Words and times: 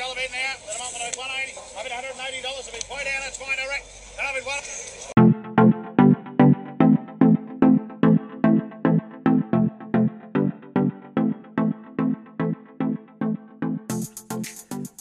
Elevate 0.00 0.30
now. 0.32 0.52
At 0.52 0.72
the 0.72 0.78
moment, 0.78 1.02
I'm 1.04 1.12
180. 1.20 1.58
I'm 1.76 1.84
180 1.84 2.42
dollars. 2.42 2.64
I'll 2.66 2.72
be 2.72 3.04
down. 3.04 3.20
That's 3.20 3.36
fine, 3.36 3.56
direct. 3.56 3.84
And 4.16 4.26
I'll 4.26 4.34
one. 4.46 4.62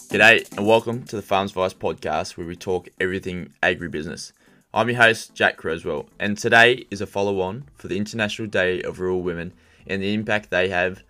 G'day 0.09 0.57
and 0.57 0.67
welcome 0.67 1.03
to 1.03 1.15
the 1.15 1.21
Farms 1.21 1.53
Vice 1.53 1.73
podcast 1.73 2.35
where 2.35 2.45
we 2.45 2.57
talk 2.57 2.89
everything 2.99 3.53
agribusiness. 3.63 4.33
I'm 4.73 4.89
your 4.89 4.97
host, 4.97 5.33
Jack 5.33 5.55
Creswell, 5.55 6.09
and 6.19 6.37
today 6.37 6.85
is 6.91 6.99
a 6.99 7.07
follow 7.07 7.39
on 7.39 7.63
for 7.75 7.87
the 7.87 7.97
International 7.97 8.47
Day 8.47 8.81
of 8.81 8.99
Rural 8.99 9.21
Women 9.21 9.53
and 9.87 10.01
the 10.01 10.13
impact 10.13 10.49
they 10.49 10.67
have 10.67 11.03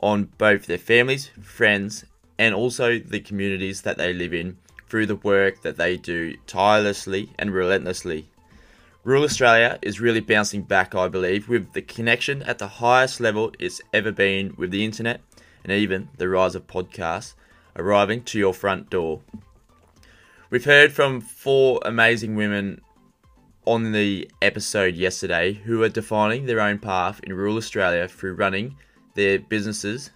on 0.00 0.30
both 0.38 0.66
their 0.66 0.78
families, 0.78 1.30
friends, 1.40 2.04
and 2.38 2.54
also 2.54 2.98
the 2.98 3.20
communities 3.20 3.82
that 3.82 3.98
they 3.98 4.12
live 4.12 4.34
in 4.34 4.58
through 4.88 5.06
the 5.06 5.16
work 5.16 5.62
that 5.62 5.76
they 5.76 5.96
do 5.96 6.36
tirelessly 6.46 7.32
and 7.38 7.52
relentlessly. 7.52 8.28
Rural 9.04 9.24
Australia 9.24 9.78
is 9.82 10.00
really 10.00 10.20
bouncing 10.20 10.62
back, 10.62 10.94
I 10.94 11.08
believe, 11.08 11.48
with 11.48 11.72
the 11.72 11.82
connection 11.82 12.42
at 12.42 12.58
the 12.58 12.66
highest 12.66 13.20
level 13.20 13.52
it's 13.58 13.80
ever 13.92 14.10
been 14.10 14.54
with 14.56 14.70
the 14.70 14.84
internet 14.84 15.20
and 15.62 15.72
even 15.72 16.08
the 16.18 16.28
rise 16.28 16.54
of 16.54 16.66
podcasts 16.66 17.34
arriving 17.76 18.22
to 18.24 18.38
your 18.38 18.54
front 18.54 18.90
door. 18.90 19.20
We've 20.50 20.64
heard 20.64 20.92
from 20.92 21.20
four 21.20 21.80
amazing 21.84 22.36
women 22.36 22.80
on 23.64 23.92
the 23.92 24.30
episode 24.42 24.94
yesterday 24.94 25.52
who 25.52 25.82
are 25.82 25.88
defining 25.88 26.46
their 26.46 26.60
own 26.60 26.78
path 26.78 27.20
in 27.24 27.32
rural 27.32 27.56
Australia 27.56 28.06
through 28.08 28.34
running 28.34 28.76
their 29.14 29.38
businesses 29.38 30.10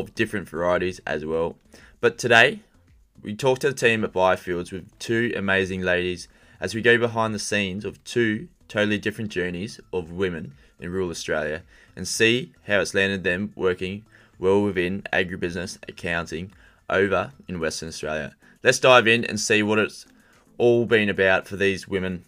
of 0.00 0.14
different 0.14 0.48
varieties 0.48 1.00
as 1.06 1.24
well. 1.24 1.56
But 2.00 2.18
today, 2.18 2.60
we 3.22 3.34
talked 3.34 3.62
to 3.62 3.68
the 3.68 3.74
team 3.74 4.04
at 4.04 4.12
Byfields 4.12 4.72
with 4.72 4.98
two 4.98 5.32
amazing 5.36 5.82
ladies 5.82 6.28
as 6.60 6.74
we 6.74 6.82
go 6.82 6.98
behind 6.98 7.34
the 7.34 7.38
scenes 7.38 7.84
of 7.84 8.02
two 8.04 8.48
totally 8.68 8.98
different 8.98 9.30
journeys 9.30 9.80
of 9.92 10.10
women 10.10 10.54
in 10.80 10.90
rural 10.90 11.10
Australia 11.10 11.62
and 11.96 12.06
see 12.06 12.52
how 12.66 12.80
it's 12.80 12.94
landed 12.94 13.24
them 13.24 13.52
working 13.56 14.04
well 14.38 14.62
within 14.62 15.02
agribusiness 15.12 15.78
accounting 15.88 16.52
over 16.90 17.32
in 17.48 17.60
Western 17.60 17.88
Australia. 17.88 18.34
Let's 18.62 18.78
dive 18.78 19.06
in 19.06 19.24
and 19.24 19.38
see 19.38 19.62
what 19.62 19.78
it's 19.78 20.06
all 20.58 20.86
been 20.86 21.08
about 21.08 21.46
for 21.46 21.56
these 21.56 21.88
women 21.88 22.24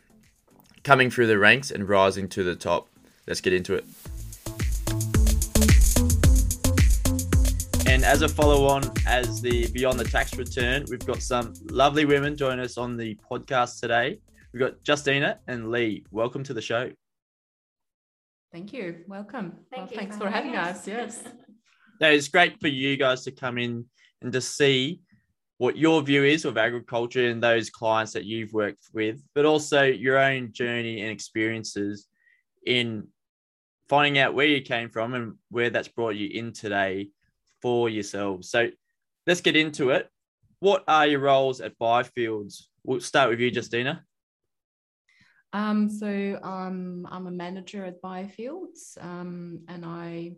coming 0.83 1.10
through 1.10 1.27
the 1.27 1.38
ranks 1.38 1.71
and 1.71 1.88
rising 1.88 2.28
to 2.28 2.43
the 2.43 2.54
top. 2.54 2.88
Let's 3.27 3.41
get 3.41 3.53
into 3.53 3.75
it. 3.75 3.84
And 7.96 8.04
as 8.04 8.20
a 8.20 8.28
follow 8.28 8.66
on, 8.66 8.82
as 9.06 9.40
the 9.40 9.68
Beyond 9.68 9.98
the 9.98 10.04
Tax 10.04 10.36
Return, 10.36 10.84
we've 10.90 11.06
got 11.06 11.22
some 11.22 11.54
lovely 11.70 12.04
women 12.04 12.36
join 12.36 12.60
us 12.60 12.76
on 12.76 12.98
the 12.98 13.18
podcast 13.32 13.80
today. 13.80 14.20
We've 14.52 14.60
got 14.60 14.74
Justina 14.86 15.38
and 15.48 15.70
Lee. 15.70 16.04
Welcome 16.10 16.44
to 16.44 16.52
the 16.52 16.60
show. 16.60 16.90
Thank 18.52 18.74
you. 18.74 18.96
Welcome. 19.08 19.60
Thank 19.70 19.84
Well, 19.84 19.90
you 19.92 19.96
thanks 19.96 20.16
for 20.18 20.24
for 20.24 20.30
having 20.30 20.52
having 20.52 20.74
us. 20.76 20.80
us. 20.80 20.86
Yes. 20.86 21.22
Now, 21.98 22.08
it's 22.08 22.28
great 22.28 22.60
for 22.60 22.68
you 22.68 22.98
guys 22.98 23.24
to 23.24 23.30
come 23.30 23.56
in 23.56 23.86
and 24.20 24.30
to 24.30 24.42
see 24.42 25.00
what 25.56 25.78
your 25.78 26.02
view 26.02 26.22
is 26.22 26.44
of 26.44 26.58
agriculture 26.58 27.30
and 27.30 27.42
those 27.42 27.70
clients 27.70 28.12
that 28.12 28.26
you've 28.26 28.52
worked 28.52 28.90
with, 28.92 29.22
but 29.34 29.46
also 29.46 29.84
your 29.84 30.18
own 30.18 30.52
journey 30.52 31.00
and 31.00 31.10
experiences 31.10 32.08
in 32.66 33.08
finding 33.88 34.18
out 34.18 34.34
where 34.34 34.44
you 34.44 34.60
came 34.60 34.90
from 34.90 35.14
and 35.14 35.36
where 35.48 35.70
that's 35.70 35.88
brought 35.88 36.16
you 36.16 36.28
in 36.28 36.52
today 36.52 37.08
for 37.66 37.88
yourselves. 37.88 38.49
So 38.49 38.71
let's 39.27 39.41
get 39.41 39.56
into 39.56 39.91
it. 39.91 40.09
What 40.60 40.84
are 40.87 41.04
your 41.04 41.19
roles 41.19 41.60
at 41.60 41.77
Byfields? 41.81 42.62
We'll 42.84 43.00
start 43.00 43.28
with 43.28 43.41
you, 43.41 43.50
Justina. 43.50 44.04
Um, 45.53 45.91
so 45.91 46.38
um, 46.44 47.09
I'm 47.10 47.27
a 47.27 47.32
manager 47.32 47.84
at 47.84 48.00
Byfields, 48.00 48.97
um, 49.00 49.65
and 49.66 49.84
I'm 49.84 50.37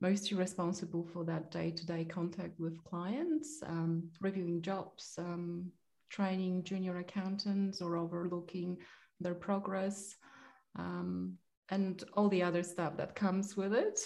mostly 0.00 0.38
responsible 0.38 1.06
for 1.12 1.22
that 1.26 1.50
day-to-day 1.50 2.06
contact 2.06 2.58
with 2.58 2.82
clients, 2.82 3.60
um, 3.66 4.08
reviewing 4.22 4.62
jobs, 4.62 5.16
um, 5.18 5.70
training 6.08 6.64
junior 6.64 6.96
accountants, 6.96 7.82
or 7.82 7.98
overlooking 7.98 8.78
their 9.20 9.34
progress, 9.34 10.16
um, 10.76 11.34
and 11.68 12.04
all 12.14 12.30
the 12.30 12.42
other 12.42 12.62
stuff 12.62 12.96
that 12.96 13.14
comes 13.14 13.54
with 13.54 13.74
it. 13.74 14.00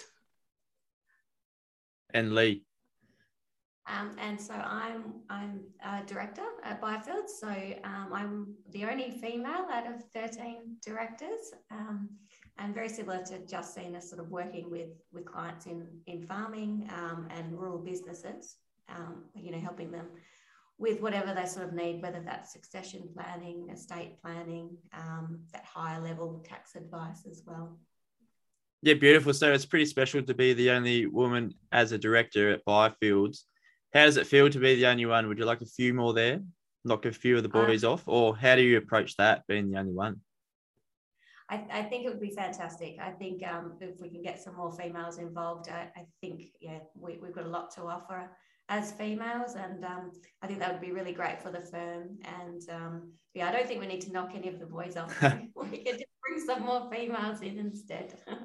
And 2.15 2.33
Lee. 2.33 2.63
Um, 3.87 4.15
and 4.17 4.39
so 4.39 4.53
I'm 4.53 5.15
I'm 5.29 5.59
a 5.85 6.01
director 6.05 6.45
at 6.63 6.79
Byfield. 6.79 7.29
So 7.29 7.49
um, 7.83 8.09
I'm 8.13 8.55
the 8.71 8.85
only 8.85 9.11
female 9.11 9.67
out 9.69 9.85
of 9.85 10.01
13 10.13 10.77
directors, 10.83 11.53
um, 11.71 12.09
and 12.57 12.73
very 12.73 12.87
similar 12.87 13.21
to 13.25 13.39
Justina, 13.51 14.01
sort 14.01 14.21
of 14.21 14.29
working 14.29 14.71
with 14.71 14.91
with 15.11 15.25
clients 15.25 15.65
in 15.65 15.85
in 16.07 16.25
farming 16.25 16.89
um, 16.93 17.27
and 17.29 17.51
rural 17.51 17.79
businesses. 17.79 18.55
Um, 18.87 19.25
you 19.35 19.51
know, 19.51 19.59
helping 19.59 19.91
them 19.91 20.07
with 20.77 21.01
whatever 21.01 21.33
they 21.33 21.45
sort 21.45 21.65
of 21.67 21.73
need, 21.73 22.01
whether 22.01 22.21
that's 22.25 22.53
succession 22.53 23.09
planning, 23.13 23.67
estate 23.71 24.21
planning, 24.21 24.69
um, 24.93 25.39
that 25.51 25.65
higher 25.65 26.01
level 26.01 26.43
tax 26.47 26.75
advice 26.75 27.25
as 27.29 27.43
well. 27.45 27.77
Yeah, 28.85 28.93
beautiful. 28.93 29.33
So 29.33 29.51
it's 29.51 29.65
pretty 29.65 29.87
special 29.87 30.21
to 30.21 30.33
be 30.35 30.53
the 30.53 30.69
only 30.69 31.07
woman 31.07 31.55
as 31.71 31.91
a 31.91 31.97
director 31.97 32.51
at 32.51 32.63
Byfields. 32.65 33.39
How 33.95 34.05
does 34.05 34.17
it 34.17 34.27
feel 34.27 34.47
to 34.47 34.59
be 34.59 34.75
the 34.75 34.85
only 34.85 35.07
one? 35.07 35.27
Would 35.27 35.39
you 35.39 35.45
like 35.45 35.61
a 35.61 35.65
few 35.65 35.91
more 35.91 36.13
there? 36.13 36.41
Knock 36.83 37.07
a 37.07 37.11
few 37.11 37.35
of 37.35 37.41
the 37.41 37.49
boys 37.49 37.83
off? 37.83 38.03
Or 38.05 38.37
how 38.37 38.55
do 38.55 38.61
you 38.61 38.77
approach 38.77 39.17
that 39.17 39.41
being 39.47 39.71
the 39.71 39.79
only 39.79 39.91
one? 39.91 40.21
I, 41.49 41.63
I 41.71 41.81
think 41.81 42.05
it 42.05 42.09
would 42.09 42.21
be 42.21 42.29
fantastic. 42.29 42.97
I 43.01 43.09
think 43.09 43.41
um, 43.47 43.73
if 43.81 43.99
we 43.99 44.07
can 44.07 44.21
get 44.21 44.39
some 44.39 44.55
more 44.55 44.71
females 44.71 45.17
involved, 45.17 45.67
I, 45.69 45.89
I 45.99 46.05
think 46.21 46.49
yeah, 46.61 46.77
we, 46.95 47.17
we've 47.19 47.33
got 47.33 47.45
a 47.45 47.49
lot 47.49 47.73
to 47.77 47.81
offer 47.87 48.29
as 48.69 48.91
females, 48.91 49.55
and 49.55 49.83
um, 49.83 50.11
I 50.43 50.47
think 50.47 50.59
that 50.59 50.71
would 50.71 50.81
be 50.81 50.91
really 50.91 51.11
great 51.11 51.41
for 51.41 51.49
the 51.51 51.61
firm. 51.61 52.19
And 52.23 52.61
um, 52.69 53.13
yeah, 53.33 53.49
I 53.49 53.51
don't 53.51 53.67
think 53.67 53.81
we 53.81 53.87
need 53.87 54.01
to 54.01 54.11
knock 54.11 54.33
any 54.35 54.47
of 54.47 54.59
the 54.59 54.67
boys 54.67 54.95
off. 54.95 55.19
we 55.71 55.77
could 55.83 55.97
just 55.97 56.05
bring 56.21 56.39
some 56.45 56.61
more 56.63 56.87
females 56.91 57.41
in 57.41 57.57
instead. 57.57 58.13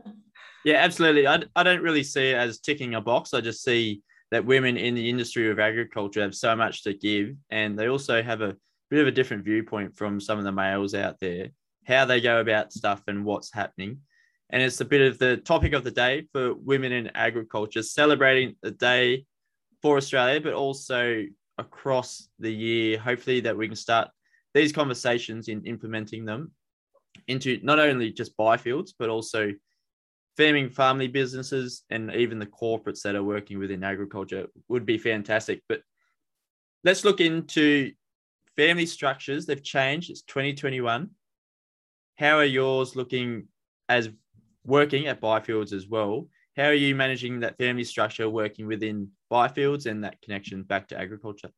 Yeah, 0.65 0.77
absolutely. 0.77 1.27
I, 1.27 1.43
I 1.57 1.63
don't 1.63 1.83
really 1.83 2.03
see 2.03 2.31
it 2.31 2.37
as 2.37 2.61
ticking 2.61 2.95
a 2.95 3.01
box. 3.01 3.33
I 3.33 3.41
just 3.41 3.63
see 3.63 4.03
that 4.31 4.45
women 4.45 4.77
in 4.77 4.95
the 4.95 5.09
industry 5.09 5.51
of 5.51 5.59
agriculture 5.59 6.23
have 6.23 6.35
so 6.35 6.55
much 6.55 6.85
to 6.85 6.95
give, 6.95 7.35
and 7.51 7.79
they 7.79 7.89
also 7.89 8.23
have 8.23 8.43
a 8.43 8.57
bit 8.91 9.01
of 9.01 9.07
a 9.07 9.13
different 9.13 9.45
viewpoint 9.45 9.97
from 9.97 10.21
some 10.21 10.39
of 10.39 10.45
the 10.45 10.53
males 10.53 10.95
out 10.95 11.19
there, 11.21 11.49
how 11.87 12.05
they 12.05 12.21
go 12.21 12.41
about 12.41 12.73
stuff 12.73 13.03
and 13.09 13.25
what's 13.25 13.53
happening. 13.53 13.99
And 14.51 14.63
it's 14.63 14.81
a 14.81 14.85
bit 14.85 15.01
of 15.01 15.19
the 15.19 15.37
topic 15.39 15.73
of 15.73 15.85
the 15.85 15.91
day 15.91 16.27
for 16.33 16.55
women 16.55 16.93
in 16.93 17.11
agriculture, 17.15 17.83
celebrating 17.83 18.57
the 18.63 18.73
day 18.73 19.25
for 19.81 19.97
Australia, 19.97 20.41
but 20.41 20.55
also 20.55 21.25
across 21.57 22.29
the 22.39 22.53
year. 22.53 22.99
Hopefully, 22.99 23.41
that 23.41 23.57
we 23.57 23.67
can 23.67 23.77
start 23.77 24.09
these 24.55 24.73
conversations 24.73 25.49
in 25.49 25.65
implementing 25.65 26.25
them 26.25 26.51
into 27.29 27.61
not 27.63 27.79
only 27.79 28.13
just 28.13 28.37
Byfields, 28.37 28.91
but 28.99 29.09
also 29.09 29.53
farming 30.41 30.71
family 30.71 31.07
businesses 31.07 31.83
and 31.91 32.11
even 32.15 32.39
the 32.39 32.47
corporates 32.47 33.03
that 33.03 33.15
are 33.15 33.23
working 33.23 33.59
within 33.59 33.85
agriculture 33.85 34.47
would 34.69 34.87
be 34.87 34.97
fantastic. 34.97 35.63
But 35.69 35.83
let's 36.83 37.05
look 37.05 37.21
into 37.21 37.93
family 38.57 38.87
structures. 38.87 39.45
They've 39.45 39.63
changed. 39.63 40.11
It's 40.11 40.23
2021. 40.23 41.11
How 42.17 42.39
are 42.39 42.45
yours 42.45 42.97
looking 42.97 43.49
as 43.89 44.09
working 44.65 45.07
at 45.09 45.21
Byfields 45.21 45.75
as 45.75 45.87
well? 45.87 46.29
How 46.57 46.65
are 46.65 46.75
you 46.75 46.95
managing 46.95 47.41
that 47.41 47.59
family 47.59 47.85
structure 47.85 48.29
working 48.29 48.67
within 48.67 49.11
Byfields 49.31 49.87
and 49.87 50.05
that 50.05 50.23
connection 50.23 50.63
back 50.63 50.89
to 50.89 50.99
agriculture? 50.99 51.51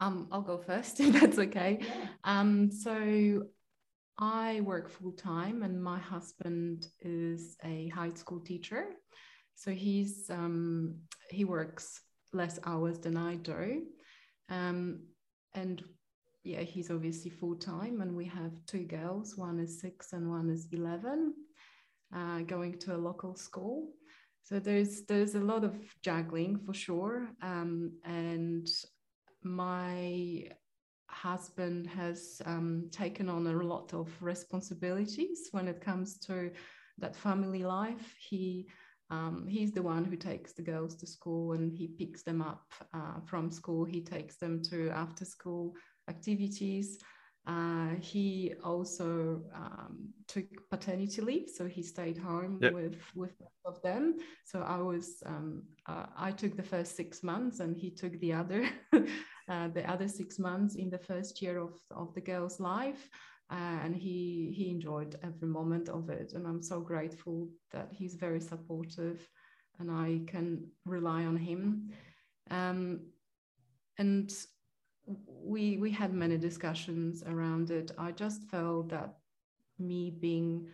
Um, 0.00 0.26
I'll 0.32 0.40
go 0.40 0.58
first 0.58 1.00
if 1.00 1.20
that's 1.20 1.38
okay. 1.38 1.80
Yeah. 1.80 2.08
Um, 2.24 2.70
so 2.70 3.44
I 4.18 4.60
work 4.60 4.90
full 4.90 5.12
time, 5.12 5.62
and 5.62 5.82
my 5.82 5.98
husband 5.98 6.86
is 7.00 7.56
a 7.64 7.88
high 7.88 8.12
school 8.14 8.40
teacher. 8.40 8.86
So 9.54 9.70
he's 9.70 10.28
um, 10.30 10.96
he 11.30 11.44
works 11.44 12.00
less 12.32 12.58
hours 12.64 12.98
than 12.98 13.16
I 13.16 13.36
do, 13.36 13.82
um, 14.48 15.00
and 15.54 15.82
yeah, 16.44 16.60
he's 16.60 16.90
obviously 16.90 17.30
full 17.30 17.56
time. 17.56 18.00
And 18.00 18.14
we 18.16 18.26
have 18.26 18.52
two 18.66 18.84
girls. 18.84 19.36
One 19.36 19.58
is 19.58 19.80
six, 19.80 20.12
and 20.12 20.28
one 20.28 20.50
is 20.50 20.68
eleven, 20.72 21.34
uh, 22.14 22.40
going 22.40 22.78
to 22.80 22.96
a 22.96 22.98
local 22.98 23.34
school. 23.36 23.88
So 24.42 24.58
there's 24.58 25.02
there's 25.04 25.34
a 25.34 25.40
lot 25.40 25.64
of 25.64 25.74
juggling 26.02 26.58
for 26.66 26.74
sure, 26.74 27.28
um, 27.42 27.92
and 28.04 28.68
my 29.42 30.48
husband 31.12 31.86
has 31.86 32.40
um, 32.46 32.88
taken 32.90 33.28
on 33.28 33.46
a 33.46 33.52
lot 33.52 33.92
of 33.94 34.10
responsibilities 34.20 35.48
when 35.52 35.68
it 35.68 35.80
comes 35.80 36.18
to 36.20 36.50
that 36.98 37.14
family 37.14 37.64
life. 37.64 38.14
He 38.18 38.68
um, 39.10 39.46
he's 39.46 39.72
the 39.72 39.82
one 39.82 40.06
who 40.06 40.16
takes 40.16 40.52
the 40.54 40.62
girls 40.62 40.94
to 40.96 41.06
school 41.06 41.52
and 41.52 41.70
he 41.70 41.86
picks 41.86 42.22
them 42.22 42.40
up 42.40 42.64
uh, 42.94 43.20
from 43.26 43.50
school. 43.50 43.84
He 43.84 44.00
takes 44.00 44.36
them 44.36 44.62
to 44.70 44.88
after 44.88 45.26
school 45.26 45.74
activities. 46.08 46.98
Uh, 47.46 47.88
he 48.00 48.54
also 48.64 49.42
um, 49.54 50.08
took 50.28 50.46
paternity 50.70 51.20
leave, 51.20 51.50
so 51.50 51.66
he 51.66 51.82
stayed 51.82 52.16
home 52.16 52.58
yep. 52.62 52.72
with 52.72 52.96
with 53.14 53.34
of 53.64 53.82
them. 53.82 54.16
So 54.44 54.62
I 54.62 54.78
was 54.78 55.22
um, 55.26 55.64
uh, 55.86 56.06
I 56.16 56.30
took 56.30 56.56
the 56.56 56.62
first 56.62 56.96
six 56.96 57.22
months, 57.22 57.60
and 57.60 57.76
he 57.76 57.90
took 57.90 58.18
the 58.20 58.32
other 58.32 58.68
uh, 59.48 59.68
the 59.68 59.88
other 59.90 60.08
six 60.08 60.38
months 60.38 60.74
in 60.76 60.90
the 60.90 60.98
first 60.98 61.42
year 61.42 61.58
of 61.58 61.74
of 61.90 62.14
the 62.14 62.20
girl's 62.20 62.60
life. 62.60 63.08
Uh, 63.50 63.78
and 63.84 63.94
he 63.94 64.52
he 64.56 64.70
enjoyed 64.70 65.18
every 65.22 65.48
moment 65.48 65.88
of 65.88 66.08
it, 66.08 66.32
and 66.32 66.46
I'm 66.46 66.62
so 66.62 66.80
grateful 66.80 67.48
that 67.70 67.88
he's 67.90 68.14
very 68.14 68.40
supportive, 68.40 69.28
and 69.78 69.90
I 69.90 70.22
can 70.26 70.70
rely 70.86 71.24
on 71.26 71.36
him. 71.36 71.90
Um, 72.50 73.00
and 73.98 74.32
we 75.26 75.76
we 75.76 75.90
had 75.90 76.14
many 76.14 76.38
discussions 76.38 77.22
around 77.24 77.70
it. 77.70 77.90
I 77.98 78.12
just 78.12 78.44
felt 78.44 78.88
that 78.88 79.16
me 79.78 80.10
being 80.10 80.68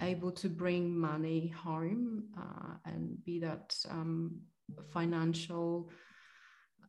able 0.00 0.32
to 0.32 0.48
bring 0.48 0.96
money 0.98 1.48
home 1.48 2.24
uh, 2.38 2.74
and 2.84 3.22
be 3.24 3.38
that 3.40 3.74
um, 3.90 4.40
financial 4.92 5.90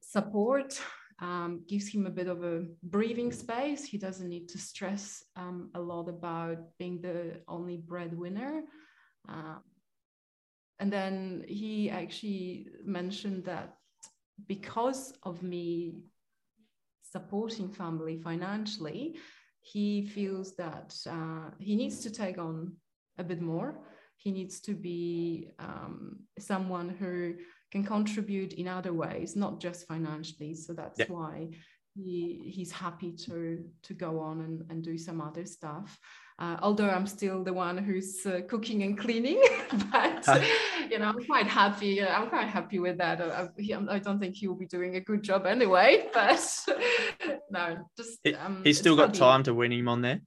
support 0.01 0.80
um, 1.23 1.63
gives 1.69 1.87
him 1.87 2.05
a 2.05 2.09
bit 2.19 2.27
of 2.27 2.43
a 2.43 2.65
breathing 2.83 3.31
space. 3.31 3.85
He 3.85 3.97
doesn't 3.97 4.27
need 4.27 4.49
to 4.49 4.57
stress 4.57 5.23
um, 5.37 5.69
a 5.73 5.79
lot 5.79 6.09
about 6.09 6.57
being 6.77 7.01
the 7.01 7.41
only 7.47 7.77
breadwinner. 7.77 8.63
Uh, 9.29 9.59
and 10.79 10.91
then 10.91 11.45
he 11.47 11.89
actually 11.89 12.67
mentioned 12.83 13.45
that 13.45 13.77
because 14.47 15.13
of 15.23 15.41
me 15.41 16.01
supporting 17.03 17.69
family 17.69 18.17
financially, 18.17 19.15
he 19.61 20.05
feels 20.05 20.57
that 20.57 20.93
uh, 21.09 21.51
he 21.57 21.77
needs 21.77 22.01
to 22.01 22.11
take 22.11 22.37
on 22.37 22.73
a 23.17 23.23
bit 23.23 23.41
more. 23.41 23.75
He 24.17 24.29
needs 24.31 24.59
to 24.61 24.73
be 24.73 25.51
um, 25.57 26.19
someone 26.37 26.89
who 26.89 27.35
can 27.73 27.83
contribute 27.83 28.53
in 28.53 28.67
other 28.67 28.93
ways, 28.93 29.35
not 29.35 29.59
just 29.59 29.87
financially. 29.87 30.53
So 30.53 30.73
that's 30.73 30.99
yeah. 30.99 31.07
why 31.09 31.49
he, 31.95 32.39
he's 32.45 32.71
happy 32.71 33.11
to 33.25 33.63
to 33.87 33.93
go 33.95 34.19
on 34.19 34.41
and, 34.41 34.63
and 34.69 34.83
do 34.83 34.95
some 34.97 35.19
other 35.19 35.45
stuff. 35.45 35.99
Uh, 36.39 36.57
although 36.61 36.89
I'm 36.89 37.07
still 37.07 37.43
the 37.43 37.53
one 37.53 37.77
who's 37.77 38.25
uh, 38.25 38.41
cooking 38.47 38.83
and 38.83 38.97
cleaning, 38.97 39.41
but 39.91 40.27
you 40.91 40.99
know 40.99 41.05
I'm 41.05 41.23
quite 41.25 41.47
happy. 41.47 42.01
Uh, 42.01 42.13
I'm 42.15 42.29
quite 42.29 42.47
happy 42.47 42.79
with 42.79 42.97
that. 42.99 43.21
I, 43.21 43.47
I, 43.95 43.99
don't 43.99 44.19
think 44.19 44.35
he 44.35 44.47
will 44.47 44.61
be 44.65 44.65
doing 44.77 44.95
a 44.95 45.01
good 45.09 45.23
job 45.23 45.45
anyway, 45.45 46.07
but 46.13 46.43
no, 47.49 47.77
just 47.97 48.19
um, 48.39 48.61
he's 48.63 48.77
still 48.77 48.95
got 48.95 49.07
funny. 49.07 49.19
time 49.19 49.43
to 49.43 49.53
win 49.53 49.71
him 49.71 49.87
on 49.87 50.01
there. 50.01 50.21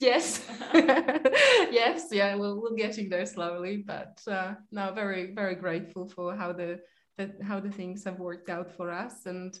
Yes, 0.00 0.46
yes, 0.74 2.08
yeah. 2.12 2.34
We'll 2.36 2.60
we're 2.60 2.76
getting 2.76 3.08
there 3.08 3.26
slowly, 3.26 3.78
but 3.78 4.20
uh, 4.28 4.54
no, 4.70 4.92
very 4.92 5.34
very 5.34 5.56
grateful 5.56 6.06
for 6.08 6.36
how 6.36 6.52
the, 6.52 6.80
the 7.16 7.34
how 7.42 7.58
the 7.58 7.70
things 7.70 8.04
have 8.04 8.20
worked 8.20 8.48
out 8.48 8.70
for 8.70 8.90
us 8.90 9.26
and 9.26 9.58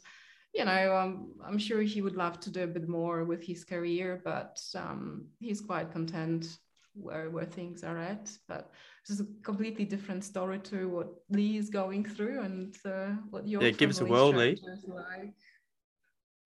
you 0.54 0.64
know, 0.64 0.96
um, 0.96 1.32
I'm 1.44 1.58
sure 1.58 1.82
he 1.82 2.02
would 2.02 2.16
love 2.16 2.40
to 2.40 2.50
do 2.50 2.64
a 2.64 2.66
bit 2.66 2.88
more 2.88 3.24
with 3.24 3.44
his 3.44 3.64
career, 3.64 4.20
but 4.24 4.60
um, 4.74 5.26
he's 5.38 5.60
quite 5.60 5.92
content 5.92 6.58
where 6.94 7.30
where 7.30 7.44
things 7.44 7.84
are 7.84 7.98
at. 7.98 8.30
But 8.48 8.70
this 9.06 9.20
is 9.20 9.20
a 9.20 9.26
completely 9.42 9.84
different 9.84 10.24
story 10.24 10.58
to 10.60 10.88
what 10.88 11.08
Lee 11.30 11.58
is 11.58 11.70
going 11.70 12.04
through 12.04 12.40
and 12.40 12.76
uh, 12.84 13.10
what 13.30 13.46
your 13.46 13.62
yeah, 13.62 13.70
give 13.70 13.90
us 13.90 14.00
a 14.00 14.04
world, 14.04 14.36
Lee. 14.36 14.58
Like. 14.86 15.34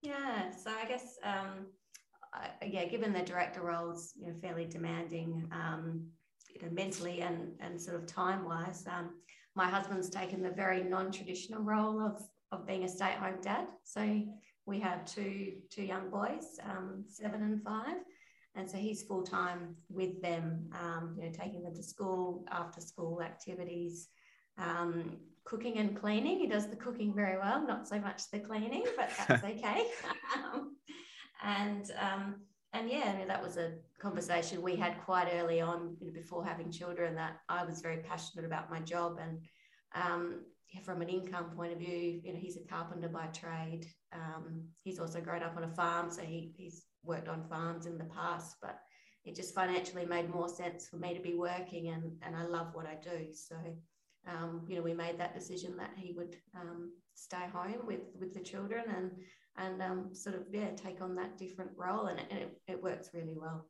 Yeah, 0.02 0.50
so 0.50 0.70
I 0.70 0.86
guess 0.86 1.16
um, 1.22 1.66
I, 2.32 2.48
yeah, 2.64 2.86
given 2.86 3.12
the 3.12 3.22
director 3.22 3.62
roles, 3.62 4.12
you 4.16 4.26
know, 4.26 4.34
fairly 4.40 4.64
demanding, 4.64 5.48
um, 5.52 6.06
you 6.54 6.62
know, 6.62 6.72
mentally 6.72 7.20
and 7.20 7.52
and 7.60 7.80
sort 7.80 7.96
of 7.96 8.06
time 8.06 8.44
wise. 8.44 8.84
Um, 8.86 9.10
my 9.54 9.68
husband's 9.68 10.08
taken 10.08 10.42
the 10.42 10.50
very 10.50 10.82
non-traditional 10.82 11.62
role 11.62 12.00
of 12.00 12.22
of 12.52 12.66
being 12.66 12.84
a 12.84 12.88
stay-at-home 12.88 13.40
dad. 13.42 13.66
So 13.84 14.22
we 14.66 14.80
have 14.80 15.04
two 15.04 15.54
two 15.70 15.82
young 15.82 16.10
boys, 16.10 16.58
um, 16.64 17.04
seven 17.08 17.42
and 17.42 17.62
five, 17.62 17.96
and 18.54 18.70
so 18.70 18.78
he's 18.78 19.02
full 19.02 19.22
time 19.22 19.76
with 19.90 20.20
them. 20.22 20.70
Um, 20.72 21.16
you 21.18 21.26
know, 21.26 21.32
taking 21.32 21.62
them 21.62 21.74
to 21.74 21.82
school, 21.82 22.44
after 22.50 22.80
school 22.80 23.22
activities, 23.22 24.08
um, 24.58 25.16
cooking 25.44 25.78
and 25.78 25.98
cleaning. 25.98 26.38
He 26.38 26.46
does 26.46 26.68
the 26.68 26.76
cooking 26.76 27.14
very 27.14 27.38
well, 27.38 27.66
not 27.66 27.88
so 27.88 27.98
much 27.98 28.30
the 28.30 28.38
cleaning, 28.38 28.84
but 28.96 29.10
that's 29.16 29.44
okay. 29.52 29.86
Um, 30.34 30.76
and 31.42 31.90
um, 32.00 32.36
and 32.72 32.90
yeah, 32.90 33.12
I 33.14 33.18
mean, 33.18 33.28
that 33.28 33.42
was 33.42 33.56
a 33.58 33.72
conversation 34.00 34.62
we 34.62 34.76
had 34.76 35.00
quite 35.04 35.28
early 35.32 35.60
on 35.60 35.96
you 36.00 36.06
know, 36.06 36.12
before 36.12 36.44
having 36.44 36.70
children. 36.70 37.14
That 37.14 37.38
I 37.48 37.64
was 37.64 37.80
very 37.80 37.98
passionate 37.98 38.46
about 38.46 38.70
my 38.70 38.80
job 38.80 39.18
and 39.20 39.38
um, 39.94 40.40
from 40.84 41.02
an 41.02 41.08
income 41.08 41.50
point 41.54 41.72
of 41.72 41.78
view, 41.78 42.20
you 42.24 42.32
know, 42.32 42.38
he's 42.38 42.56
a 42.56 42.66
carpenter 42.66 43.08
by 43.08 43.26
trade. 43.26 43.86
Um, 44.12 44.64
he's 44.82 44.98
also 44.98 45.20
grown 45.20 45.42
up 45.42 45.56
on 45.56 45.64
a 45.64 45.68
farm, 45.68 46.10
so 46.10 46.22
he, 46.22 46.52
he's 46.56 46.86
worked 47.04 47.28
on 47.28 47.44
farms 47.48 47.86
in 47.86 47.98
the 47.98 48.04
past, 48.04 48.56
but 48.62 48.78
it 49.24 49.36
just 49.36 49.54
financially 49.54 50.06
made 50.06 50.30
more 50.30 50.48
sense 50.48 50.88
for 50.88 50.96
me 50.96 51.14
to 51.14 51.20
be 51.20 51.34
working, 51.34 51.88
and, 51.88 52.12
and 52.22 52.34
I 52.34 52.44
love 52.44 52.68
what 52.72 52.86
I 52.86 52.96
do. 53.02 53.32
So, 53.32 53.56
um, 54.26 54.62
you 54.68 54.76
know, 54.76 54.82
we 54.82 54.94
made 54.94 55.18
that 55.18 55.34
decision 55.34 55.76
that 55.76 55.90
he 55.96 56.12
would 56.12 56.36
um, 56.54 56.92
stay 57.14 57.44
home 57.52 57.86
with 57.86 58.00
with 58.18 58.34
the 58.34 58.40
children 58.40 58.84
and 58.96 59.10
and 59.56 59.82
um, 59.82 60.14
sort 60.14 60.36
of 60.36 60.42
yeah 60.50 60.70
take 60.76 61.00
on 61.00 61.14
that 61.16 61.38
different 61.38 61.70
role, 61.76 62.06
and, 62.06 62.20
and 62.30 62.38
it, 62.38 62.58
it 62.68 62.82
works 62.82 63.10
really 63.12 63.36
well. 63.36 63.66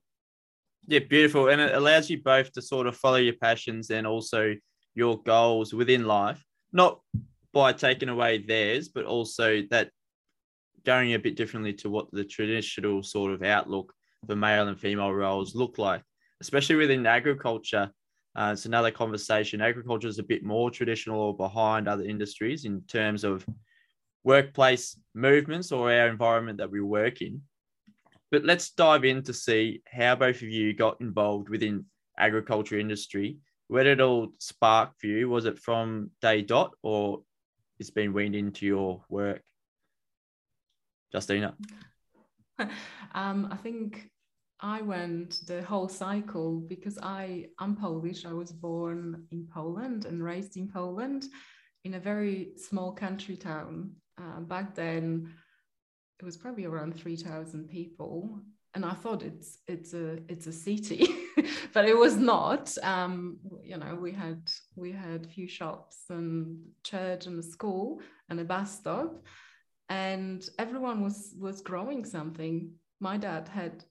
Yeah, 0.87 1.01
beautiful, 1.01 1.49
and 1.49 1.61
it 1.61 1.75
allows 1.75 2.11
you 2.11 2.23
both 2.23 2.53
to 2.53 2.63
sort 2.63 2.87
of 2.87 2.97
follow 2.97 3.17
your 3.17 3.35
passions 3.35 3.91
and 3.91 4.07
also 4.07 4.55
your 4.95 5.23
goals 5.23 5.73
within 5.73 6.05
life 6.05 6.45
not 6.73 7.01
by 7.53 7.73
taking 7.73 8.09
away 8.09 8.39
theirs, 8.39 8.89
but 8.89 9.05
also 9.05 9.63
that 9.71 9.91
going 10.85 11.15
a 11.15 11.19
bit 11.19 11.37
differently 11.37 11.73
to 11.75 11.91
what 11.91 12.11
the 12.11 12.25
traditional 12.25 13.03
sort 13.03 13.33
of 13.33 13.43
outlook 13.43 13.93
for 14.27 14.35
male 14.35 14.69
and 14.69 14.81
female 14.81 15.13
roles 15.13 15.55
look 15.55 15.79
like, 15.79 16.03
especially 16.41 16.77
within 16.77 17.07
agriculture. 17.07 17.91
Uh, 18.35 18.51
it's 18.53 18.65
another 18.65 18.91
conversation. 18.91 19.61
Agriculture 19.61 20.09
is 20.09 20.19
a 20.19 20.23
bit 20.23 20.43
more 20.43 20.71
traditional 20.71 21.21
or 21.21 21.37
behind 21.37 21.87
other 21.87 22.05
industries 22.05 22.65
in 22.65 22.81
terms 22.83 23.25
of 23.25 23.47
workplace 24.25 24.99
movements 25.15 25.71
or 25.73 25.93
our 25.93 26.09
environment 26.09 26.59
that 26.59 26.71
we 26.71 26.81
work 26.81 27.21
in. 27.21 27.43
But 28.31 28.45
let's 28.45 28.71
dive 28.71 29.05
in 29.05 29.23
to 29.25 29.35
see 29.35 29.83
how 29.87 30.17
both 30.17 30.37
of 30.37 30.49
you 30.49 30.73
got 30.73 31.01
involved 31.01 31.51
within 31.51 31.85
agriculture 32.19 32.79
industry. 32.79 33.37
Where 33.69 33.85
did 33.85 34.01
it 34.01 34.03
all 34.03 34.33
spark 34.39 34.93
for 34.99 35.07
you? 35.07 35.29
Was 35.29 35.45
it 35.45 35.59
from 35.59 36.11
day 36.23 36.41
dot 36.41 36.73
or 36.83 37.23
it's 37.79 37.91
been 37.91 38.15
weaned 38.15 38.35
into 38.35 38.65
your 38.65 39.05
work? 39.11 39.43
Justina. 41.12 41.55
um, 43.15 43.49
I 43.51 43.57
think 43.57 44.11
I 44.62 44.81
went 44.81 45.40
the 45.49 45.62
whole 45.62 45.88
cycle 45.88 46.61
because 46.61 46.97
I 47.02 47.47
I'm 47.59 47.75
Polish. 47.75 48.25
I 48.25 48.33
was 48.33 48.52
born 48.52 49.26
in 49.33 49.49
Poland 49.52 50.04
and 50.04 50.23
raised 50.23 50.57
in 50.57 50.69
Poland 50.69 51.25
in 51.85 51.95
a 51.95 52.00
very 52.00 52.52
small 52.57 52.92
country 52.92 53.37
town. 53.37 53.90
Uh, 54.16 54.40
back 54.40 54.76
then, 54.76 55.35
it 56.21 56.25
was 56.25 56.37
probably 56.37 56.64
around 56.64 56.95
three 56.95 57.16
thousand 57.16 57.69
people, 57.71 58.38
and 58.75 58.85
I 58.85 58.92
thought 58.92 59.25
it's 59.25 59.59
it's 59.66 59.95
a 59.95 60.19
it's 60.28 60.47
a 60.47 60.52
city, 60.52 61.09
but 61.75 61.85
it 61.85 61.99
was 61.99 62.16
not. 62.16 62.73
Um, 62.85 63.38
you 63.64 63.78
know, 63.78 63.99
we 64.00 64.12
had 64.12 64.49
we 64.76 64.92
had 64.92 65.26
a 65.26 65.28
few 65.28 65.49
shops 65.49 66.04
and 66.09 66.57
church 66.85 67.26
and 67.26 67.40
a 67.40 67.42
school 67.42 68.00
and 68.28 68.38
a 68.38 68.45
bus 68.45 68.78
stop, 68.78 69.25
and 69.88 70.49
everyone 70.57 71.02
was 71.02 71.35
was 71.37 71.62
growing 71.62 72.04
something. 72.04 72.71
My 73.00 73.16
dad 73.16 73.49
had 73.49 73.85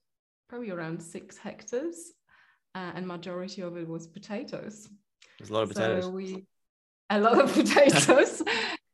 probably 0.52 0.70
around 0.70 1.02
six 1.02 1.38
hectares, 1.38 2.12
uh, 2.74 2.92
and 2.94 3.06
majority 3.06 3.62
of 3.62 3.78
it 3.78 3.88
was 3.88 4.06
potatoes. 4.06 4.86
There's 5.38 5.48
a 5.48 5.54
lot 5.54 5.62
of 5.62 5.70
potatoes. 5.70 6.04
So 6.04 6.10
we 6.10 6.44
a 7.08 7.18
lot 7.18 7.40
of 7.40 7.50
potatoes. 7.60 8.42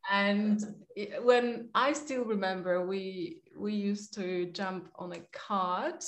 and 0.08 0.62
it, 0.94 1.20
when 1.24 1.68
I 1.74 1.94
still 1.94 2.24
remember, 2.24 2.86
we 2.86 3.42
we 3.58 3.74
used 3.74 4.14
to 4.14 4.46
jump 4.52 4.88
on 5.00 5.10
a 5.14 5.20
cart 5.32 6.04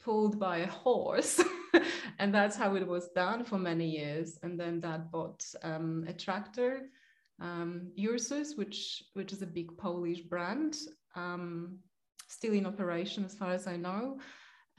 pulled 0.00 0.38
by 0.38 0.58
a 0.58 0.68
horse, 0.68 1.42
and 2.20 2.32
that's 2.32 2.56
how 2.56 2.76
it 2.76 2.86
was 2.86 3.08
done 3.08 3.42
for 3.42 3.58
many 3.58 3.88
years. 3.88 4.38
And 4.44 4.52
then 4.60 4.78
Dad 4.78 5.10
bought 5.10 5.42
um, 5.64 6.04
a 6.06 6.12
tractor, 6.12 6.90
um, 7.40 7.90
Ursus, 7.98 8.54
which 8.54 9.02
which 9.14 9.32
is 9.32 9.42
a 9.42 9.52
big 9.58 9.76
Polish 9.76 10.20
brand, 10.20 10.76
um, 11.16 11.80
still 12.28 12.52
in 12.52 12.66
operation 12.66 13.24
as 13.24 13.34
far 13.34 13.50
as 13.50 13.66
I 13.66 13.76
know, 13.76 14.18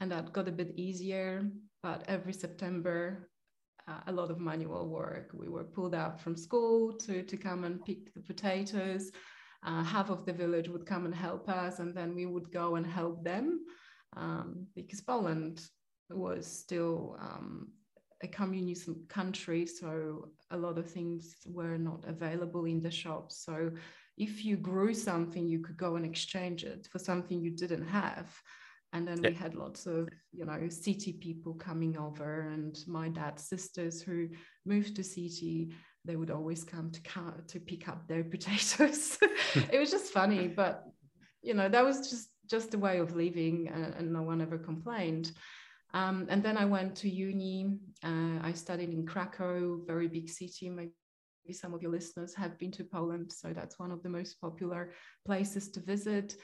and 0.00 0.10
that 0.12 0.32
got 0.32 0.48
a 0.48 0.52
bit 0.52 0.72
easier. 0.76 1.50
But 1.82 2.04
every 2.08 2.32
September, 2.32 3.30
uh, 3.88 4.00
a 4.06 4.12
lot 4.12 4.30
of 4.30 4.38
manual 4.38 4.88
work. 4.88 5.30
We 5.32 5.48
were 5.48 5.64
pulled 5.64 5.94
out 5.94 6.20
from 6.20 6.36
school 6.36 6.92
to, 6.92 7.22
to 7.22 7.36
come 7.36 7.64
and 7.64 7.84
pick 7.84 8.12
the 8.14 8.20
potatoes. 8.20 9.10
Uh, 9.64 9.82
half 9.82 10.10
of 10.10 10.24
the 10.26 10.32
village 10.32 10.68
would 10.68 10.86
come 10.86 11.04
and 11.04 11.14
help 11.14 11.48
us, 11.48 11.78
and 11.78 11.94
then 11.96 12.14
we 12.14 12.26
would 12.26 12.52
go 12.52 12.76
and 12.76 12.86
help 12.86 13.24
them 13.24 13.60
um, 14.16 14.66
because 14.76 15.00
Poland 15.00 15.62
was 16.10 16.46
still 16.46 17.16
um, 17.20 17.68
a 18.22 18.28
communist 18.28 18.88
country, 19.08 19.66
so 19.66 20.28
a 20.50 20.56
lot 20.56 20.78
of 20.78 20.90
things 20.90 21.34
were 21.46 21.76
not 21.76 22.04
available 22.06 22.66
in 22.66 22.80
the 22.80 22.90
shops. 22.90 23.44
So 23.44 23.70
if 24.16 24.44
you 24.44 24.56
grew 24.56 24.94
something, 24.94 25.48
you 25.48 25.60
could 25.60 25.76
go 25.76 25.96
and 25.96 26.04
exchange 26.04 26.64
it 26.64 26.88
for 26.90 26.98
something 26.98 27.40
you 27.40 27.50
didn't 27.50 27.86
have 27.86 28.28
and 28.92 29.06
then 29.06 29.20
we 29.22 29.34
had 29.34 29.54
lots 29.54 29.86
of 29.86 30.08
you 30.32 30.44
know 30.44 30.68
city 30.68 31.12
people 31.12 31.54
coming 31.54 31.96
over 31.98 32.48
and 32.52 32.78
my 32.86 33.08
dad's 33.08 33.44
sisters 33.44 34.00
who 34.00 34.28
moved 34.64 34.96
to 34.96 35.04
city 35.04 35.70
they 36.04 36.16
would 36.16 36.30
always 36.30 36.64
come 36.64 36.90
to 36.90 37.00
car- 37.02 37.44
to 37.48 37.60
pick 37.60 37.86
up 37.88 38.06
their 38.08 38.24
potatoes. 38.34 39.18
It 39.72 39.78
was 39.78 39.90
just 39.90 40.12
funny 40.12 40.48
but 40.48 40.84
you 41.42 41.54
know 41.54 41.68
that 41.68 41.84
was 41.84 42.08
just 42.10 42.30
just 42.46 42.74
a 42.74 42.78
way 42.78 42.98
of 42.98 43.14
living 43.14 43.68
and, 43.68 43.94
and 43.94 44.12
no 44.12 44.22
one 44.22 44.40
ever 44.40 44.58
complained. 44.58 45.32
Um, 45.94 46.26
and 46.28 46.42
then 46.42 46.58
i 46.58 46.66
went 46.66 46.94
to 46.96 47.08
uni 47.08 47.78
uh, 48.04 48.38
i 48.42 48.52
studied 48.52 48.90
in 48.90 49.06
krakow 49.06 49.80
very 49.86 50.08
big 50.08 50.28
city. 50.28 50.68
Maybe 50.68 50.92
some 51.52 51.72
of 51.72 51.80
your 51.80 51.90
listeners 51.90 52.34
have 52.34 52.58
been 52.58 52.72
to 52.72 52.84
poland 52.84 53.32
so 53.32 53.54
that's 53.54 53.78
one 53.78 53.90
of 53.90 54.02
the 54.02 54.10
most 54.10 54.38
popular 54.38 54.92
places 55.24 55.70
to 55.70 55.80
visit 55.80 56.36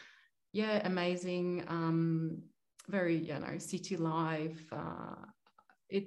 yeah, 0.54 0.80
amazing. 0.86 1.64
Um, 1.66 2.42
very, 2.88 3.16
you 3.16 3.36
know, 3.40 3.58
city 3.58 3.96
life. 3.96 4.62
Uh, 4.70 5.16
it 5.88 6.06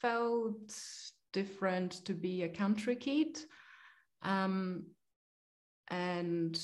felt 0.00 0.74
different 1.32 1.92
to 2.04 2.12
be 2.12 2.42
a 2.42 2.48
country 2.48 2.96
kid. 2.96 3.38
Um, 4.22 4.86
and, 5.88 6.60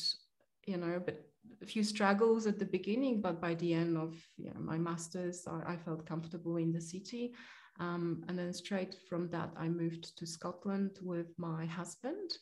you 0.66 0.76
know, 0.76 1.00
but 1.04 1.24
a 1.62 1.66
few 1.66 1.84
struggles 1.84 2.48
at 2.48 2.58
the 2.58 2.64
beginning, 2.64 3.20
but 3.20 3.40
by 3.40 3.54
the 3.54 3.72
end 3.72 3.96
of 3.96 4.16
you 4.36 4.52
know, 4.52 4.60
my 4.60 4.76
master's, 4.78 5.46
I, 5.46 5.74
I, 5.74 5.76
felt 5.76 6.04
comfortable 6.04 6.56
in 6.56 6.72
the 6.72 6.80
city. 6.80 7.34
Um, 7.78 8.24
and 8.26 8.36
then 8.36 8.52
straight 8.52 8.96
from 9.08 9.28
that, 9.30 9.50
I 9.56 9.68
moved 9.68 10.18
to 10.18 10.26
Scotland 10.26 10.98
with 11.00 11.28
my 11.38 11.66
husband, 11.66 12.32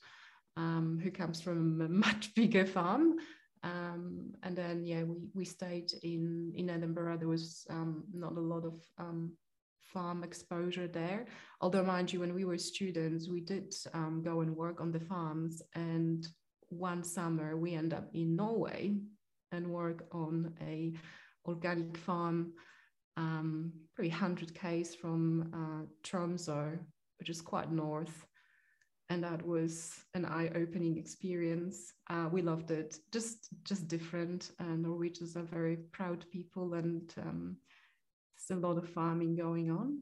um, 0.57 0.99
who 1.03 1.11
comes 1.11 1.43
from 1.43 1.83
a 1.83 1.89
much 2.07 2.35
bigger 2.35 2.65
farm. 2.65 3.17
Um, 3.63 4.33
and 4.43 4.57
then 4.57 4.85
yeah, 4.85 5.03
we 5.03 5.17
we 5.35 5.45
stayed 5.45 5.93
in 6.03 6.53
in 6.57 6.71
Edinburgh. 6.71 7.19
There 7.19 7.29
was 7.29 7.67
um, 7.71 8.05
not 8.13 8.37
a 8.37 8.41
lot 8.41 8.65
of 8.65 8.75
um, 8.99 9.33
farm 9.93 10.25
exposure 10.25 10.89
there. 10.89 11.27
Although 11.61 11.85
mind 11.85 12.13
you, 12.13 12.21
when 12.21 12.35
we 12.35 12.45
were 12.45 12.59
students, 12.59 13.29
we 13.29 13.41
did 13.41 13.75
um, 13.93 14.23
go 14.25 14.41
and 14.41 14.57
work 14.57 14.81
on 14.81 14.93
the 14.93 15.01
farms. 15.01 15.63
And 15.75 16.27
one 16.69 17.03
summer 17.03 17.57
we 17.57 17.75
end 17.75 17.93
up 17.93 18.09
in 18.15 18.37
Norway 18.37 18.97
and 19.53 19.67
work 19.67 20.07
on 20.13 20.55
a 20.61 20.93
organic 21.45 21.97
farm, 21.97 22.53
um, 23.17 23.73
probably 23.95 24.11
hundred 24.11 24.55
k's 24.55 24.95
from 24.95 25.51
uh, 25.53 25.87
Tromsø, 26.09 26.79
which 27.19 27.29
is 27.29 27.41
quite 27.41 27.73
north 27.73 28.25
and 29.11 29.25
that 29.25 29.45
was 29.45 30.05
an 30.15 30.25
eye-opening 30.25 30.97
experience. 30.97 31.93
Uh, 32.09 32.29
we 32.31 32.43
loved 32.43 32.71
it. 32.71 32.97
Just 33.13 33.49
just 33.65 33.89
different. 33.89 34.53
Uh, 34.61 34.77
Norwegians 34.77 35.37
are 35.37 35.43
very 35.43 35.77
proud 35.93 36.25
people, 36.31 36.75
and 36.75 37.13
um, 37.21 37.57
there's 38.49 38.57
a 38.57 38.67
lot 38.67 38.79
of 38.79 38.89
farming 38.89 39.35
going 39.35 39.71
on. 39.71 39.99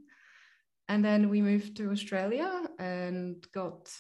And 0.91 1.03
then 1.03 1.31
we 1.31 1.41
moved 1.41 1.77
to 1.79 1.91
Australia 1.91 2.51
and 2.79 3.47
got 3.53 3.91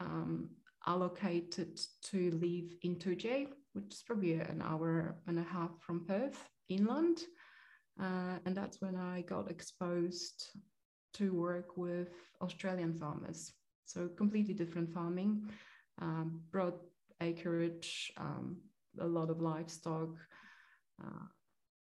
um, 0.00 0.50
allocated 0.86 1.80
to 2.10 2.30
live 2.32 2.70
in 2.82 2.96
Coogee, 2.96 3.48
which 3.72 3.92
is 3.92 4.02
probably 4.06 4.34
an 4.34 4.62
hour 4.64 5.16
and 5.26 5.38
a 5.38 5.42
half 5.42 5.70
from 5.80 6.06
Perth, 6.06 6.48
inland. 6.68 7.18
Uh, 8.00 8.38
and 8.46 8.56
that's 8.56 8.80
when 8.80 8.96
I 8.96 9.22
got 9.22 9.50
exposed 9.50 10.50
to 11.14 11.32
work 11.32 11.76
with 11.76 12.10
Australian 12.40 12.94
farmers 12.94 13.52
so 13.84 14.08
completely 14.08 14.54
different 14.54 14.92
farming, 14.92 15.42
um, 16.00 16.40
broad 16.50 16.74
acreage, 17.20 18.12
um, 18.16 18.56
a 19.00 19.06
lot 19.06 19.30
of 19.30 19.40
livestock, 19.40 20.10
uh, 21.02 21.26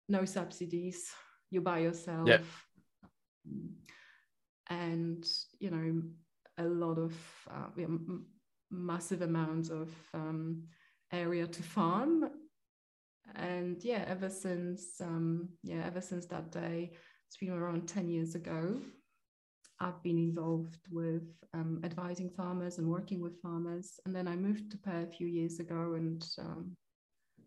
no 0.09 0.25
subsidies. 0.25 1.11
You 1.51 1.61
buy 1.61 1.79
yourself, 1.79 2.27
and 4.69 5.25
you 5.59 5.69
know 5.69 6.01
a 6.57 6.63
lot 6.67 6.97
of 6.97 7.13
uh, 7.51 7.67
m- 7.77 8.25
massive 8.71 9.21
amounts 9.21 9.69
of 9.69 9.89
um, 10.13 10.63
area 11.11 11.47
to 11.47 11.63
farm. 11.63 12.29
And 13.35 13.83
yeah, 13.83 14.05
ever 14.07 14.29
since 14.29 15.01
um, 15.01 15.49
yeah, 15.63 15.83
ever 15.85 16.01
since 16.01 16.25
that 16.27 16.51
day, 16.51 16.91
it's 17.27 17.37
been 17.37 17.51
around 17.51 17.87
ten 17.87 18.09
years 18.09 18.35
ago. 18.35 18.79
I've 19.79 20.01
been 20.03 20.17
involved 20.17 20.77
with 20.89 21.23
um, 21.53 21.81
advising 21.83 22.29
farmers 22.29 22.77
and 22.77 22.87
working 22.87 23.21
with 23.21 23.41
farmers. 23.41 23.99
And 24.05 24.15
then 24.15 24.27
I 24.27 24.35
moved 24.35 24.71
to 24.71 24.77
Perth 24.77 25.09
a 25.09 25.11
few 25.11 25.27
years 25.27 25.59
ago 25.59 25.93
and 25.95 26.25
um, 26.39 26.75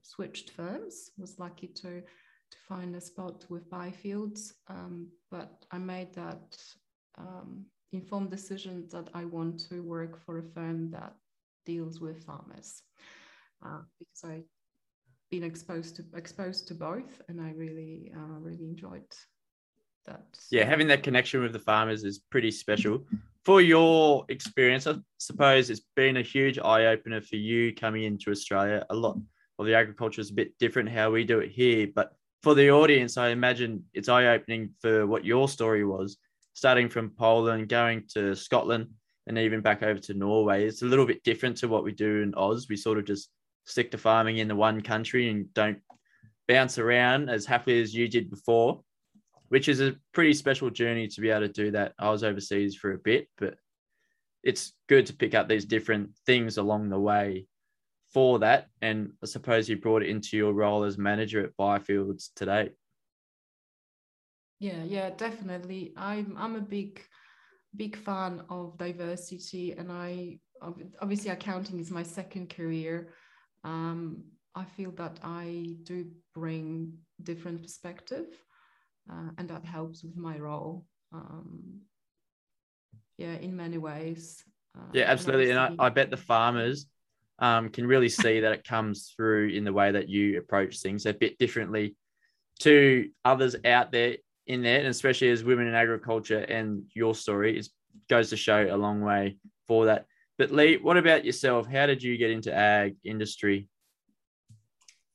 switched 0.02 0.50
firms. 0.50 1.10
Was 1.18 1.38
lucky 1.38 1.68
to 1.68 2.02
to 2.50 2.58
find 2.66 2.94
a 2.96 3.00
spot 3.00 3.44
with 3.48 3.68
Byfields, 3.70 4.52
um, 4.68 5.08
but 5.30 5.66
I 5.70 5.78
made 5.78 6.14
that 6.14 6.56
um, 7.18 7.66
informed 7.92 8.30
decision 8.30 8.88
that 8.90 9.08
I 9.14 9.24
want 9.24 9.60
to 9.68 9.82
work 9.82 10.24
for 10.24 10.38
a 10.38 10.42
firm 10.42 10.90
that 10.92 11.14
deals 11.66 12.00
with 12.00 12.24
farmers 12.24 12.82
uh, 13.64 13.80
because 13.98 14.24
I've 14.24 14.48
been 15.30 15.42
exposed 15.42 15.96
to 15.96 16.04
exposed 16.14 16.68
to 16.68 16.74
both, 16.74 17.20
and 17.28 17.40
I 17.40 17.50
really 17.50 18.12
uh, 18.16 18.38
really 18.40 18.64
enjoyed 18.64 19.12
that. 20.06 20.22
Yeah, 20.50 20.64
having 20.64 20.88
that 20.88 21.02
connection 21.02 21.42
with 21.42 21.52
the 21.52 21.58
farmers 21.58 22.04
is 22.04 22.20
pretty 22.30 22.50
special. 22.50 23.04
For 23.44 23.60
your 23.62 24.26
experience, 24.28 24.86
I 24.86 24.96
suppose 25.18 25.70
it's 25.70 25.82
been 25.96 26.18
a 26.18 26.22
huge 26.22 26.58
eye 26.58 26.86
opener 26.86 27.22
for 27.22 27.36
you 27.36 27.74
coming 27.74 28.02
into 28.02 28.30
Australia. 28.30 28.84
A 28.90 28.94
lot 28.94 29.16
of 29.58 29.64
the 29.64 29.74
agriculture 29.74 30.20
is 30.20 30.30
a 30.30 30.34
bit 30.34 30.58
different 30.58 30.90
how 30.90 31.10
we 31.10 31.24
do 31.24 31.38
it 31.38 31.50
here, 31.50 31.86
but 31.94 32.12
for 32.42 32.54
the 32.54 32.70
audience, 32.70 33.16
I 33.16 33.28
imagine 33.28 33.84
it's 33.94 34.10
eye 34.10 34.26
opening 34.26 34.74
for 34.82 35.06
what 35.06 35.24
your 35.24 35.48
story 35.48 35.84
was. 35.84 36.18
starting 36.52 36.88
from 36.88 37.10
Poland, 37.10 37.68
going 37.68 38.02
to 38.08 38.34
Scotland, 38.34 38.88
and 39.28 39.38
even 39.38 39.60
back 39.60 39.82
over 39.82 40.00
to 40.00 40.14
Norway. 40.14 40.66
It's 40.66 40.82
a 40.82 40.86
little 40.86 41.06
bit 41.06 41.22
different 41.22 41.56
to 41.58 41.68
what 41.68 41.84
we 41.84 41.92
do 41.92 42.22
in 42.22 42.34
Oz. 42.34 42.66
We 42.68 42.76
sort 42.76 42.98
of 42.98 43.04
just 43.04 43.30
stick 43.64 43.92
to 43.92 43.98
farming 43.98 44.38
in 44.38 44.48
the 44.48 44.56
one 44.56 44.80
country 44.80 45.30
and 45.30 45.52
don't 45.54 45.78
bounce 46.48 46.78
around 46.78 47.28
as 47.28 47.46
happily 47.46 47.80
as 47.80 47.94
you 47.94 48.08
did 48.08 48.30
before, 48.30 48.82
which 49.48 49.68
is 49.68 49.80
a 49.80 49.96
pretty 50.12 50.34
special 50.34 50.70
journey 50.70 51.08
to 51.08 51.20
be 51.20 51.30
able 51.30 51.46
to 51.46 51.52
do 51.52 51.70
that. 51.72 51.94
I 51.98 52.10
was 52.10 52.24
overseas 52.24 52.76
for 52.76 52.92
a 52.92 52.98
bit, 52.98 53.28
but 53.38 53.56
it's 54.42 54.72
good 54.88 55.06
to 55.06 55.14
pick 55.14 55.34
up 55.34 55.48
these 55.48 55.64
different 55.64 56.10
things 56.26 56.58
along 56.58 56.88
the 56.88 57.00
way 57.00 57.46
for 58.12 58.38
that. 58.40 58.68
And 58.80 59.12
I 59.22 59.26
suppose 59.26 59.68
you 59.68 59.76
brought 59.76 60.02
it 60.02 60.08
into 60.08 60.36
your 60.36 60.52
role 60.52 60.84
as 60.84 60.98
manager 60.98 61.44
at 61.44 61.56
Byfields 61.56 62.28
today. 62.34 62.70
Yeah, 64.60 64.82
yeah, 64.84 65.10
definitely. 65.10 65.92
I'm 65.96 66.36
I'm 66.36 66.56
a 66.56 66.60
big 66.60 67.00
big 67.76 67.96
fan 67.96 68.42
of 68.50 68.76
diversity, 68.76 69.72
and 69.72 69.92
I 69.92 70.40
obviously 71.00 71.30
accounting 71.30 71.78
is 71.78 71.90
my 71.90 72.02
second 72.02 72.50
career. 72.50 73.14
Um, 73.62 74.24
I 74.54 74.64
feel 74.64 74.90
that 74.92 75.20
I 75.22 75.76
do 75.84 76.06
bring 76.34 76.94
different 77.22 77.62
perspective, 77.62 78.26
uh, 79.10 79.30
and 79.38 79.48
that 79.48 79.64
helps 79.64 80.02
with 80.02 80.16
my 80.16 80.38
role. 80.38 80.84
Um, 81.12 81.80
yeah, 83.16 83.34
in 83.34 83.56
many 83.56 83.78
ways. 83.78 84.44
Uh, 84.76 84.82
yeah, 84.92 85.04
absolutely, 85.04 85.50
and, 85.50 85.58
I, 85.58 85.86
I 85.86 85.88
bet 85.88 86.10
the 86.10 86.16
farmers 86.16 86.86
um, 87.38 87.68
can 87.70 87.86
really 87.86 88.08
see 88.08 88.40
that 88.40 88.52
it 88.52 88.64
comes 88.64 89.12
through 89.16 89.48
in 89.48 89.64
the 89.64 89.72
way 89.72 89.90
that 89.90 90.08
you 90.08 90.38
approach 90.38 90.80
things 90.80 91.06
a 91.06 91.12
bit 91.12 91.38
differently 91.38 91.96
to 92.60 93.08
others 93.24 93.56
out 93.64 93.92
there 93.92 94.16
in 94.46 94.62
there, 94.62 94.78
and 94.78 94.88
especially 94.88 95.30
as 95.30 95.44
women 95.44 95.66
in 95.66 95.74
agriculture 95.74 96.40
and 96.40 96.82
your 96.94 97.14
story 97.14 97.58
is 97.58 97.70
goes 98.08 98.30
to 98.30 98.36
show 98.36 98.68
a 98.70 98.76
long 98.76 99.00
way 99.00 99.36
for 99.66 99.86
that. 99.86 100.06
But 100.38 100.50
Lee, 100.50 100.76
what 100.76 100.96
about 100.96 101.24
yourself? 101.24 101.66
How 101.66 101.86
did 101.86 102.02
you 102.02 102.16
get 102.16 102.30
into 102.30 102.54
ag 102.54 102.96
industry? 103.04 103.68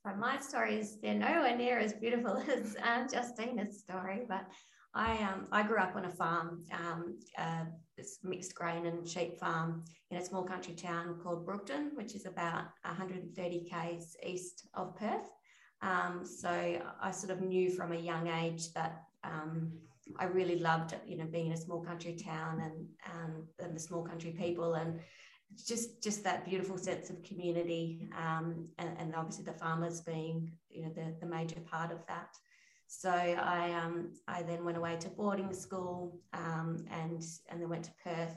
Well, 0.05 0.17
my 0.17 0.37
story 0.39 0.79
is 0.79 0.97
they're 1.01 1.13
nowhere 1.13 1.55
near 1.55 1.79
as 1.79 1.93
beautiful 1.93 2.35
as 2.57 2.75
uh, 2.83 3.07
Justina's 3.07 3.79
story, 3.79 4.23
but 4.27 4.45
I 4.93 5.13
um, 5.23 5.47
I 5.51 5.63
grew 5.63 5.77
up 5.77 5.95
on 5.95 6.05
a 6.05 6.09
farm, 6.09 6.65
um, 6.73 7.17
uh, 7.37 7.65
mixed 8.21 8.53
grain 8.53 8.85
and 8.85 9.07
sheep 9.07 9.39
farm 9.39 9.85
in 10.11 10.17
a 10.17 10.25
small 10.25 10.43
country 10.43 10.73
town 10.75 11.19
called 11.23 11.45
Brookton, 11.45 11.91
which 11.95 12.15
is 12.15 12.25
about 12.25 12.65
130 12.83 13.69
k's 13.69 14.17
east 14.25 14.67
of 14.73 14.95
Perth. 14.97 15.29
Um, 15.81 16.25
so 16.25 16.81
I 17.01 17.11
sort 17.11 17.31
of 17.31 17.41
knew 17.41 17.69
from 17.69 17.93
a 17.93 17.97
young 17.97 18.27
age 18.27 18.73
that 18.73 19.03
um, 19.23 19.71
I 20.19 20.25
really 20.25 20.59
loved, 20.59 20.95
you 21.07 21.17
know, 21.17 21.25
being 21.25 21.47
in 21.47 21.53
a 21.53 21.57
small 21.57 21.81
country 21.81 22.15
town 22.15 22.59
and, 22.61 22.87
and, 23.21 23.43
and 23.59 23.75
the 23.75 23.79
small 23.79 24.03
country 24.03 24.31
people 24.31 24.73
and 24.73 24.99
just 25.67 26.03
just 26.03 26.23
that 26.23 26.45
beautiful 26.45 26.77
sense 26.77 27.09
of 27.09 27.23
community 27.23 28.09
um, 28.17 28.67
and, 28.77 28.89
and, 28.97 29.15
obviously 29.15 29.45
the 29.45 29.53
farmers 29.53 30.01
being, 30.01 30.51
you 30.69 30.83
know, 30.83 30.91
the, 30.95 31.15
the 31.19 31.25
major 31.25 31.59
part 31.61 31.91
of 31.91 32.05
that. 32.07 32.35
So 32.87 33.09
I 33.09 33.71
um, 33.73 34.11
I 34.27 34.43
then 34.43 34.63
went 34.65 34.77
away 34.77 34.97
to 34.99 35.09
boarding 35.09 35.53
school 35.53 36.19
um, 36.33 36.85
and 36.91 37.23
and 37.49 37.61
then 37.61 37.69
went 37.69 37.85
to 37.85 37.91
Perth 38.03 38.35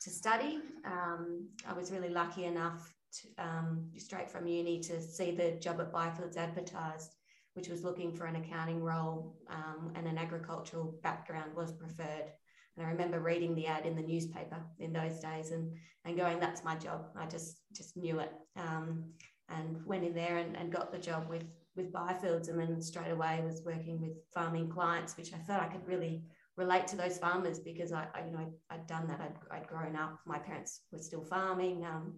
to 0.00 0.10
study. 0.10 0.60
Um, 0.84 1.48
I 1.68 1.72
was 1.72 1.90
really 1.90 2.10
lucky 2.10 2.44
enough 2.44 2.92
to, 3.12 3.44
um, 3.44 3.90
straight 3.96 4.30
from 4.30 4.46
uni 4.46 4.80
to 4.80 5.00
see 5.00 5.30
the 5.30 5.52
job 5.52 5.80
at 5.80 5.92
Byfields 5.92 6.36
advertised 6.36 7.16
which 7.56 7.68
was 7.70 7.82
looking 7.82 8.12
for 8.12 8.26
an 8.26 8.36
accounting 8.36 8.82
role 8.82 9.34
um, 9.48 9.90
and 9.94 10.06
an 10.06 10.18
agricultural 10.18 10.94
background 11.02 11.50
was 11.56 11.72
preferred. 11.72 12.30
And 12.76 12.86
I 12.86 12.90
remember 12.90 13.20
reading 13.20 13.54
the 13.54 13.66
ad 13.66 13.86
in 13.86 13.96
the 13.96 14.02
newspaper 14.02 14.58
in 14.78 14.92
those 14.92 15.20
days 15.20 15.50
and, 15.50 15.72
and 16.04 16.16
going, 16.16 16.40
that's 16.40 16.64
my 16.64 16.76
job. 16.76 17.06
I 17.16 17.26
just 17.26 17.60
just 17.72 17.96
knew 17.96 18.20
it. 18.20 18.32
Um, 18.56 19.12
and 19.48 19.84
went 19.86 20.04
in 20.04 20.14
there 20.14 20.38
and, 20.38 20.56
and 20.56 20.72
got 20.72 20.92
the 20.92 20.98
job 20.98 21.28
with 21.28 21.44
with 21.76 21.92
Byfields 21.92 22.48
and 22.48 22.58
then 22.58 22.80
straight 22.80 23.10
away 23.10 23.42
was 23.44 23.62
working 23.64 24.00
with 24.00 24.12
farming 24.32 24.70
clients, 24.70 25.16
which 25.16 25.32
I 25.34 25.38
felt 25.38 25.62
I 25.62 25.68
could 25.68 25.86
really 25.86 26.24
relate 26.56 26.86
to 26.88 26.96
those 26.96 27.18
farmers 27.18 27.58
because 27.58 27.92
I, 27.92 28.06
I 28.14 28.24
you 28.24 28.32
know, 28.32 28.52
I'd, 28.70 28.86
done 28.86 29.06
that. 29.08 29.20
I'd, 29.20 29.56
I'd 29.56 29.66
grown 29.66 29.94
up. 29.94 30.18
My 30.26 30.38
parents 30.38 30.80
were 30.90 30.98
still 30.98 31.22
farming 31.22 31.84
um, 31.84 32.14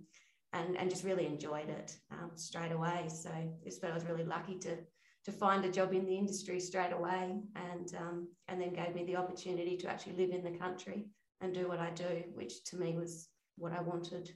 and, 0.53 0.77
and 0.77 0.89
just 0.89 1.05
really 1.05 1.27
enjoyed 1.27 1.69
it 1.69 1.97
um, 2.13 2.31
straight 2.37 2.73
away. 2.73 3.09
So 3.09 3.31
just 3.65 3.81
felt 3.81 3.93
I 3.93 3.97
was 3.97 4.07
really 4.07 4.25
lucky 4.25 4.59
to 4.61 4.77
to 5.25 5.33
find 5.33 5.65
a 5.65 5.71
job 5.71 5.93
in 5.93 6.05
the 6.07 6.17
industry 6.17 6.59
straight 6.61 6.93
away 6.93 7.41
and 7.57 7.95
um, 7.99 8.29
and 8.49 8.61
then 8.61 8.73
gave 8.73 8.95
me 8.95 9.05
the 9.05 9.17
opportunity 9.17 9.77
to 9.77 9.89
actually 9.89 10.15
live 10.15 10.31
in 10.31 10.43
the 10.43 10.59
country 10.59 11.07
and 11.41 11.55
do 11.55 11.69
what 11.69 11.79
I 11.79 11.91
do, 11.91 12.25
which 12.35 12.65
to 12.65 12.77
me 12.77 12.95
was 12.95 13.29
what 13.57 13.73
I 13.73 13.81
wanted. 13.81 14.31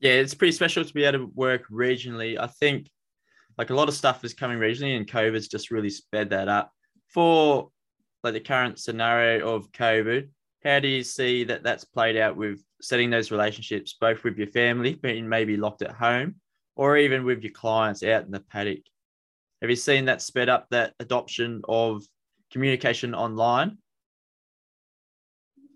Yeah, 0.00 0.12
it's 0.12 0.34
pretty 0.34 0.52
special 0.52 0.84
to 0.84 0.94
be 0.94 1.04
able 1.04 1.18
to 1.18 1.32
work 1.34 1.68
regionally. 1.70 2.38
I 2.38 2.46
think 2.46 2.88
like 3.56 3.70
a 3.70 3.74
lot 3.74 3.88
of 3.88 3.94
stuff 3.94 4.24
is 4.24 4.34
coming 4.34 4.58
regionally 4.58 4.96
and 4.96 5.06
COVID's 5.06 5.48
just 5.48 5.70
really 5.70 5.90
sped 5.90 6.30
that 6.30 6.48
up. 6.48 6.72
For 7.08 7.70
like 8.22 8.34
the 8.34 8.40
current 8.40 8.78
scenario 8.78 9.54
of 9.54 9.70
COVID, 9.72 10.28
how 10.64 10.80
do 10.80 10.88
you 10.88 11.04
see 11.04 11.44
that 11.44 11.62
that's 11.62 11.84
played 11.84 12.16
out 12.16 12.36
with 12.36 12.60
setting 12.80 13.10
those 13.10 13.30
relationships, 13.30 13.96
both 14.00 14.24
with 14.24 14.36
your 14.36 14.48
family 14.48 14.94
being 14.94 15.28
maybe 15.28 15.56
locked 15.56 15.82
at 15.82 15.92
home 15.92 16.36
or 16.74 16.96
even 16.96 17.24
with 17.24 17.42
your 17.42 17.52
clients 17.52 18.02
out 18.02 18.24
in 18.24 18.30
the 18.30 18.40
paddock? 18.40 18.82
Have 19.64 19.70
you 19.70 19.76
seen 19.76 20.04
that 20.04 20.20
sped 20.20 20.50
up 20.50 20.66
that 20.72 20.92
adoption 21.00 21.62
of 21.66 22.02
communication 22.52 23.14
online? 23.14 23.78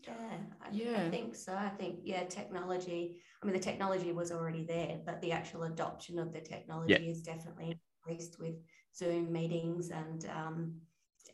Yeah, 0.06 0.12
I, 0.60 0.66
yeah. 0.70 1.06
I 1.06 1.08
think 1.08 1.34
so. 1.34 1.54
I 1.54 1.70
think, 1.70 2.00
yeah, 2.04 2.24
technology, 2.24 3.16
I 3.42 3.46
mean, 3.46 3.54
the 3.54 3.58
technology 3.58 4.12
was 4.12 4.30
already 4.30 4.66
there, 4.66 4.98
but 5.06 5.22
the 5.22 5.32
actual 5.32 5.62
adoption 5.62 6.18
of 6.18 6.34
the 6.34 6.40
technology 6.40 6.92
yeah. 6.92 7.10
is 7.10 7.22
definitely 7.22 7.80
increased 8.06 8.38
with 8.38 8.56
Zoom 8.94 9.32
meetings 9.32 9.88
and 9.88 10.26
um, 10.36 10.74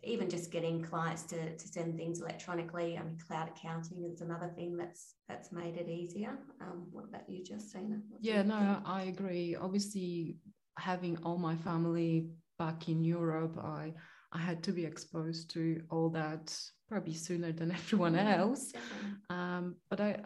even 0.05 0.31
just 0.31 0.53
getting 0.53 0.81
clients 0.81 1.25
to, 1.25 1.57
to 1.57 1.67
send 1.67 1.97
things 1.97 2.21
electronically. 2.21 2.97
I 2.97 3.03
mean, 3.03 3.19
cloud 3.27 3.49
accounting 3.49 4.09
is 4.09 4.21
another 4.21 4.53
thing 4.55 4.77
that's 4.77 5.17
that's 5.29 5.51
made 5.51 5.77
it 5.77 5.88
easier. 5.88 6.38
Um, 6.61 6.87
what 6.93 7.07
about 7.07 7.29
you, 7.29 7.43
Justina? 7.45 7.99
Yeah, 8.21 8.43
no, 8.43 8.81
I 8.85 9.07
agree. 9.12 9.57
Obviously, 9.57 10.37
having 10.79 11.19
all 11.25 11.37
my 11.37 11.57
family 11.57 12.29
back 12.59 12.88
in 12.88 13.05
Europe, 13.05 13.59
I 13.59 13.95
I 14.33 14.38
had 14.38 14.64
to 14.64 14.73
be 14.73 14.85
exposed 14.85 15.51
to 15.51 15.81
all 15.90 16.11
that 16.11 16.57
probably 16.88 17.14
sooner 17.14 17.53
than 17.53 17.71
everyone 17.81 18.17
else. 18.17 18.73
Um, 19.31 19.77
but 19.90 20.01
I 20.01 20.19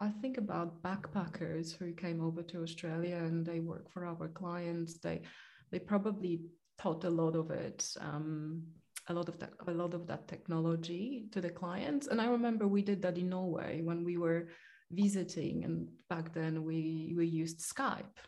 I 0.00 0.10
think 0.20 0.36
about 0.36 0.82
backpackers 0.82 1.76
who 1.76 1.92
came 1.92 2.20
over 2.20 2.42
to 2.42 2.62
Australia 2.62 3.16
and 3.16 3.46
they 3.46 3.60
work 3.60 3.88
for 3.92 4.04
our 4.04 4.28
clients. 4.28 4.98
They 4.98 5.22
they 5.70 5.78
probably 5.78 6.40
taught 6.78 7.04
a 7.04 7.10
lot 7.10 7.36
of 7.36 7.50
it, 7.50 7.88
um, 8.00 8.64
a 9.08 9.14
lot 9.14 9.28
of 9.28 9.38
that, 9.38 9.52
a 9.68 9.70
lot 9.70 9.94
of 9.94 10.06
that 10.08 10.26
technology 10.26 11.28
to 11.30 11.40
the 11.40 11.50
clients. 11.50 12.08
And 12.08 12.20
I 12.20 12.26
remember 12.26 12.66
we 12.66 12.82
did 12.82 13.00
that 13.02 13.16
in 13.16 13.28
Norway 13.28 13.80
when 13.82 14.04
we 14.04 14.18
were 14.18 14.48
visiting, 14.90 15.64
and 15.64 15.88
back 16.10 16.34
then 16.34 16.64
we 16.64 17.14
we 17.16 17.26
used 17.26 17.60
Skype 17.60 18.18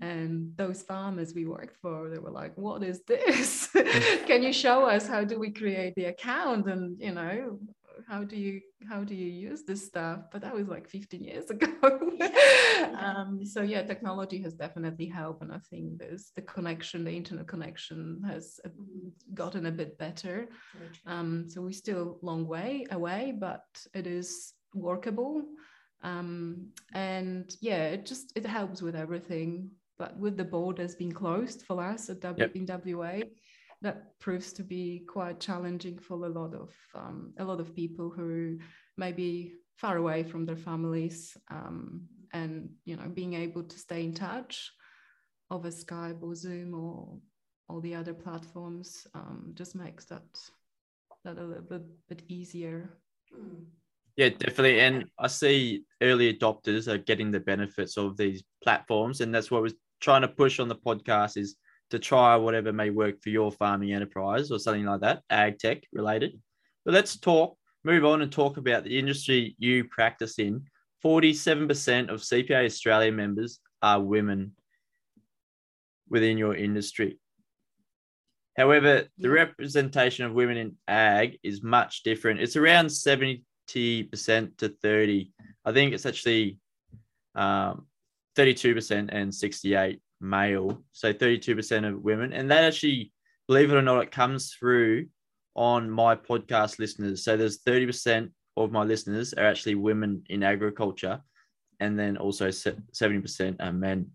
and 0.00 0.56
those 0.56 0.82
farmers 0.82 1.34
we 1.34 1.46
worked 1.46 1.76
for 1.76 2.10
they 2.10 2.18
were 2.18 2.30
like 2.30 2.56
what 2.56 2.82
is 2.82 3.02
this? 3.06 3.68
Can 4.26 4.42
you 4.42 4.52
show 4.52 4.84
us 4.84 5.06
how 5.06 5.24
do 5.24 5.38
we 5.38 5.50
create 5.50 5.94
the 5.96 6.06
account 6.06 6.66
and 6.66 7.00
you 7.00 7.12
know 7.12 7.58
how 8.08 8.24
do 8.24 8.36
you 8.36 8.60
how 8.88 9.04
do 9.04 9.14
you 9.14 9.26
use 9.26 9.62
this 9.62 9.86
stuff? 9.86 10.20
But 10.32 10.42
that 10.42 10.54
was 10.54 10.68
like 10.68 10.88
15 10.88 11.22
years 11.22 11.50
ago. 11.54 11.68
Um, 12.98 13.44
so 13.44 13.62
yeah 13.62 13.82
technology 13.82 14.42
has 14.42 14.54
definitely 14.54 15.06
helped 15.06 15.42
and 15.42 15.52
i 15.52 15.58
think 15.70 15.98
there's 15.98 16.32
the 16.34 16.42
connection 16.42 17.04
the 17.04 17.12
internet 17.12 17.46
connection 17.46 18.20
has 18.26 18.60
uh, 18.64 18.68
gotten 19.32 19.66
a 19.66 19.70
bit 19.70 19.96
better. 19.98 20.48
Um, 21.06 21.46
so 21.48 21.62
we're 21.62 21.72
still 21.72 22.18
a 22.22 22.26
long 22.26 22.46
way 22.46 22.86
away 22.90 23.34
but 23.38 23.64
it 23.94 24.06
is 24.06 24.54
workable 24.74 25.42
um, 26.04 26.68
and 26.92 27.56
yeah 27.60 27.86
it 27.86 28.06
just 28.06 28.32
it 28.36 28.46
helps 28.46 28.80
with 28.80 28.94
everything 28.94 29.70
but 29.98 30.16
with 30.18 30.36
the 30.36 30.44
borders 30.44 30.94
being 30.94 31.12
closed 31.12 31.62
for 31.62 31.82
us 31.82 32.08
at 32.08 32.20
w- 32.20 32.50
yep. 32.54 32.54
in 32.54 32.94
WA 32.94 33.20
that 33.82 34.18
proves 34.18 34.52
to 34.52 34.62
be 34.62 35.04
quite 35.08 35.40
challenging 35.40 35.98
for 35.98 36.14
a 36.24 36.28
lot 36.28 36.54
of 36.54 36.70
um, 36.94 37.32
a 37.38 37.44
lot 37.44 37.60
of 37.60 37.74
people 37.74 38.10
who 38.10 38.58
may 38.96 39.12
be 39.12 39.54
far 39.76 39.96
away 39.96 40.22
from 40.22 40.46
their 40.46 40.56
families 40.56 41.36
um, 41.50 42.02
and 42.32 42.68
you 42.84 42.96
know 42.96 43.08
being 43.08 43.34
able 43.34 43.62
to 43.62 43.78
stay 43.78 44.04
in 44.04 44.14
touch 44.14 44.70
over 45.50 45.68
Skype 45.68 46.22
or 46.22 46.34
Zoom 46.34 46.74
or 46.74 47.18
all 47.68 47.80
the 47.80 47.94
other 47.94 48.14
platforms 48.14 49.06
um, 49.14 49.52
just 49.54 49.74
makes 49.74 50.04
that 50.06 50.22
that 51.24 51.38
a 51.38 51.44
little 51.44 51.62
bit, 51.62 51.82
bit 52.08 52.22
easier. 52.28 52.98
Mm. 53.34 53.64
Yeah, 54.16 54.28
definitely. 54.28 54.80
And 54.80 55.06
I 55.18 55.26
see 55.26 55.84
early 56.00 56.32
adopters 56.32 56.86
are 56.86 56.98
getting 56.98 57.30
the 57.30 57.40
benefits 57.40 57.96
of 57.96 58.16
these 58.16 58.44
platforms. 58.62 59.20
And 59.20 59.34
that's 59.34 59.50
what 59.50 59.62
we're 59.62 59.70
trying 60.00 60.22
to 60.22 60.28
push 60.28 60.60
on 60.60 60.68
the 60.68 60.76
podcast 60.76 61.36
is 61.36 61.56
to 61.90 61.98
try 61.98 62.36
whatever 62.36 62.72
may 62.72 62.90
work 62.90 63.20
for 63.22 63.30
your 63.30 63.50
farming 63.50 63.92
enterprise 63.92 64.50
or 64.50 64.58
something 64.58 64.84
like 64.84 65.00
that, 65.00 65.22
ag 65.30 65.58
tech 65.58 65.82
related. 65.92 66.40
But 66.84 66.94
let's 66.94 67.18
talk, 67.18 67.56
move 67.82 68.04
on 68.04 68.22
and 68.22 68.30
talk 68.30 68.56
about 68.56 68.84
the 68.84 68.98
industry 68.98 69.56
you 69.58 69.84
practice 69.84 70.38
in. 70.38 70.64
47% 71.04 72.08
of 72.08 72.20
CPA 72.20 72.64
Australia 72.66 73.12
members 73.12 73.58
are 73.82 74.00
women 74.00 74.52
within 76.08 76.38
your 76.38 76.54
industry. 76.54 77.18
However, 78.56 79.04
the 79.18 79.30
representation 79.30 80.24
of 80.24 80.32
women 80.32 80.56
in 80.56 80.76
ag 80.86 81.38
is 81.42 81.62
much 81.62 82.04
different. 82.04 82.40
It's 82.40 82.56
around 82.56 82.86
70% 82.86 83.42
to 83.68 84.68
30. 84.82 85.32
I 85.64 85.72
think 85.72 85.92
it's 85.92 86.06
actually 86.06 86.58
um, 87.34 87.86
32% 88.36 89.08
and 89.12 89.34
68 89.34 90.00
male. 90.20 90.82
So 90.92 91.12
32% 91.12 91.88
of 91.88 92.02
women. 92.02 92.32
And 92.32 92.50
that 92.50 92.64
actually, 92.64 93.12
believe 93.48 93.70
it 93.70 93.76
or 93.76 93.82
not, 93.82 94.02
it 94.02 94.10
comes 94.10 94.54
through 94.54 95.06
on 95.54 95.90
my 95.90 96.16
podcast 96.16 96.78
listeners. 96.78 97.24
So 97.24 97.36
there's 97.36 97.62
30% 97.62 98.30
of 98.56 98.72
my 98.72 98.82
listeners 98.82 99.34
are 99.34 99.46
actually 99.46 99.76
women 99.76 100.22
in 100.28 100.42
agriculture. 100.42 101.20
And 101.80 101.98
then 101.98 102.16
also 102.16 102.48
70% 102.48 103.56
are 103.60 103.72
men. 103.72 104.10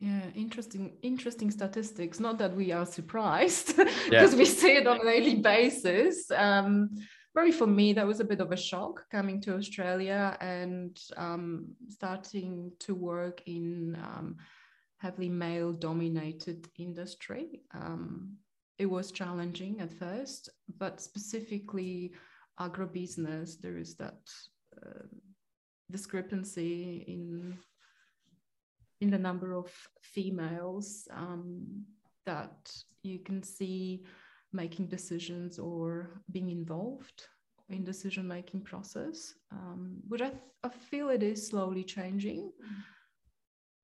Yeah, 0.00 0.22
interesting, 0.34 0.96
interesting 1.02 1.50
statistics. 1.50 2.20
Not 2.20 2.38
that 2.38 2.54
we 2.54 2.70
are 2.70 2.86
surprised 2.86 3.76
because 4.04 4.36
we 4.36 4.44
see 4.44 4.76
it 4.76 4.86
on 4.86 5.00
a 5.00 5.04
daily 5.04 5.36
basis. 5.36 6.30
Um, 6.30 6.90
probably 7.34 7.50
for 7.52 7.66
me, 7.66 7.92
that 7.94 8.06
was 8.06 8.20
a 8.20 8.24
bit 8.24 8.40
of 8.40 8.52
a 8.52 8.56
shock 8.56 9.08
coming 9.10 9.40
to 9.42 9.56
Australia 9.56 10.36
and 10.40 10.96
um, 11.16 11.66
starting 11.88 12.70
to 12.80 12.94
work 12.94 13.42
in 13.46 13.96
um, 13.96 14.36
heavily 14.98 15.28
male-dominated 15.28 16.68
industry. 16.78 17.60
Um, 17.74 18.36
it 18.78 18.86
was 18.86 19.10
challenging 19.10 19.80
at 19.80 19.92
first, 19.92 20.48
but 20.78 21.00
specifically 21.00 22.12
agribusiness, 22.60 23.60
there 23.60 23.76
is 23.76 23.96
that 23.96 24.20
uh, 24.80 25.06
discrepancy 25.90 27.04
in 27.08 27.58
in 29.00 29.10
the 29.10 29.18
number 29.18 29.54
of 29.54 29.70
females 30.02 31.08
um, 31.12 31.84
that 32.26 32.72
you 33.02 33.18
can 33.18 33.42
see 33.42 34.04
making 34.52 34.86
decisions 34.86 35.58
or 35.58 36.22
being 36.30 36.50
involved 36.50 37.28
in 37.68 37.84
decision 37.84 38.26
making 38.26 38.62
process 38.62 39.34
um, 39.52 39.98
which 40.08 40.22
I, 40.22 40.32
I 40.64 40.68
feel 40.68 41.10
it 41.10 41.22
is 41.22 41.46
slowly 41.46 41.84
changing 41.84 42.50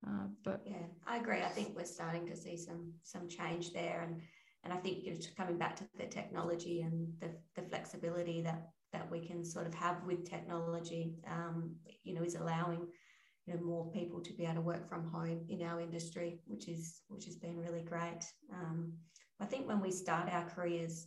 uh, 0.07 0.27
but 0.44 0.62
Yeah, 0.66 0.87
I 1.07 1.16
agree. 1.16 1.42
I 1.42 1.48
think 1.48 1.74
we're 1.74 1.85
starting 1.85 2.27
to 2.27 2.37
see 2.37 2.57
some 2.57 2.92
some 3.03 3.29
change 3.29 3.72
there, 3.72 4.03
and 4.07 4.20
and 4.64 4.72
I 4.72 4.77
think 4.77 5.05
you 5.05 5.12
know, 5.12 5.18
coming 5.37 5.59
back 5.59 5.77
to 5.77 5.85
the 5.96 6.07
technology 6.07 6.83
and 6.83 7.09
the, 7.20 7.31
the 7.55 7.66
flexibility 7.68 8.42
that 8.42 8.68
that 8.92 9.11
we 9.11 9.27
can 9.27 9.44
sort 9.44 9.66
of 9.66 9.74
have 9.74 10.05
with 10.05 10.29
technology, 10.29 11.14
um, 11.29 11.74
you 12.03 12.14
know, 12.14 12.22
is 12.22 12.35
allowing 12.35 12.87
you 13.46 13.54
know 13.54 13.61
more 13.61 13.90
people 13.90 14.20
to 14.20 14.33
be 14.33 14.44
able 14.44 14.54
to 14.54 14.61
work 14.61 14.88
from 14.88 15.11
home 15.11 15.44
in 15.48 15.62
our 15.62 15.80
industry, 15.80 16.40
which 16.46 16.68
is 16.68 17.02
which 17.09 17.24
has 17.26 17.37
been 17.37 17.57
really 17.59 17.83
great. 17.83 18.24
Um, 18.52 18.92
I 19.40 19.44
think 19.44 19.68
when 19.68 19.80
we 19.80 19.90
start 19.90 20.33
our 20.33 20.44
careers, 20.48 21.07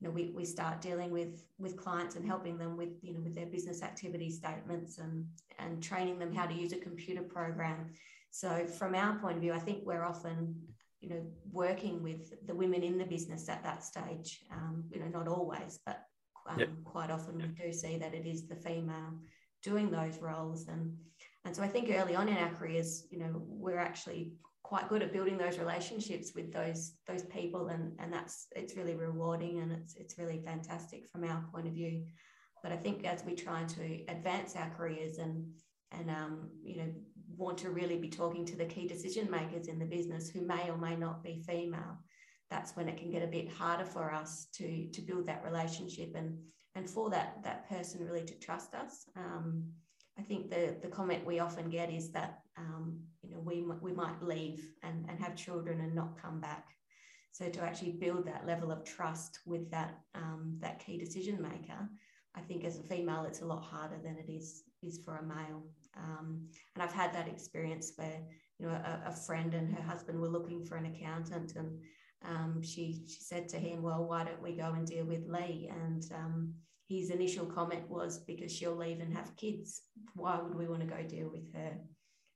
you 0.00 0.06
know, 0.06 0.14
we, 0.14 0.32
we 0.34 0.44
start 0.44 0.80
dealing 0.80 1.10
with 1.10 1.44
with 1.58 1.76
clients 1.76 2.16
and 2.16 2.24
helping 2.26 2.56
them 2.58 2.76
with 2.76 2.90
you 3.02 3.14
know 3.14 3.20
with 3.20 3.34
their 3.34 3.46
business 3.46 3.82
activity 3.82 4.30
statements 4.30 4.98
and 4.98 5.26
and 5.58 5.82
training 5.82 6.18
them 6.18 6.34
how 6.34 6.46
to 6.46 6.54
use 6.54 6.72
a 6.72 6.78
computer 6.78 7.22
program. 7.22 7.90
So 8.30 8.66
from 8.66 8.94
our 8.94 9.18
point 9.18 9.36
of 9.36 9.42
view, 9.42 9.52
I 9.52 9.58
think 9.58 9.80
we're 9.84 10.04
often 10.04 10.54
you 11.00 11.08
know 11.08 11.22
working 11.50 12.02
with 12.02 12.46
the 12.46 12.54
women 12.54 12.82
in 12.82 12.96
the 12.96 13.04
business 13.04 13.48
at 13.48 13.64
that 13.64 13.82
stage. 13.82 14.40
Um, 14.52 14.84
you 14.90 15.00
know, 15.00 15.08
not 15.08 15.26
always, 15.26 15.80
but 15.84 16.02
um, 16.48 16.58
Yep. 16.60 16.68
quite 16.84 17.10
often 17.10 17.38
we 17.38 17.48
do 17.48 17.72
see 17.72 17.98
that 17.98 18.14
it 18.14 18.26
is 18.26 18.48
the 18.48 18.56
female 18.56 19.14
doing 19.62 19.90
those 19.90 20.18
roles 20.18 20.66
and 20.66 20.96
and 21.44 21.54
so 21.56 21.62
I 21.62 21.68
think 21.68 21.90
early 21.90 22.14
on 22.14 22.28
in 22.28 22.36
our 22.36 22.50
careers, 22.50 23.06
you 23.10 23.18
know, 23.18 23.42
we're 23.46 23.78
actually 23.78 24.32
quite 24.62 24.88
good 24.88 25.02
at 25.02 25.12
building 25.12 25.36
those 25.36 25.58
relationships 25.58 26.32
with 26.34 26.52
those 26.52 26.94
those 27.06 27.24
people, 27.24 27.68
and 27.68 27.92
and 27.98 28.12
that's 28.12 28.46
it's 28.54 28.76
really 28.76 28.94
rewarding 28.94 29.60
and 29.60 29.72
it's 29.72 29.94
it's 29.96 30.18
really 30.18 30.40
fantastic 30.44 31.08
from 31.08 31.24
our 31.24 31.44
point 31.52 31.66
of 31.66 31.72
view. 31.72 32.04
But 32.62 32.72
I 32.72 32.76
think 32.76 33.04
as 33.04 33.24
we 33.24 33.34
try 33.34 33.64
to 33.64 34.04
advance 34.08 34.54
our 34.54 34.70
careers 34.70 35.18
and 35.18 35.44
and 35.90 36.10
um, 36.10 36.50
you 36.62 36.76
know 36.76 36.92
want 37.36 37.58
to 37.58 37.70
really 37.70 37.98
be 37.98 38.08
talking 38.08 38.44
to 38.44 38.56
the 38.56 38.64
key 38.64 38.86
decision 38.86 39.30
makers 39.30 39.66
in 39.66 39.78
the 39.78 39.84
business 39.84 40.28
who 40.28 40.42
may 40.42 40.70
or 40.70 40.76
may 40.76 40.94
not 40.94 41.24
be 41.24 41.42
female, 41.46 41.98
that's 42.50 42.76
when 42.76 42.88
it 42.88 42.98
can 42.98 43.10
get 43.10 43.22
a 43.22 43.26
bit 43.26 43.50
harder 43.50 43.84
for 43.84 44.12
us 44.12 44.46
to 44.54 44.86
to 44.92 45.00
build 45.00 45.26
that 45.26 45.44
relationship 45.44 46.14
and 46.14 46.38
and 46.76 46.88
for 46.88 47.10
that 47.10 47.42
that 47.42 47.68
person 47.68 48.06
really 48.06 48.24
to 48.24 48.38
trust 48.38 48.74
us. 48.74 49.06
Um, 49.16 49.64
I 50.22 50.24
think 50.24 50.50
the 50.50 50.76
the 50.80 50.88
comment 50.88 51.26
we 51.26 51.40
often 51.40 51.68
get 51.68 51.90
is 51.90 52.12
that 52.12 52.42
um, 52.56 53.00
you 53.22 53.30
know 53.30 53.40
we 53.40 53.62
we 53.80 53.92
might 53.92 54.22
leave 54.22 54.60
and, 54.84 55.04
and 55.08 55.18
have 55.18 55.34
children 55.34 55.80
and 55.80 55.94
not 55.94 56.20
come 56.20 56.40
back. 56.40 56.68
So 57.32 57.48
to 57.48 57.60
actually 57.62 57.92
build 57.92 58.26
that 58.26 58.46
level 58.46 58.70
of 58.70 58.84
trust 58.84 59.40
with 59.46 59.68
that 59.72 59.98
um, 60.14 60.58
that 60.60 60.78
key 60.78 60.96
decision 60.96 61.42
maker, 61.42 61.88
I 62.36 62.40
think 62.40 62.64
as 62.64 62.78
a 62.78 62.84
female 62.84 63.24
it's 63.24 63.42
a 63.42 63.46
lot 63.46 63.64
harder 63.64 63.98
than 64.04 64.16
it 64.16 64.30
is 64.30 64.62
is 64.80 65.00
for 65.04 65.16
a 65.16 65.24
male. 65.24 65.64
Um, 65.96 66.46
and 66.74 66.82
I've 66.84 66.92
had 66.92 67.12
that 67.14 67.26
experience 67.26 67.92
where 67.96 68.20
you 68.60 68.66
know 68.66 68.72
a, 68.72 69.02
a 69.06 69.12
friend 69.12 69.54
and 69.54 69.74
her 69.74 69.82
husband 69.82 70.20
were 70.20 70.28
looking 70.36 70.64
for 70.64 70.76
an 70.76 70.86
accountant 70.86 71.56
and 71.56 71.80
um, 72.24 72.62
she 72.62 73.02
she 73.08 73.20
said 73.20 73.48
to 73.48 73.58
him, 73.58 73.82
well, 73.82 74.04
why 74.04 74.22
don't 74.22 74.40
we 74.40 74.52
go 74.52 74.72
and 74.76 74.86
deal 74.86 75.04
with 75.04 75.26
Lee? 75.26 75.68
And 75.84 76.04
um, 76.14 76.54
his 76.98 77.10
initial 77.10 77.46
comment 77.46 77.88
was 77.88 78.18
because 78.18 78.52
she'll 78.52 78.76
leave 78.76 79.00
and 79.00 79.14
have 79.14 79.36
kids. 79.36 79.82
Why 80.14 80.38
would 80.40 80.54
we 80.54 80.66
want 80.66 80.80
to 80.80 80.86
go 80.86 81.02
deal 81.02 81.30
with 81.30 81.52
her? 81.54 81.72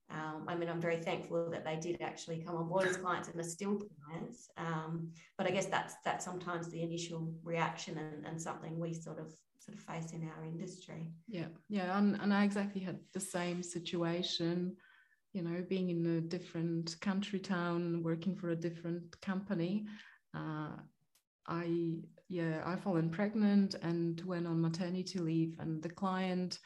Um, 0.09 0.45
I 0.47 0.55
mean, 0.55 0.69
I'm 0.69 0.81
very 0.81 0.99
thankful 0.99 1.51
that 1.51 1.65
they 1.65 1.77
did 1.77 2.01
actually 2.01 2.39
come 2.39 2.57
on 2.57 2.69
board 2.69 2.87
as 2.87 2.97
clients 2.97 3.29
and 3.29 3.41
are 3.41 3.45
still 3.45 3.81
clients. 4.07 4.49
Um, 4.57 5.11
but 5.37 5.47
I 5.47 5.51
guess 5.51 5.67
that's 5.67 5.95
that's 6.05 6.25
sometimes 6.25 6.69
the 6.69 6.83
initial 6.83 7.35
reaction 7.43 7.99
and, 7.99 8.25
and 8.25 8.41
something 8.41 8.79
we 8.79 8.95
sort 8.95 9.19
of 9.19 9.33
sort 9.67 9.79
of 9.79 9.85
face 9.85 10.13
in 10.13 10.29
our 10.29 10.45
industry. 10.45 11.09
yeah 11.27 11.47
yeah 11.69 11.99
and, 11.99 12.19
and 12.23 12.33
i 12.33 12.45
exactly 12.45 12.81
had 12.81 12.99
the 13.13 13.21
same 13.21 13.63
situation 13.63 14.77
you 15.33 15.43
know 15.43 15.65
being 15.69 15.91
in 15.91 16.07
a 16.19 16.21
different 16.21 16.97
country 17.01 17.39
town 17.39 18.03
working 18.03 18.37
for 18.37 18.51
a 18.51 18.57
different 18.57 19.21
company 19.21 19.85
uh, 20.35 20.77
i 21.49 21.67
yeah 22.29 22.63
I've 22.65 22.83
fallen 22.83 23.11
pregnant 23.11 23.75
and 23.83 24.21
went 24.25 24.47
on 24.47 24.61
maternity 24.61 25.19
leave 25.19 25.57
and 25.59 25.83
the 25.83 25.91
client 25.91 26.59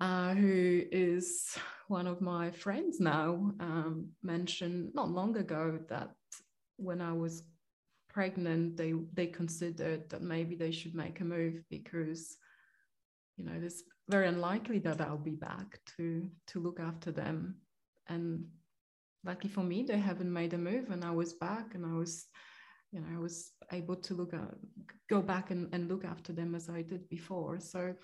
uh, 0.00 0.34
who 0.34 0.82
is 0.92 1.56
one 1.88 2.06
of 2.06 2.20
my 2.20 2.50
friends 2.50 3.00
now 3.00 3.52
um, 3.60 4.08
mentioned 4.22 4.90
not 4.94 5.10
long 5.10 5.36
ago 5.36 5.78
that 5.88 6.10
when 6.76 7.00
i 7.00 7.12
was 7.12 7.42
pregnant 8.08 8.76
they 8.76 8.94
they 9.12 9.26
considered 9.26 10.08
that 10.10 10.22
maybe 10.22 10.54
they 10.54 10.70
should 10.70 10.94
make 10.94 11.20
a 11.20 11.24
move 11.24 11.62
because 11.70 12.36
you 13.36 13.44
know 13.44 13.52
it's 13.60 13.82
very 14.08 14.26
unlikely 14.28 14.78
that 14.78 15.00
i'll 15.00 15.18
be 15.18 15.34
back 15.34 15.78
to 15.96 16.28
to 16.46 16.60
look 16.60 16.80
after 16.80 17.12
them. 17.12 17.56
And 18.08 18.46
lucky 19.24 19.48
for 19.48 19.62
me 19.62 19.82
they 19.82 19.98
haven't 19.98 20.32
made 20.32 20.54
a 20.54 20.58
move 20.58 20.90
and 20.90 21.04
i 21.04 21.10
was 21.10 21.34
back 21.34 21.74
and 21.74 21.84
i 21.84 21.92
was 21.92 22.24
you 22.92 23.00
know 23.00 23.06
i 23.14 23.18
was 23.18 23.52
able 23.72 23.96
to 23.96 24.14
look 24.14 24.32
at 24.32 24.54
go 25.08 25.22
back 25.22 25.50
and, 25.50 25.68
and 25.72 25.88
look 25.88 26.04
after 26.04 26.32
them 26.32 26.54
as 26.54 26.68
i 26.68 26.82
did 26.82 27.08
before. 27.08 27.58
So 27.60 27.94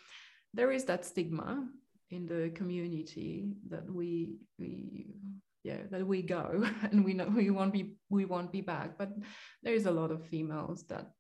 there 0.53 0.73
is 0.73 0.85
that 0.85 1.05
stigma 1.05 1.69
in 2.11 2.27
the 2.27 2.51
community 2.55 3.49
that 3.69 3.91
we 3.93 4.37
we 4.59 5.07
yeah 5.65 5.83
that 5.91 6.07
we 6.07 6.23
go 6.23 6.65
and 6.91 7.05
we 7.05 7.13
know 7.13 7.27
we 7.27 7.51
won't 7.51 7.73
be 7.73 7.97
we 8.09 8.25
won't 8.25 8.53
be 8.53 8.61
back. 8.61 8.97
But 8.99 9.11
there 9.63 9.75
is 9.75 9.87
a 9.87 9.91
lot 9.91 10.11
of 10.11 10.27
females 10.27 10.85
that 10.89 11.13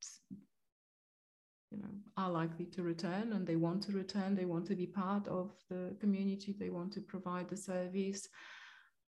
you 1.70 1.78
know 1.78 1.94
are 2.16 2.30
likely 2.30 2.66
to 2.66 2.82
return 2.82 3.32
and 3.32 3.46
they 3.46 3.56
want 3.56 3.82
to 3.84 3.92
return. 3.92 4.34
They 4.34 4.44
want 4.44 4.66
to 4.66 4.76
be 4.76 4.86
part 4.86 5.26
of 5.28 5.52
the 5.68 5.96
community. 6.00 6.54
They 6.58 6.70
want 6.70 6.92
to 6.92 7.00
provide 7.00 7.48
the 7.48 7.56
service. 7.56 8.28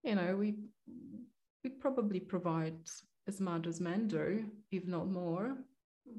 You 0.03 0.15
know 0.15 0.37
we 0.37 0.57
we 1.63 1.71
probably 1.71 2.21
provide 2.21 2.79
as 3.29 3.41
much 3.41 3.67
as 3.67 3.81
men 3.81 4.07
do 4.09 4.45
if 4.71 4.87
not 4.87 5.09
more 5.09 5.57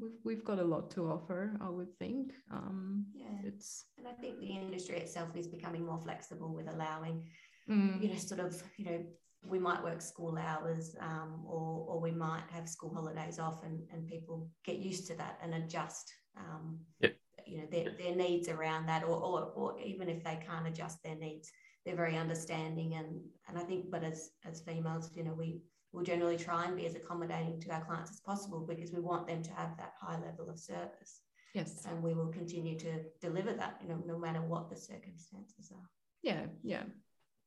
we've, 0.02 0.12
we've 0.24 0.44
got 0.46 0.60
a 0.60 0.64
lot 0.64 0.92
to 0.92 1.10
offer 1.10 1.52
i 1.62 1.70
would 1.70 1.94
think 1.98 2.34
um 2.52 3.06
Yeah. 3.14 3.26
it's 3.44 3.86
And 3.98 4.08
I 4.08 4.12
think 4.22 4.40
the 4.40 4.48
industry 4.48 4.98
itself 4.98 5.30
is 5.36 5.48
becoming 5.48 5.86
more 5.86 6.02
flexible 6.02 6.54
with 6.54 6.68
allowing 6.68 7.24
mm, 7.70 8.02
you 8.02 8.10
know, 8.10 8.16
sort 8.16 8.40
of, 8.42 8.62
you 8.78 8.86
know, 8.86 9.06
we 9.46 9.60
might 9.60 9.84
work 9.84 10.02
school 10.02 10.38
hours 10.38 10.96
um, 11.00 11.44
or, 11.46 11.86
or 11.88 12.02
we 12.02 12.12
might 12.12 12.44
have 12.52 12.68
school 12.68 12.94
holidays 12.94 13.40
off 13.40 13.64
and, 13.64 13.80
and 13.92 14.08
people 14.08 14.50
get 14.66 14.78
used 14.78 15.08
to 15.08 15.16
that 15.16 15.38
and 15.42 15.54
adjust, 15.54 16.12
um, 16.38 16.80
Yep. 17.00 17.16
you 17.46 17.58
know, 17.60 17.68
their, 17.72 17.92
their 17.98 18.16
needs 18.16 18.50
around 18.50 18.88
that 18.88 19.04
or, 19.04 19.16
or, 19.16 19.42
or 19.56 19.80
even 19.80 20.10
if 20.10 20.24
they 20.24 20.40
can't 20.48 20.68
adjust 20.68 20.98
their 21.04 21.16
needs, 21.16 21.52
they're 21.86 21.96
very 21.96 22.18
understanding. 22.18 22.96
And, 22.96 23.22
and 23.48 23.58
I 23.58 23.62
think, 23.62 23.90
but 23.92 24.04
as, 24.04 24.32
as 24.44 24.62
females, 24.62 25.12
you 25.16 25.24
know, 25.24 25.34
we, 25.34 25.62
we'll 25.92 26.04
generally 26.04 26.38
try 26.38 26.66
and 26.66 26.76
be 26.76 26.86
as 26.86 26.96
accommodating 26.96 27.60
to 27.62 27.72
our 27.72 27.84
clients 27.84 28.12
as 28.12 28.20
possible 28.20 28.66
because 28.68 28.92
we 28.92 29.00
want 29.00 29.28
them 29.28 29.42
to 29.44 29.52
have 29.52 29.78
that 29.78 29.94
high 30.00 30.20
level 30.20 30.50
of 30.50 30.60
service. 30.60 31.22
Yes. 31.54 31.86
And 31.90 32.04
we 32.04 32.14
will 32.14 32.28
continue 32.28 32.78
to 32.80 33.02
deliver 33.22 33.54
that, 33.54 33.80
you 33.82 33.90
know, 33.90 34.02
no 34.06 34.18
matter 34.18 34.42
what 34.42 34.70
the 34.70 34.76
circumstances 34.76 35.72
are. 35.74 35.90
Yeah, 36.22 36.46
yeah. 36.64 36.84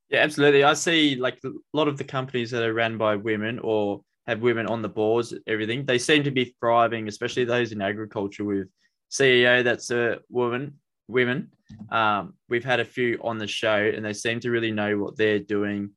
Yeah, 0.09 0.21
absolutely. 0.21 0.65
I 0.65 0.75
see 0.75 1.15
like 1.15 1.39
a 1.45 1.51
lot 1.73 1.87
of 1.87 1.97
the 1.97 2.05
companies 2.05 2.51
that 2.51 2.65
are 2.65 2.75
run 2.75 2.99
by 2.99 3.15
women 3.15 3.61
or 3.63 4.01
have 4.27 4.41
women 4.41 4.67
on 4.67 4.83
the 4.83 4.89
boards, 4.89 5.33
everything, 5.47 5.85
they 5.85 5.99
seem 5.99 6.25
to 6.25 6.31
be 6.31 6.55
thriving, 6.61 7.09
especially 7.09 7.45
those 7.45 7.73
in 7.73 7.81
agriculture 7.81 8.45
with 8.45 8.69
CEO 9.11 9.63
that's 9.63 9.91
a 9.91 10.19
woman, 10.29 10.79
women. 11.09 11.51
Um, 11.91 12.35
we've 12.49 12.65
had 12.65 12.81
a 12.81 12.85
few 12.85 13.21
on 13.23 13.39
the 13.39 13.47
show 13.47 13.93
and 13.95 14.05
they 14.05 14.13
seem 14.13 14.41
to 14.41 14.51
really 14.51 14.73
know 14.73 14.99
what 14.99 15.17
they're 15.17 15.39
doing. 15.39 15.91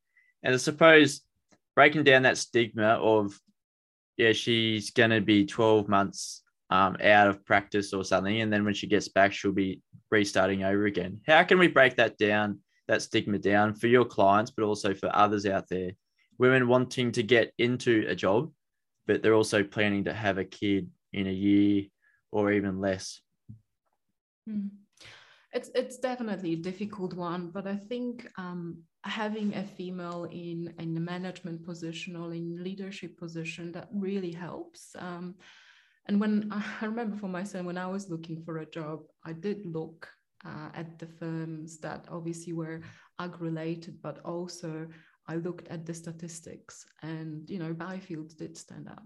And 0.43 0.53
I 0.53 0.58
suppose 0.58 1.21
breaking 1.75 2.03
down 2.03 2.23
that 2.23 2.38
stigma 2.38 2.99
of, 3.01 3.39
yeah, 4.17 4.33
she's 4.33 4.91
going 4.91 5.09
to 5.09 5.21
be 5.21 5.45
12 5.45 5.88
months 5.88 6.43
um, 6.69 6.97
out 7.03 7.27
of 7.27 7.45
practice 7.45 7.93
or 7.93 8.03
something. 8.03 8.41
And 8.41 8.51
then 8.51 8.65
when 8.65 8.73
she 8.73 8.88
gets 8.88 9.07
back, 9.07 9.33
she'll 9.33 9.51
be 9.51 9.81
restarting 10.12 10.63
over 10.63 10.86
again. 10.86 11.21
How 11.27 11.43
can 11.43 11.59
we 11.59 11.67
break 11.67 11.95
that 11.97 12.17
down, 12.17 12.59
that 12.88 13.01
stigma 13.01 13.39
down 13.39 13.73
for 13.73 13.88
your 13.88 14.05
clients, 14.05 14.51
but 14.51 14.63
also 14.65 14.93
for 14.93 15.15
others 15.15 15.45
out 15.45 15.67
there? 15.69 15.91
Women 16.38 16.67
wanting 16.67 17.12
to 17.13 17.23
get 17.23 17.53
into 17.57 18.05
a 18.07 18.15
job, 18.15 18.51
but 19.07 19.21
they're 19.21 19.36
also 19.36 19.63
planning 19.63 20.05
to 20.05 20.13
have 20.13 20.38
a 20.38 20.45
kid 20.45 20.89
in 21.12 21.27
a 21.27 21.31
year 21.31 21.86
or 22.31 22.51
even 22.51 22.79
less. 22.79 23.21
Hmm. 24.47 24.67
It's 25.53 25.69
it's 25.75 25.97
definitely 25.97 26.53
a 26.53 26.63
difficult 26.69 27.13
one, 27.13 27.51
but 27.51 27.67
I 27.67 27.75
think 27.75 28.27
um, 28.37 28.83
having 29.03 29.53
a 29.53 29.63
female 29.63 30.25
in 30.31 30.73
in 30.79 30.97
a 30.97 30.99
management 30.99 31.63
position 31.63 32.15
or 32.15 32.33
in 32.33 32.63
leadership 32.63 33.17
position 33.17 33.71
that 33.73 33.89
really 33.93 34.31
helps. 34.31 34.95
Um, 34.97 35.35
and 36.07 36.19
when 36.19 36.49
I 36.81 36.85
remember 36.85 37.17
for 37.17 37.27
myself, 37.27 37.65
when 37.65 37.77
I 37.77 37.87
was 37.87 38.09
looking 38.09 38.41
for 38.43 38.57
a 38.57 38.65
job, 38.65 39.01
I 39.23 39.33
did 39.33 39.65
look 39.65 40.09
uh, 40.43 40.69
at 40.73 40.97
the 40.99 41.07
firms 41.07 41.77
that 41.79 42.07
obviously 42.09 42.53
were 42.53 42.81
ag 43.19 43.39
related, 43.39 44.01
but 44.01 44.19
also 44.25 44.87
I 45.27 45.35
looked 45.35 45.67
at 45.69 45.85
the 45.85 45.93
statistics, 45.93 46.85
and 47.01 47.49
you 47.49 47.59
know, 47.59 47.73
Byfields 47.73 48.35
did 48.35 48.57
stand 48.57 48.89
up 48.89 49.05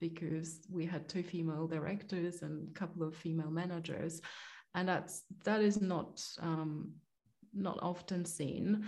because 0.00 0.60
we 0.70 0.86
had 0.86 1.08
two 1.08 1.22
female 1.22 1.66
directors 1.66 2.42
and 2.42 2.68
a 2.68 2.78
couple 2.78 3.02
of 3.02 3.16
female 3.16 3.50
managers, 3.50 4.20
and 4.74 4.88
that's 4.88 5.22
that 5.44 5.60
is 5.60 5.80
not 5.80 6.22
um, 6.40 6.92
not 7.54 7.78
often 7.82 8.24
seen. 8.24 8.84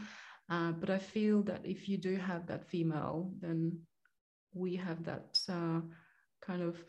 Uh, 0.48 0.72
but 0.72 0.90
I 0.90 0.98
feel 0.98 1.42
that 1.42 1.60
if 1.64 1.88
you 1.88 1.96
do 1.96 2.16
have 2.16 2.46
that 2.46 2.68
female, 2.68 3.32
then 3.40 3.78
we 4.52 4.74
have 4.76 5.04
that 5.04 5.38
uh, 5.48 5.80
kind 6.42 6.62
of 6.62 6.84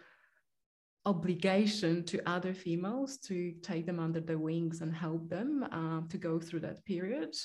obligation 1.05 2.03
to 2.05 2.29
other 2.29 2.53
females 2.53 3.17
to 3.17 3.53
take 3.63 3.85
them 3.85 3.99
under 3.99 4.19
their 4.19 4.37
wings 4.37 4.81
and 4.81 4.93
help 4.93 5.29
them 5.29 5.63
uh, 5.71 6.01
to 6.09 6.17
go 6.17 6.39
through 6.39 6.59
that 6.61 6.83
period. 6.85 7.35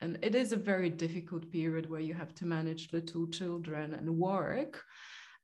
And 0.00 0.18
it 0.22 0.34
is 0.34 0.52
a 0.52 0.56
very 0.56 0.90
difficult 0.90 1.50
period 1.50 1.88
where 1.88 2.00
you 2.00 2.14
have 2.14 2.34
to 2.36 2.46
manage 2.46 2.92
little 2.92 3.26
children 3.26 3.94
and 3.94 4.18
work. 4.18 4.82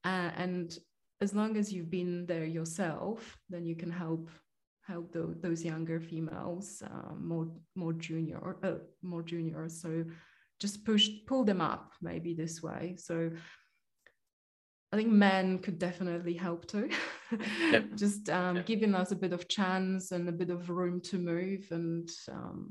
Uh, 0.04 0.30
and 0.36 0.76
as 1.20 1.34
long 1.34 1.56
as 1.56 1.72
you've 1.72 1.90
been 1.90 2.26
there 2.26 2.46
yourself, 2.46 3.38
then 3.48 3.64
you 3.64 3.76
can 3.76 3.90
help 3.90 4.30
help 4.90 5.12
the, 5.12 5.34
those 5.40 5.64
younger 5.64 6.00
females, 6.00 6.82
uh, 6.84 7.14
more 7.14 7.48
more 7.74 7.92
junior, 7.92 8.56
uh, 8.62 8.78
more 9.02 9.22
junior. 9.22 9.68
So 9.68 10.04
just 10.58 10.84
push 10.84 11.08
pull 11.26 11.44
them 11.44 11.60
up 11.60 11.92
maybe 12.02 12.34
this 12.34 12.62
way. 12.62 12.96
So 12.98 13.30
I 14.92 14.96
think 14.96 15.10
men 15.10 15.58
could 15.58 15.78
definitely 15.78 16.34
help 16.34 16.66
too. 16.66 16.90
Yep. 17.70 17.84
Just 17.94 18.28
um, 18.28 18.56
yep. 18.56 18.66
giving 18.66 18.94
us 18.94 19.12
a 19.12 19.16
bit 19.16 19.32
of 19.32 19.46
chance 19.46 20.10
and 20.10 20.28
a 20.28 20.32
bit 20.32 20.50
of 20.50 20.68
room 20.68 21.00
to 21.02 21.18
move 21.18 21.68
and, 21.70 22.08
um, 22.28 22.66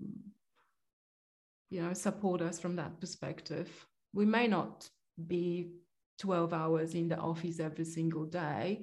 you 1.70 1.82
know, 1.82 1.94
support 1.94 2.42
us 2.42 2.60
from 2.60 2.76
that 2.76 3.00
perspective. 3.00 3.70
We 4.14 4.26
may 4.26 4.48
not 4.48 4.90
be 5.28 5.72
12 6.20 6.54
hours 6.54 6.94
in 6.94 7.08
the 7.08 7.18
office 7.18 7.62
every 7.62 7.86
single 7.86 8.26
day, 8.26 8.82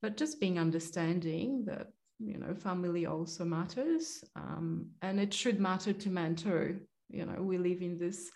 but 0.00 0.16
just 0.16 0.38
being 0.38 0.58
understanding 0.58 1.64
that, 1.66 1.88
you 2.18 2.38
know, 2.38 2.54
family 2.54 3.06
also 3.06 3.44
matters. 3.44 4.24
Um, 4.34 4.90
and 5.02 5.20
it 5.20 5.34
should 5.34 5.60
matter 5.60 5.92
to 5.92 6.10
men 6.10 6.34
too. 6.34 6.80
You 7.08 7.26
know, 7.26 7.42
we 7.42 7.58
live 7.58 7.82
in 7.82 7.98
this 7.98 8.30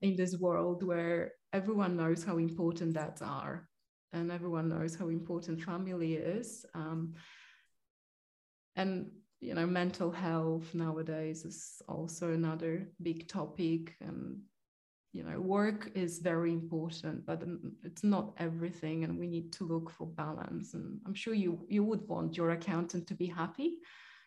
in 0.00 0.16
this 0.16 0.36
world 0.38 0.82
where 0.82 1.32
everyone 1.52 1.96
knows 1.96 2.24
how 2.24 2.38
important 2.38 2.94
dads 2.94 3.20
are 3.22 3.68
and 4.12 4.30
everyone 4.30 4.68
knows 4.68 4.94
how 4.94 5.08
important 5.08 5.62
family 5.62 6.14
is 6.14 6.64
um, 6.74 7.12
and 8.76 9.10
you 9.40 9.54
know 9.54 9.66
mental 9.66 10.10
health 10.10 10.74
nowadays 10.74 11.44
is 11.44 11.82
also 11.88 12.32
another 12.32 12.88
big 13.02 13.28
topic 13.28 13.94
and 14.00 14.38
you 15.14 15.22
know 15.22 15.40
work 15.40 15.90
is 15.94 16.18
very 16.18 16.52
important 16.52 17.24
but 17.24 17.42
it's 17.84 18.04
not 18.04 18.34
everything 18.38 19.04
and 19.04 19.18
we 19.18 19.26
need 19.26 19.52
to 19.52 19.64
look 19.64 19.90
for 19.90 20.06
balance 20.06 20.74
and 20.74 20.98
i'm 21.06 21.14
sure 21.14 21.34
you 21.34 21.64
you 21.68 21.82
would 21.84 22.06
want 22.08 22.36
your 22.36 22.50
accountant 22.50 23.06
to 23.06 23.14
be 23.14 23.26
happy 23.26 23.76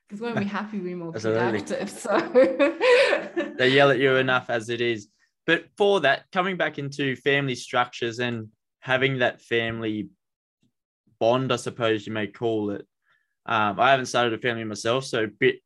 because 0.07 0.21
when 0.21 0.33
we're 0.33 0.43
happy 0.59 0.79
we're 0.79 0.95
more 0.95 1.11
productive 1.11 1.89
so 1.89 2.17
they 3.57 3.69
yell 3.69 3.91
at 3.91 3.99
you 3.99 4.15
enough 4.25 4.49
as 4.49 4.69
it 4.69 4.81
is 4.81 5.09
but 5.47 5.63
for 5.77 6.01
that, 6.01 6.25
coming 6.33 6.57
back 6.57 6.77
into 6.77 7.15
family 7.15 7.55
structures 7.55 8.19
and 8.19 8.49
having 8.81 9.19
that 9.19 9.41
family 9.41 10.09
bond, 11.19 11.53
I 11.53 11.55
suppose 11.55 12.05
you 12.05 12.11
may 12.11 12.27
call 12.27 12.71
it. 12.71 12.85
Um, 13.45 13.79
I 13.79 13.91
haven't 13.91 14.07
started 14.07 14.33
a 14.33 14.37
family 14.37 14.65
myself, 14.65 15.05
so 15.05 15.23
a 15.23 15.27
bit 15.27 15.59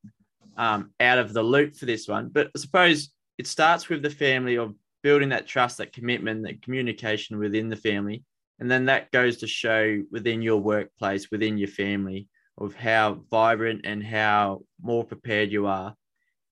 um, 0.56 0.92
out 1.00 1.18
of 1.18 1.34
the 1.34 1.42
loop 1.42 1.76
for 1.76 1.88
this 1.88 2.08
one. 2.08 2.30
But 2.30 2.52
I 2.56 2.60
suppose 2.60 3.10
it 3.40 3.48
starts 3.48 3.90
with 3.90 4.04
the 4.04 4.12
family 4.12 4.56
of 4.56 4.76
building 5.04 5.30
that 5.30 5.48
trust, 5.48 5.78
that 5.78 5.94
commitment, 5.94 6.44
that 6.44 6.62
communication 6.62 7.38
within 7.38 7.70
the 7.70 7.76
family. 7.76 8.24
And 8.60 8.70
then 8.70 8.86
that 8.86 9.12
goes 9.12 9.38
to 9.38 9.48
show 9.48 10.02
within 10.12 10.42
your 10.42 10.58
workplace, 10.58 11.32
within 11.32 11.58
your 11.58 11.68
family, 11.68 12.28
of 12.58 12.76
how 12.76 13.24
vibrant 13.32 13.82
and 13.86 14.04
how 14.04 14.62
more 14.82 15.04
prepared 15.04 15.52
you 15.52 15.68
are. 15.68 15.96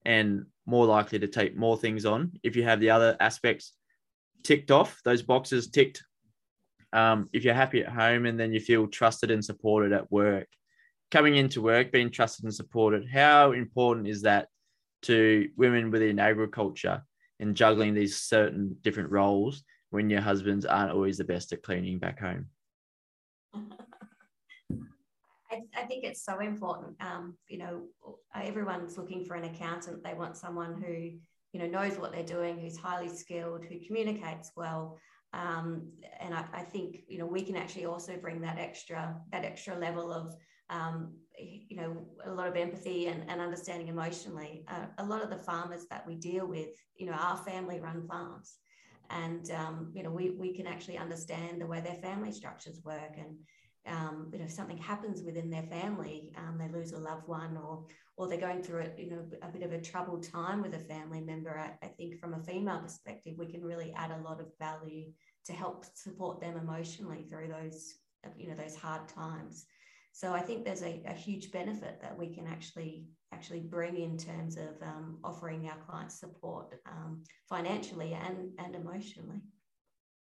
And 0.05 0.45
more 0.69 0.85
likely 0.85 1.19
to 1.19 1.27
take 1.27 1.57
more 1.57 1.77
things 1.77 2.05
on. 2.05 2.31
If 2.43 2.55
you 2.55 2.63
have 2.63 2.79
the 2.79 2.91
other 2.91 3.17
aspects 3.19 3.73
ticked 4.43 4.71
off, 4.71 5.01
those 5.03 5.23
boxes 5.23 5.69
ticked, 5.69 6.03
um, 6.93 7.27
if 7.33 7.43
you're 7.43 7.53
happy 7.53 7.81
at 7.81 7.91
home 7.91 8.25
and 8.25 8.39
then 8.39 8.53
you 8.53 8.59
feel 8.59 8.88
trusted 8.88 9.31
and 9.31 9.43
supported 9.43 9.91
at 9.91 10.12
work, 10.12 10.47
coming 11.12 11.35
into 11.35 11.62
work, 11.62 11.91
being 11.91 12.12
trusted 12.12 12.45
and 12.45 12.53
supported, 12.53 13.09
how 13.12 13.51
important 13.51 14.07
is 14.07 14.21
that 14.21 14.47
to 15.01 15.49
women 15.57 15.91
within 15.91 16.19
agriculture 16.19 17.01
and 17.39 17.56
juggling 17.56 17.93
these 17.93 18.17
certain 18.17 18.75
different 18.82 19.12
roles 19.12 19.63
when 19.89 20.10
your 20.10 20.21
husbands 20.21 20.65
aren't 20.65 20.91
always 20.91 21.17
the 21.17 21.23
best 21.23 21.52
at 21.54 21.63
cleaning 21.63 21.99
back 21.99 22.19
home? 22.19 22.47
I, 25.52 25.62
I 25.75 25.84
think 25.86 26.04
it's 26.04 26.23
so 26.23 26.39
important. 26.39 26.95
Um, 27.02 27.36
you 27.47 27.58
know, 27.58 27.82
everyone's 28.36 28.97
looking 28.97 29.25
for 29.25 29.36
an 29.36 29.45
accountant. 29.45 30.04
They 30.04 30.13
want 30.13 30.38
someone 30.38 30.80
who, 30.80 30.93
you 31.54 31.60
know, 31.60 31.65
knows 31.65 31.97
what 31.97 32.12
they're 32.12 32.23
doing, 32.23 32.60
who's 32.60 32.78
highly 32.78 33.10
skilled, 33.10 33.65
who 33.65 33.80
communicates 33.86 34.52
well. 34.56 34.99
Um, 35.34 35.91
and 36.19 36.34
I, 36.34 36.45
I, 36.54 36.62
think 36.63 37.02
you 37.08 37.19
know 37.19 37.25
we 37.28 37.43
can 37.43 37.56
actually 37.56 37.86
also 37.86 38.17
bring 38.17 38.41
that 38.41 38.58
extra 38.58 39.15
that 39.32 39.45
extra 39.45 39.78
level 39.78 40.12
of 40.12 40.34
um, 40.69 41.13
you 41.38 41.77
know 41.77 42.05
a 42.25 42.32
lot 42.32 42.47
of 42.47 42.55
empathy 42.55 43.08
and, 43.08 43.23
and 43.29 43.41
understanding 43.41 43.88
emotionally. 43.88 44.63
Uh, 44.67 44.86
a 44.97 45.05
lot 45.05 45.23
of 45.23 45.29
the 45.29 45.38
farmers 45.38 45.86
that 45.89 46.05
we 46.05 46.15
deal 46.15 46.45
with, 46.45 46.69
you 46.95 47.05
know, 47.05 47.13
are 47.13 47.38
family 47.38 47.79
run 47.79 48.08
farms, 48.08 48.58
and 49.10 49.49
um, 49.51 49.91
you 49.93 50.03
know 50.03 50.12
we 50.12 50.32
we 50.32 50.53
can 50.53 50.67
actually 50.67 50.97
understand 50.97 51.62
the 51.62 51.67
way 51.67 51.82
their 51.82 51.95
family 51.95 52.32
structures 52.32 52.82
work 52.84 53.17
and 53.17 53.36
um, 53.88 54.29
you 54.32 54.39
know, 54.39 54.45
if 54.45 54.51
something 54.51 54.77
happens 54.77 55.23
within 55.23 55.49
their 55.49 55.63
family, 55.63 56.32
um, 56.38 56.58
they 56.58 56.67
lose 56.67 56.91
a 56.91 56.99
loved 56.99 57.27
one, 57.27 57.58
or 57.58 57.86
or 58.17 58.27
they're 58.27 58.39
going 58.39 58.62
through 58.62 58.82
a 58.82 59.01
you 59.01 59.10
know 59.10 59.25
a 59.41 59.47
bit 59.47 59.63
of 59.63 59.71
a 59.71 59.82
troubled 59.82 60.23
time 60.23 60.62
with 60.62 60.75
a 60.75 60.79
family 60.79 61.21
member. 61.21 61.58
I, 61.58 61.86
I 61.86 61.89
think 61.89 62.19
from 62.19 62.34
a 62.34 62.43
female 62.43 62.79
perspective, 62.79 63.36
we 63.38 63.47
can 63.47 63.63
really 63.63 63.93
add 63.95 64.12
a 64.12 64.21
lot 64.21 64.41
of 64.41 64.47
value 64.60 65.12
to 65.45 65.53
help 65.53 65.86
support 65.95 66.41
them 66.41 66.58
emotionally 66.58 67.23
through 67.23 67.47
those 67.47 67.95
you 68.38 68.49
know 68.49 68.55
those 68.55 68.75
hard 68.75 69.08
times. 69.08 69.65
So 70.19 70.34
I 70.34 70.41
think 70.41 70.65
there's 70.65 70.84
a, 70.84 71.01
a 71.08 71.13
huge 71.13 71.49
benefit 71.49 72.01
that 72.01 72.17
we 72.17 72.27
can 72.27 72.45
actually 72.45 73.05
actually 73.32 73.62
bring 73.62 73.95
in 73.95 74.17
terms 74.17 74.58
of 74.58 74.71
um, 74.82 75.17
offering 75.23 75.69
our 75.69 75.77
clients 75.88 76.19
support 76.19 76.75
um, 76.86 77.23
financially 77.47 78.13
and 78.13 78.49
and 78.60 78.75
emotionally. 78.75 79.39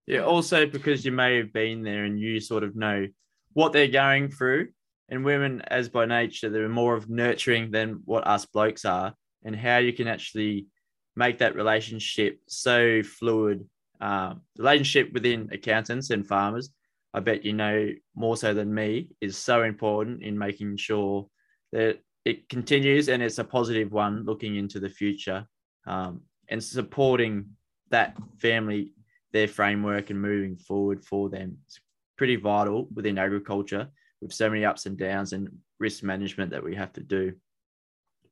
Yeah, 0.06 0.24
also 0.24 0.66
because 0.66 1.06
you 1.06 1.14
may 1.14 1.38
have 1.38 1.54
been 1.54 1.82
there 1.82 2.04
and 2.04 2.20
you 2.20 2.42
sort 2.42 2.66
of 2.66 2.76
know 2.76 3.08
what 3.54 3.72
they're 3.72 3.88
going 3.88 4.30
through. 4.32 4.68
And 5.08 5.24
women, 5.24 5.62
as 5.68 5.88
by 5.88 6.06
nature, 6.06 6.50
they're 6.50 6.68
more 6.68 6.96
of 6.96 7.10
nurturing 7.10 7.72
than 7.72 8.02
what 8.04 8.28
us 8.28 8.46
blokes 8.46 8.84
are, 8.84 9.14
and 9.46 9.56
how 9.56 9.78
you 9.78 9.94
can 9.94 10.10
actually 10.10 10.68
make 11.16 11.38
that 11.38 11.56
relationship 11.56 12.42
so 12.50 13.02
fluid 13.02 13.66
um, 14.02 14.42
relationship 14.58 15.14
within 15.14 15.48
accountants 15.54 16.10
and 16.10 16.28
farmers. 16.28 16.70
I 17.14 17.20
bet 17.20 17.44
you 17.44 17.54
know 17.54 17.90
more 18.16 18.38
so 18.38 18.54
than 18.54 18.74
me 18.74 19.10
is 19.20 19.38
so 19.38 19.64
important 19.64 20.22
in 20.22 20.38
making 20.38 20.78
sure 20.78 21.28
that 21.72 22.00
it 22.26 22.50
continues 22.50 23.10
and 23.10 23.24
it's 23.24 23.40
a 23.40 23.44
positive 23.44 23.92
one 23.92 24.26
looking 24.26 24.56
into 24.56 24.80
the 24.80 24.90
future 24.90 25.48
um, 25.88 26.22
and 26.50 26.64
supporting 26.64 27.46
that 27.90 28.16
family, 28.38 28.94
their 29.34 29.48
framework 29.48 30.10
and 30.10 30.22
moving 30.22 30.56
forward 30.56 31.04
for 31.04 31.30
them. 31.30 31.58
It's 31.66 31.80
pretty 32.18 32.36
vital 32.36 32.88
within 32.94 33.18
agriculture 33.18 33.88
with 34.22 34.34
so 34.34 34.50
many 34.50 34.66
ups 34.66 34.86
and 34.86 34.98
downs 34.98 35.34
and 35.34 35.50
risk 35.80 36.04
management 36.04 36.52
that 36.52 36.64
we 36.64 36.76
have 36.76 36.94
to 36.94 37.02
do 37.02 37.34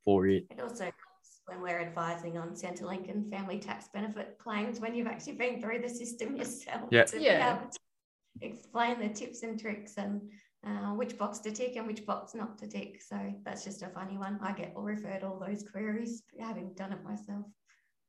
for 0.04 0.28
it. 0.28 0.46
It 0.52 0.62
also 0.62 0.92
when 1.48 1.62
we're 1.62 1.80
advising 1.80 2.38
on 2.38 2.50
Centrelink 2.50 3.10
and 3.10 3.32
family 3.32 3.58
tax 3.58 3.88
benefit 3.94 4.38
claims 4.38 4.82
when 4.82 4.94
you've 4.94 5.08
actually 5.08 5.34
been 5.34 5.62
through 5.62 5.80
the 5.80 5.88
system 5.88 6.36
yourself 6.36 6.82
yeah. 6.92 7.06
to 7.06 7.22
yeah. 7.22 7.60
Be 8.40 8.46
able 8.46 8.56
to 8.56 8.60
explain 8.60 9.00
the 9.00 9.10
tips 9.10 9.44
and 9.44 9.60
tricks 9.60 9.94
and 9.98 10.22
uh, 10.66 10.94
which 10.94 11.18
box 11.18 11.40
to 11.40 11.52
tick 11.52 11.76
and 11.76 11.88
which 11.88 12.06
box 12.06 12.34
not 12.34 12.58
to 12.60 12.68
tick. 12.68 13.02
So 13.02 13.18
that's 13.46 13.64
just 13.64 13.84
a 13.84 13.90
funny 13.90 14.18
one. 14.18 14.40
I 14.42 14.52
get 14.54 14.74
all 14.76 14.84
referred 14.84 15.24
all 15.24 15.40
those 15.40 15.64
queries 15.64 16.24
having 16.40 16.74
done 16.74 16.94
it 16.94 17.04
myself, 17.04 17.46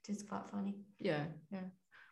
which 0.07 0.17
is 0.17 0.23
quite 0.23 0.49
funny. 0.51 0.75
Yeah, 0.99 1.25
yeah. 1.53 1.61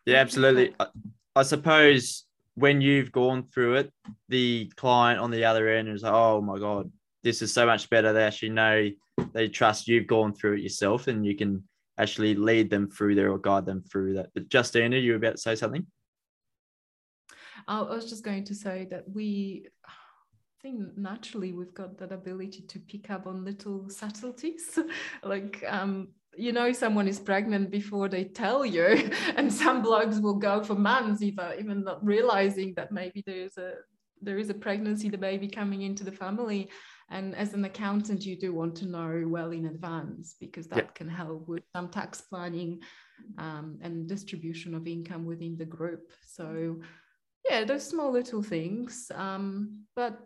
Yeah, 0.05 0.17
absolutely. 0.17 0.73
I, 0.79 0.87
I 1.35 1.43
suppose 1.43 2.25
when 2.55 2.81
you've 2.81 3.11
gone 3.11 3.43
through 3.53 3.75
it, 3.75 3.93
the 4.29 4.71
client 4.77 5.19
on 5.19 5.31
the 5.31 5.45
other 5.45 5.67
end 5.67 5.89
is 5.89 6.03
like, 6.03 6.13
oh 6.13 6.41
my 6.41 6.57
God, 6.57 6.91
this 7.23 7.41
is 7.41 7.53
so 7.53 7.65
much 7.65 7.89
better. 7.89 8.13
They 8.13 8.23
actually 8.23 8.49
know 8.49 8.89
they 9.33 9.49
trust 9.49 9.87
you've 9.87 10.07
gone 10.07 10.33
through 10.33 10.53
it 10.53 10.61
yourself 10.61 11.07
and 11.07 11.25
you 11.25 11.35
can 11.35 11.63
actually 11.97 12.35
lead 12.35 12.69
them 12.69 12.89
through 12.89 13.15
there 13.15 13.31
or 13.31 13.37
guide 13.37 13.65
them 13.65 13.83
through 13.91 14.13
that. 14.13 14.29
But 14.33 14.51
Justina, 14.51 14.97
you 14.97 15.11
were 15.11 15.17
about 15.17 15.33
to 15.33 15.41
say 15.41 15.55
something? 15.55 15.85
I 17.67 17.81
was 17.81 18.09
just 18.09 18.23
going 18.23 18.45
to 18.45 18.55
say 18.55 18.87
that 18.91 19.03
we 19.13 19.67
I 19.85 19.91
think 20.61 20.97
naturally 20.97 21.51
we've 21.53 21.73
got 21.73 21.97
that 21.99 22.11
ability 22.11 22.61
to 22.61 22.79
pick 22.79 23.09
up 23.09 23.27
on 23.27 23.45
little 23.45 23.89
subtleties. 23.89 24.79
like 25.23 25.63
um, 25.67 26.09
you 26.35 26.51
know 26.51 26.71
someone 26.71 27.07
is 27.07 27.19
pregnant 27.19 27.71
before 27.71 28.07
they 28.07 28.23
tell 28.23 28.65
you, 28.65 29.09
and 29.35 29.51
some 29.51 29.83
blogs 29.83 30.21
will 30.21 30.35
go 30.35 30.63
for 30.63 30.75
months 30.75 31.21
even 31.21 31.53
even 31.59 31.83
not 31.83 32.03
realizing 32.05 32.73
that 32.75 32.91
maybe 32.91 33.23
there's 33.25 33.57
a 33.57 33.73
there 34.21 34.37
is 34.37 34.49
a 34.49 34.53
pregnancy, 34.53 35.09
the 35.09 35.17
baby 35.17 35.47
coming 35.47 35.83
into 35.83 36.03
the 36.03 36.11
family. 36.11 36.69
And 37.09 37.35
as 37.35 37.53
an 37.53 37.63
accountant, 37.63 38.25
you 38.25 38.37
do 38.37 38.53
want 38.53 38.75
to 38.77 38.85
know 38.85 39.23
well 39.27 39.51
in 39.51 39.67
advance 39.67 40.35
because 40.39 40.67
that 40.67 40.93
can 40.95 41.07
help 41.07 41.47
with 41.47 41.63
some 41.73 41.89
tax 41.89 42.21
planning 42.21 42.79
um, 43.37 43.77
and 43.81 44.09
distribution 44.09 44.75
of 44.75 44.87
income 44.87 45.25
within 45.25 45.55
the 45.57 45.65
group. 45.65 46.11
So 46.25 46.81
yeah, 47.49 47.63
those 47.63 47.87
small 47.87 48.11
little 48.11 48.43
things. 48.43 49.11
Um, 49.13 49.83
but 49.95 50.19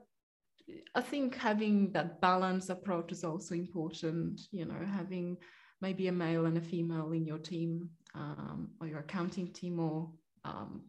I 0.96 1.02
think 1.02 1.36
having 1.36 1.92
that 1.92 2.22
balanced 2.22 2.70
approach 2.70 3.12
is 3.12 3.24
also 3.24 3.56
important. 3.56 4.42
You 4.52 4.66
know, 4.66 4.86
having 4.86 5.38
maybe 5.82 6.08
a 6.08 6.12
male 6.12 6.46
and 6.46 6.58
a 6.58 6.62
female 6.62 7.12
in 7.12 7.26
your 7.26 7.40
team 7.40 7.90
um, 8.14 8.70
or 8.80 8.88
your 8.88 9.00
accounting 9.00 9.52
team 9.52 9.80
or 9.80 10.12
um, 10.46 10.84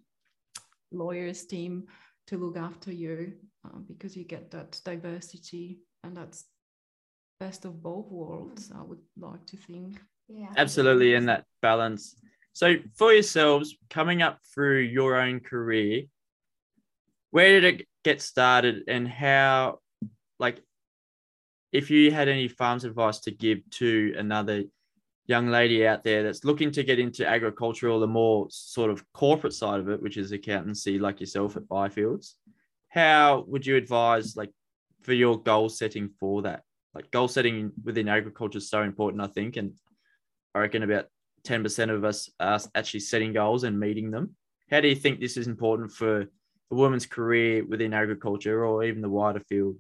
lawyers 0.91 1.45
team 1.47 1.85
to 2.27 2.37
look 2.37 2.57
after 2.57 2.93
you 2.93 3.33
uh, 3.65 3.79
because 3.89 4.17
you 4.17 4.25
get 4.25 4.51
that 4.51 4.81
diversity 4.85 5.79
and 6.05 6.17
that's 6.17 6.45
best 7.41 7.65
of 7.65 7.83
both 7.83 8.07
worlds. 8.11 8.71
I 8.75 8.83
would 8.83 9.01
like 9.19 9.45
to 9.47 9.57
think. 9.57 10.01
Yeah, 10.29 10.53
Absolutely, 10.57 11.15
and 11.15 11.29
that 11.29 11.45
balance. 11.61 12.15
So, 12.53 12.77
for 12.97 13.12
yourselves, 13.12 13.77
coming 13.88 14.23
up 14.23 14.38
through 14.55 14.81
your 14.81 15.21
own 15.21 15.41
career, 15.41 16.05
where 17.31 17.61
did 17.61 17.81
it 17.81 17.88
get 18.05 18.21
started 18.21 18.85
and 18.88 19.09
how 19.09 19.79
like 20.38 20.61
if 21.73 21.91
you 21.91 22.11
had 22.11 22.29
any 22.29 22.49
farms 22.49 22.85
advice 22.85 23.21
to 23.21 23.31
give 23.31 23.59
to 23.71 24.15
another 24.19 24.65
young 25.27 25.49
lady 25.49 25.87
out 25.87 26.05
there 26.05 26.23
that's 26.23 26.45
looking 26.45 26.71
to 26.73 26.83
get 26.83 26.99
into 26.99 27.27
agriculture 27.27 27.88
or 27.88 28.01
the 28.01 28.07
more 28.07 28.47
sort 28.51 28.91
of 28.91 29.05
corporate 29.12 29.55
side 29.55 29.81
of 29.81 29.88
it 29.88 30.03
which 30.03 30.17
is 30.17 30.33
accountancy 30.33 30.99
like 30.99 31.21
yourself 31.21 31.57
at 31.57 31.62
Byfields 31.69 32.35
how 32.88 33.45
would 33.47 33.65
you 33.65 33.77
advise 33.77 34.37
like 34.37 34.51
for 35.01 35.15
your 35.15 35.41
goal 35.41 35.69
setting 35.69 36.11
for 36.21 36.43
that? 36.43 36.62
Like 36.95 37.11
goal 37.11 37.29
setting 37.29 37.73
within 37.83 38.09
agriculture 38.09 38.59
is 38.59 38.69
so 38.69 38.83
important 38.83 39.23
i 39.23 39.27
think 39.27 39.57
and 39.57 39.73
i 40.55 40.59
reckon 40.59 40.83
about 40.83 41.07
10% 41.46 41.90
of 41.90 42.05
us 42.05 42.31
are 42.38 42.61
actually 42.74 43.00
setting 43.00 43.33
goals 43.33 43.64
and 43.64 43.78
meeting 43.78 44.11
them 44.11 44.37
how 44.72 44.81
do 44.81 44.88
you 44.88 44.96
think 44.96 45.20
this 45.20 45.37
is 45.37 45.48
important 45.48 45.92
for 45.92 46.22
a 46.22 46.74
woman's 46.74 47.05
career 47.05 47.62
within 47.62 47.92
agriculture 47.92 48.64
or 48.64 48.83
even 48.85 49.02
the 49.02 49.09
wider 49.11 49.40
field, 49.40 49.76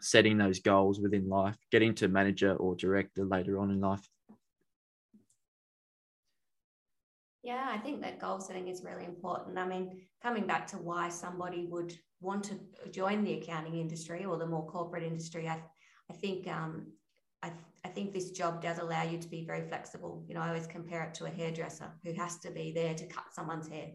setting 0.00 0.36
those 0.36 0.58
goals 0.58 0.98
within 0.98 1.28
life, 1.28 1.56
getting 1.70 1.94
to 1.94 2.08
manager 2.08 2.56
or 2.56 2.74
director 2.74 3.24
later 3.24 3.60
on 3.60 3.70
in 3.70 3.80
life? 3.80 4.04
Yeah, 7.44 7.68
I 7.70 7.78
think 7.78 8.02
that 8.02 8.18
goal 8.18 8.40
setting 8.40 8.66
is 8.66 8.82
really 8.82 9.04
important. 9.04 9.56
I 9.56 9.66
mean, 9.66 10.00
coming 10.20 10.44
back 10.44 10.66
to 10.72 10.76
why 10.76 11.08
somebody 11.08 11.66
would 11.70 11.96
want 12.20 12.42
to 12.44 12.58
join 12.90 13.22
the 13.22 13.34
accounting 13.34 13.76
industry 13.76 14.24
or 14.24 14.36
the 14.36 14.46
more 14.46 14.66
corporate 14.66 15.04
industry, 15.04 15.48
I, 15.48 15.62
I 16.10 16.14
think 16.14 16.48
um, 16.48 16.88
I, 17.44 17.52
I 17.84 17.88
think 17.88 18.12
this 18.12 18.30
job 18.30 18.62
does 18.62 18.78
allow 18.78 19.02
you 19.02 19.18
to 19.18 19.28
be 19.28 19.44
very 19.46 19.66
flexible. 19.68 20.24
You 20.28 20.34
know, 20.34 20.40
I 20.40 20.48
always 20.48 20.66
compare 20.66 21.02
it 21.04 21.14
to 21.14 21.24
a 21.24 21.30
hairdresser 21.30 21.92
who 22.04 22.12
has 22.14 22.38
to 22.40 22.50
be 22.50 22.72
there 22.72 22.94
to 22.94 23.06
cut 23.06 23.32
someone's 23.32 23.68
hair. 23.68 23.88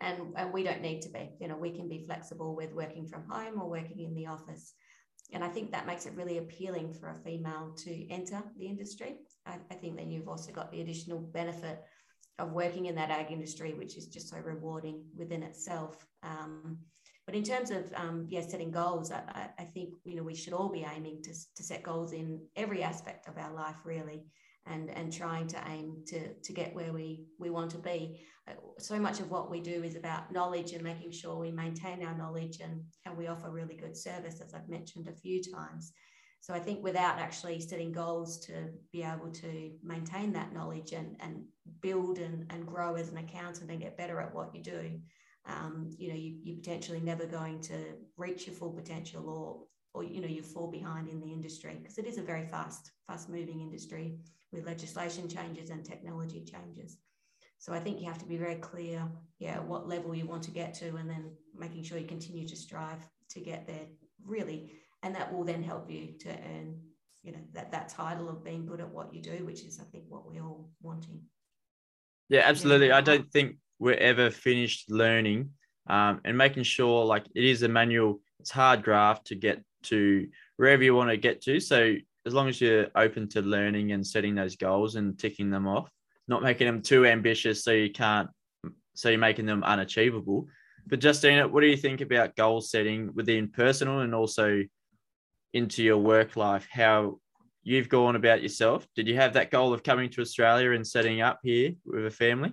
And, 0.00 0.34
and 0.36 0.52
we 0.52 0.62
don't 0.62 0.82
need 0.82 1.02
to 1.02 1.10
be. 1.10 1.30
You 1.40 1.48
know 1.48 1.56
we 1.56 1.70
can 1.70 1.88
be 1.88 2.04
flexible 2.06 2.56
with 2.56 2.72
working 2.72 3.06
from 3.06 3.28
home 3.28 3.60
or 3.60 3.68
working 3.68 4.00
in 4.00 4.14
the 4.14 4.26
office. 4.26 4.74
And 5.32 5.44
i 5.44 5.48
think 5.48 5.70
that 5.70 5.86
makes 5.86 6.06
it 6.06 6.14
really 6.16 6.38
appealing 6.38 6.92
for 6.94 7.10
a 7.10 7.22
female 7.22 7.74
to 7.84 8.08
enter 8.10 8.42
the 8.58 8.66
industry. 8.66 9.16
I, 9.46 9.58
I 9.70 9.74
think 9.74 9.96
then 9.96 10.10
you've 10.10 10.28
also 10.28 10.52
got 10.52 10.72
the 10.72 10.80
additional 10.80 11.20
benefit 11.20 11.82
of 12.38 12.52
working 12.52 12.86
in 12.86 12.94
that 12.94 13.10
ag 13.10 13.30
industry 13.30 13.74
which 13.74 13.96
is 13.96 14.06
just 14.06 14.30
so 14.30 14.38
rewarding 14.38 15.04
within 15.16 15.42
itself. 15.42 16.06
Um, 16.22 16.78
but 17.30 17.36
in 17.36 17.44
terms 17.44 17.70
of 17.70 17.92
um, 17.94 18.26
yeah 18.28 18.40
setting 18.40 18.72
goals 18.72 19.12
I, 19.12 19.50
I 19.56 19.62
think 19.62 19.90
you 20.04 20.16
know 20.16 20.24
we 20.24 20.34
should 20.34 20.52
all 20.52 20.68
be 20.68 20.84
aiming 20.96 21.22
to, 21.22 21.30
to 21.30 21.62
set 21.62 21.84
goals 21.84 22.12
in 22.12 22.40
every 22.56 22.82
aspect 22.82 23.28
of 23.28 23.38
our 23.38 23.54
life 23.54 23.76
really 23.84 24.24
and 24.66 24.90
and 24.90 25.12
trying 25.12 25.46
to 25.46 25.62
aim 25.68 26.02
to 26.08 26.34
to 26.34 26.52
get 26.52 26.74
where 26.74 26.92
we 26.92 27.26
we 27.38 27.50
want 27.50 27.70
to 27.70 27.78
be. 27.78 28.20
Uh, 28.48 28.54
so 28.78 28.98
much 28.98 29.20
of 29.20 29.30
what 29.30 29.48
we 29.48 29.60
do 29.60 29.84
is 29.84 29.94
about 29.94 30.32
knowledge 30.32 30.72
and 30.72 30.82
making 30.82 31.12
sure 31.12 31.38
we 31.38 31.52
maintain 31.52 32.04
our 32.04 32.18
knowledge 32.18 32.58
and 32.60 32.82
how 33.04 33.14
we 33.14 33.28
offer 33.28 33.48
really 33.48 33.76
good 33.76 33.96
service 33.96 34.40
as 34.40 34.52
i've 34.52 34.68
mentioned 34.68 35.06
a 35.06 35.20
few 35.20 35.40
times. 35.40 35.92
So 36.40 36.52
i 36.52 36.58
think 36.58 36.82
without 36.82 37.20
actually 37.20 37.60
setting 37.60 37.92
goals 37.92 38.40
to 38.46 38.70
be 38.92 39.04
able 39.04 39.30
to 39.30 39.70
maintain 39.84 40.32
that 40.32 40.52
knowledge 40.52 40.90
and 40.92 41.16
and 41.20 41.44
build 41.80 42.18
and, 42.18 42.46
and 42.50 42.66
grow 42.66 42.96
as 42.96 43.08
an 43.10 43.18
accountant 43.18 43.70
and 43.70 43.80
get 43.80 43.96
better 43.96 44.20
at 44.20 44.34
what 44.34 44.52
you 44.52 44.64
do 44.64 44.98
um, 45.50 45.90
you 45.98 46.08
know 46.08 46.14
you, 46.14 46.36
you're 46.42 46.56
potentially 46.56 47.00
never 47.00 47.26
going 47.26 47.60
to 47.62 47.76
reach 48.16 48.46
your 48.46 48.54
full 48.54 48.72
potential 48.72 49.28
or 49.28 49.62
or 49.92 50.04
you 50.04 50.20
know 50.20 50.28
you 50.28 50.42
fall 50.42 50.70
behind 50.70 51.08
in 51.08 51.20
the 51.20 51.32
industry 51.32 51.76
because 51.80 51.98
it 51.98 52.06
is 52.06 52.18
a 52.18 52.22
very 52.22 52.46
fast 52.46 52.92
fast 53.06 53.28
moving 53.28 53.60
industry 53.60 54.18
with 54.52 54.66
legislation 54.66 55.28
changes 55.28 55.70
and 55.70 55.84
technology 55.84 56.44
changes. 56.44 56.98
So 57.58 57.74
I 57.74 57.78
think 57.78 58.00
you 58.00 58.06
have 58.06 58.18
to 58.18 58.24
be 58.24 58.38
very 58.38 58.54
clear, 58.54 59.06
yeah, 59.38 59.58
what 59.60 59.86
level 59.86 60.14
you 60.14 60.24
want 60.24 60.42
to 60.44 60.50
get 60.50 60.72
to, 60.74 60.96
and 60.96 61.08
then 61.08 61.30
making 61.54 61.82
sure 61.82 61.98
you 61.98 62.06
continue 62.06 62.48
to 62.48 62.56
strive 62.56 63.06
to 63.30 63.40
get 63.40 63.66
there, 63.66 63.86
really, 64.24 64.72
and 65.02 65.14
that 65.14 65.32
will 65.32 65.44
then 65.44 65.62
help 65.62 65.90
you 65.90 66.14
to 66.20 66.30
earn, 66.30 66.80
you 67.22 67.32
know, 67.32 67.38
that 67.52 67.70
that 67.70 67.90
title 67.90 68.30
of 68.30 68.42
being 68.42 68.64
good 68.64 68.80
at 68.80 68.88
what 68.88 69.12
you 69.12 69.20
do, 69.20 69.44
which 69.44 69.62
is, 69.62 69.78
I 69.78 69.84
think, 69.84 70.04
what 70.08 70.26
we're 70.26 70.42
all 70.42 70.70
wanting. 70.80 71.20
Yeah, 72.30 72.44
absolutely. 72.46 72.88
Yeah. 72.88 72.96
I 72.96 73.02
don't 73.02 73.30
think 73.30 73.56
we're 73.80 73.94
ever 73.94 74.30
finished 74.30 74.88
learning, 74.90 75.50
um, 75.88 76.20
and 76.24 76.38
making 76.38 76.62
sure 76.62 77.04
like 77.04 77.26
it 77.34 77.44
is 77.44 77.64
a 77.64 77.68
manual. 77.68 78.20
It's 78.38 78.50
hard 78.50 78.84
graft 78.84 79.26
to 79.28 79.34
get 79.34 79.62
to 79.84 80.28
wherever 80.56 80.84
you 80.84 80.94
want 80.94 81.10
to 81.10 81.16
get 81.16 81.42
to. 81.42 81.58
So 81.58 81.96
as 82.26 82.34
long 82.34 82.48
as 82.48 82.60
you're 82.60 82.88
open 82.94 83.28
to 83.30 83.42
learning 83.42 83.92
and 83.92 84.06
setting 84.06 84.34
those 84.34 84.56
goals 84.56 84.94
and 84.94 85.18
ticking 85.18 85.50
them 85.50 85.66
off, 85.66 85.90
not 86.28 86.42
making 86.42 86.66
them 86.66 86.82
too 86.82 87.06
ambitious 87.06 87.64
so 87.64 87.72
you 87.72 87.90
can't, 87.90 88.28
so 88.94 89.08
you're 89.08 89.18
making 89.18 89.46
them 89.46 89.64
unachievable. 89.64 90.46
But 90.86 91.02
Justina, 91.02 91.48
what 91.48 91.62
do 91.62 91.66
you 91.66 91.76
think 91.76 92.00
about 92.02 92.36
goal 92.36 92.60
setting 92.60 93.10
within 93.14 93.48
personal 93.48 94.00
and 94.00 94.14
also 94.14 94.62
into 95.52 95.82
your 95.82 95.98
work 95.98 96.36
life? 96.36 96.66
How 96.70 97.18
you've 97.62 97.88
gone 97.88 98.16
about 98.16 98.42
yourself? 98.42 98.86
Did 98.94 99.08
you 99.08 99.16
have 99.16 99.32
that 99.34 99.50
goal 99.50 99.72
of 99.72 99.82
coming 99.82 100.10
to 100.10 100.20
Australia 100.20 100.72
and 100.72 100.86
setting 100.86 101.20
up 101.20 101.40
here 101.42 101.72
with 101.84 102.06
a 102.06 102.10
family? 102.10 102.52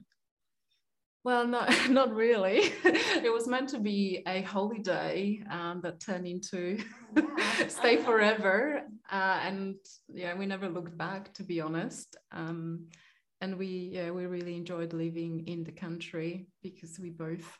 Well, 1.27 1.45
not 1.45 1.67
not 1.89 2.15
really. 2.15 2.59
it 2.85 3.33
was 3.33 3.49
meant 3.49 3.67
to 3.69 3.79
be 3.79 4.23
a 4.25 4.43
holiday 4.43 5.43
um, 5.51 5.81
that 5.81 5.99
turned 5.99 6.25
into 6.25 6.79
stay 7.67 7.97
forever, 7.97 8.83
uh, 9.11 9.39
and 9.43 9.75
yeah, 10.07 10.35
we 10.37 10.45
never 10.45 10.69
looked 10.69 10.97
back. 10.97 11.33
To 11.33 11.43
be 11.43 11.59
honest, 11.59 12.15
um, 12.31 12.87
and 13.41 13.57
we 13.57 13.89
yeah 13.91 14.09
we 14.11 14.25
really 14.25 14.55
enjoyed 14.55 14.93
living 14.93 15.43
in 15.47 15.65
the 15.65 15.73
country 15.73 16.47
because 16.63 16.97
we 16.97 17.09
both 17.09 17.59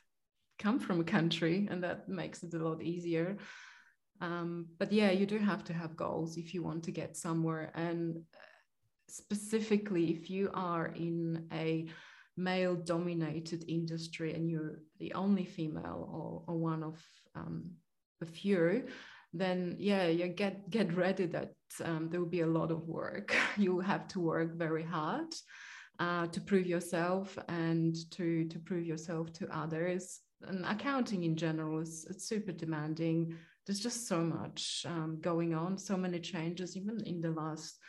come 0.58 0.80
from 0.80 1.02
a 1.02 1.12
country 1.18 1.68
and 1.70 1.84
that 1.84 2.08
makes 2.08 2.44
it 2.44 2.54
a 2.54 2.58
lot 2.58 2.82
easier 2.82 3.38
um, 4.22 4.66
but 4.80 4.92
yeah 4.92 5.12
you 5.12 5.28
do 5.28 5.38
have 5.38 5.64
to 5.66 5.74
have 5.74 5.96
goals 5.96 6.36
if 6.36 6.54
you 6.56 6.64
want 6.64 6.84
to 6.84 6.92
get 6.92 7.16
somewhere 7.16 7.72
and 7.76 8.24
specifically 9.08 10.10
if 10.10 10.32
you 10.32 10.50
are 10.56 10.88
in 10.96 11.46
a 11.54 11.86
male 12.38 12.76
dominated 12.76 13.66
industry 13.68 14.34
and 14.34 14.50
you're 14.50 14.80
the 15.00 15.14
only 15.14 15.46
female 15.46 16.08
or, 16.12 16.44
or 16.48 16.58
one 16.60 16.84
of 16.84 17.02
um, 17.36 17.72
a 18.22 18.26
few 18.26 18.86
then 19.34 19.76
yeah 19.78 20.08
you 20.08 20.28
get 20.28 20.70
get 20.70 20.96
ready 20.96 21.26
that 21.26 21.52
um, 21.84 22.10
there 22.10 22.20
will 22.20 22.28
be 22.28 22.42
a 22.42 22.48
lot 22.48 22.72
of 22.72 22.88
work. 22.88 23.36
You 23.58 23.80
have 23.80 24.08
to 24.10 24.20
work 24.20 24.56
very 24.56 24.84
hard 24.84 25.34
uh, 26.00 26.28
to 26.28 26.42
prove 26.42 26.68
yourself 26.68 27.38
and 27.48 27.96
to 28.12 28.46
to 28.46 28.60
prove 28.60 28.86
yourself 28.86 29.34
to 29.34 29.48
others. 29.56 30.20
And 30.48 30.66
accounting 30.66 31.24
in 31.24 31.36
general 31.36 31.80
is 31.80 32.06
it's 32.10 32.28
super 32.28 32.52
demanding. 32.52 33.36
There's 33.66 33.80
just 33.80 34.08
so 34.08 34.22
much 34.22 34.86
um, 34.88 35.18
going 35.20 35.54
on 35.54 35.78
so 35.78 35.98
many 35.98 36.20
changes 36.20 36.78
even 36.78 37.02
in 37.06 37.20
the 37.20 37.32
last 37.32 37.80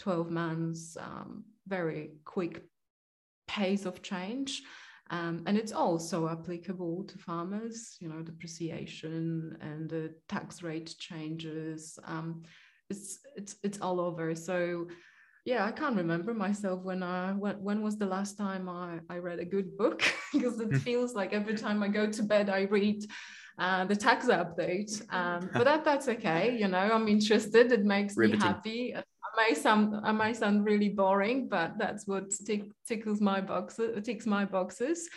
12 0.00 0.30
months 0.30 0.96
um, 1.00 1.44
very 1.66 2.10
quick 2.24 2.64
pace 3.58 3.84
of 3.86 4.02
change. 4.02 4.62
Um, 5.10 5.42
and 5.46 5.58
it's 5.58 5.72
also 5.72 6.18
applicable 6.28 7.04
to 7.04 7.18
farmers 7.18 7.98
you 8.00 8.08
know 8.08 8.20
depreciation 8.22 9.58
and 9.60 9.90
the 9.90 10.14
tax 10.28 10.62
rate 10.62 10.94
changes. 10.98 11.98
Um, 12.12 12.42
it's 12.90 13.18
it's 13.36 13.56
it's 13.62 13.80
all 13.84 13.98
over. 14.00 14.34
So 14.34 14.86
yeah 15.44 15.64
i 15.64 15.72
can't 15.72 15.96
remember 15.96 16.32
myself 16.32 16.78
when 16.82 17.02
i 17.02 17.32
when, 17.32 17.56
when 17.62 17.82
was 17.82 17.96
the 17.98 18.06
last 18.06 18.38
time 18.38 18.68
i 18.68 19.00
i 19.10 19.16
read 19.18 19.40
a 19.40 19.44
good 19.44 19.76
book 19.76 20.02
because 20.32 20.60
it 20.60 20.68
hmm. 20.68 20.76
feels 20.76 21.14
like 21.14 21.32
every 21.32 21.56
time 21.56 21.82
i 21.82 21.88
go 21.88 22.06
to 22.06 22.22
bed 22.22 22.48
i 22.48 22.62
read 22.62 23.04
uh, 23.58 23.84
the 23.84 23.94
tax 23.94 24.26
update. 24.26 24.92
Um, 25.12 25.50
but 25.52 25.64
that 25.64 25.84
that's 25.84 26.08
okay 26.08 26.56
you 26.58 26.68
know 26.68 26.78
i'm 26.78 27.08
interested. 27.08 27.70
It 27.70 27.84
makes 27.84 28.16
Riveting. 28.16 28.40
me 28.40 28.46
happy 28.46 28.94
may 29.42 29.54
sound 29.54 29.96
I 30.04 30.12
may 30.12 30.32
sound 30.32 30.64
really 30.64 30.88
boring, 30.88 31.48
but 31.48 31.78
that's 31.78 32.06
what 32.06 32.30
tick, 32.30 32.64
tickles 32.86 33.20
my 33.20 33.40
boxes, 33.40 34.04
ticks 34.04 34.26
my 34.26 34.44
boxes. 34.44 35.08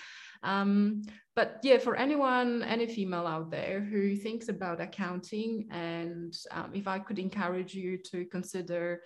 Um, 0.44 1.02
but 1.36 1.60
yeah, 1.64 1.80
for 1.80 1.96
anyone, 1.96 2.64
any 2.64 2.88
female 2.88 3.28
out 3.28 3.50
there 3.52 3.80
who 3.82 4.16
thinks 4.16 4.48
about 4.50 4.80
accounting, 4.82 5.68
and 5.72 6.34
um, 6.52 6.72
if 6.74 6.88
I 6.88 7.00
could 7.00 7.20
encourage 7.20 7.74
you 7.74 7.98
to 8.12 8.26
consider 8.26 9.02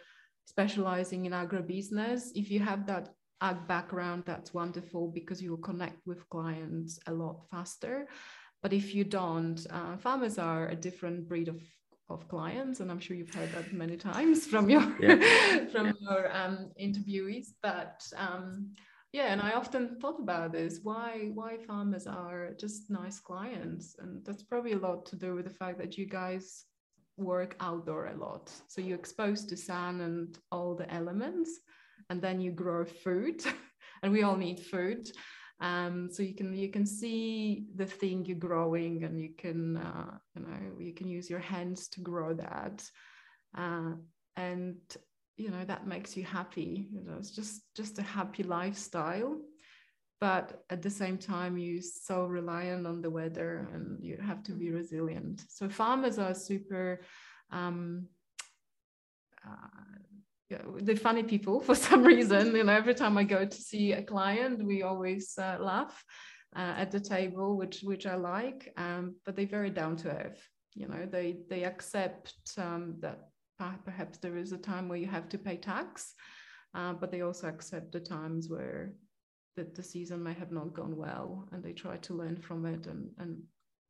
specializing 0.45 1.25
in 1.25 1.31
agribusiness, 1.31 2.31
if 2.35 2.51
you 2.51 2.59
have 2.59 2.85
that 2.87 3.09
ag 3.41 3.67
background, 3.67 4.23
that's 4.25 4.53
wonderful 4.53 5.07
because 5.07 5.41
you 5.41 5.51
will 5.51 5.69
connect 5.69 6.05
with 6.05 6.27
clients 6.29 6.99
a 7.07 7.13
lot 7.13 7.45
faster. 7.49 8.07
But 8.61 8.73
if 8.73 8.93
you 8.93 9.05
don't, 9.05 9.65
uh, 9.69 9.95
farmers 9.97 10.37
are 10.37 10.67
a 10.67 10.75
different 10.75 11.29
breed 11.29 11.47
of 11.47 11.61
of 12.09 12.27
clients 12.27 12.79
and 12.79 12.91
i'm 12.91 12.99
sure 12.99 13.15
you've 13.15 13.33
heard 13.33 13.51
that 13.53 13.71
many 13.73 13.95
times 13.95 14.45
from 14.45 14.69
your 14.69 14.81
yeah. 15.01 15.65
from 15.71 15.93
your 15.99 16.35
um, 16.35 16.71
interviewees 16.81 17.49
but 17.61 18.01
um, 18.17 18.69
yeah 19.11 19.31
and 19.31 19.41
i 19.41 19.51
often 19.51 19.97
thought 19.99 20.19
about 20.19 20.51
this 20.51 20.79
why 20.83 21.29
why 21.33 21.57
farmers 21.57 22.07
are 22.07 22.51
just 22.59 22.89
nice 22.89 23.19
clients 23.19 23.95
and 23.99 24.23
that's 24.25 24.43
probably 24.43 24.73
a 24.73 24.77
lot 24.77 25.05
to 25.05 25.15
do 25.15 25.35
with 25.35 25.45
the 25.45 25.53
fact 25.53 25.77
that 25.77 25.97
you 25.97 26.05
guys 26.05 26.65
work 27.17 27.55
outdoor 27.59 28.07
a 28.07 28.15
lot 28.15 28.51
so 28.67 28.81
you're 28.81 28.97
exposed 28.97 29.49
to 29.49 29.57
sun 29.57 30.01
and 30.01 30.37
all 30.51 30.75
the 30.75 30.91
elements 30.93 31.59
and 32.09 32.21
then 32.21 32.39
you 32.39 32.51
grow 32.51 32.85
food 32.85 33.43
and 34.03 34.11
we 34.11 34.23
all 34.23 34.37
need 34.37 34.59
food 34.59 35.11
um, 35.61 36.09
so 36.11 36.23
you 36.23 36.33
can 36.33 36.53
you 36.53 36.69
can 36.69 36.85
see 36.85 37.65
the 37.75 37.85
thing 37.85 38.25
you're 38.25 38.37
growing 38.37 39.03
and 39.03 39.19
you 39.19 39.31
can 39.37 39.77
uh, 39.77 40.17
you 40.35 40.41
know 40.41 40.57
you 40.79 40.93
can 40.93 41.07
use 41.07 41.29
your 41.29 41.39
hands 41.39 41.89
to 41.89 42.01
grow 42.01 42.33
that. 42.33 42.89
Uh, 43.57 43.93
and 44.37 44.77
you 45.35 45.49
know 45.49 45.65
that 45.65 45.87
makes 45.87 46.15
you 46.15 46.23
happy. 46.23 46.87
You 46.93 47.03
know 47.03 47.15
it's 47.17 47.31
just 47.31 47.63
just 47.75 47.99
a 47.99 48.03
happy 48.03 48.43
lifestyle. 48.43 49.37
But 50.21 50.63
at 50.69 50.81
the 50.81 50.89
same 50.89 51.17
time 51.17 51.57
you're 51.57 51.81
so 51.81 52.25
reliant 52.25 52.85
on 52.85 53.01
the 53.01 53.09
weather 53.09 53.69
and 53.73 54.03
you 54.03 54.17
have 54.17 54.43
to 54.43 54.51
be 54.51 54.69
resilient. 54.69 55.43
So 55.49 55.69
farmers 55.69 56.19
are 56.19 56.33
super 56.33 57.01
um, 57.51 58.07
uh, 59.45 59.99
the 60.49 60.95
funny 60.95 61.23
people 61.23 61.59
for 61.67 61.75
some 61.75 62.03
reason. 62.03 62.55
You 62.55 62.63
know, 62.63 62.73
every 62.73 62.95
time 62.95 63.17
I 63.17 63.23
go 63.23 63.45
to 63.45 63.61
see 63.61 63.93
a 63.93 64.01
client, 64.01 64.63
we 64.63 64.83
always 64.83 65.37
uh, 65.37 65.57
laugh 65.59 66.03
uh, 66.55 66.73
at 66.77 66.91
the 66.91 66.99
table, 66.99 67.57
which 67.57 67.81
which 67.81 68.05
I 68.05 68.15
like. 68.15 68.73
Um, 68.77 69.15
but 69.25 69.35
they're 69.35 69.45
very 69.45 69.69
down 69.69 69.95
to 69.97 70.09
earth. 70.09 70.47
You 70.75 70.87
know, 70.87 71.07
they 71.09 71.37
they 71.49 71.63
accept 71.63 72.33
um, 72.57 72.95
that 72.99 73.29
perhaps 73.85 74.17
there 74.19 74.37
is 74.37 74.51
a 74.51 74.57
time 74.57 74.87
where 74.87 74.97
you 74.97 75.07
have 75.07 75.27
to 75.29 75.37
pay 75.37 75.57
tax, 75.57 76.13
uh, 76.73 76.93
but 76.93 77.11
they 77.11 77.21
also 77.21 77.47
accept 77.47 77.91
the 77.91 77.99
times 77.99 78.47
where 78.49 78.93
the, 79.57 79.67
the 79.75 79.83
season 79.83 80.23
may 80.23 80.33
have 80.33 80.51
not 80.51 80.73
gone 80.73 80.95
well, 80.95 81.47
and 81.51 81.63
they 81.63 81.73
try 81.73 81.97
to 81.97 82.13
learn 82.13 82.37
from 82.37 82.65
it 82.65 82.87
and 82.87 83.09
and 83.19 83.41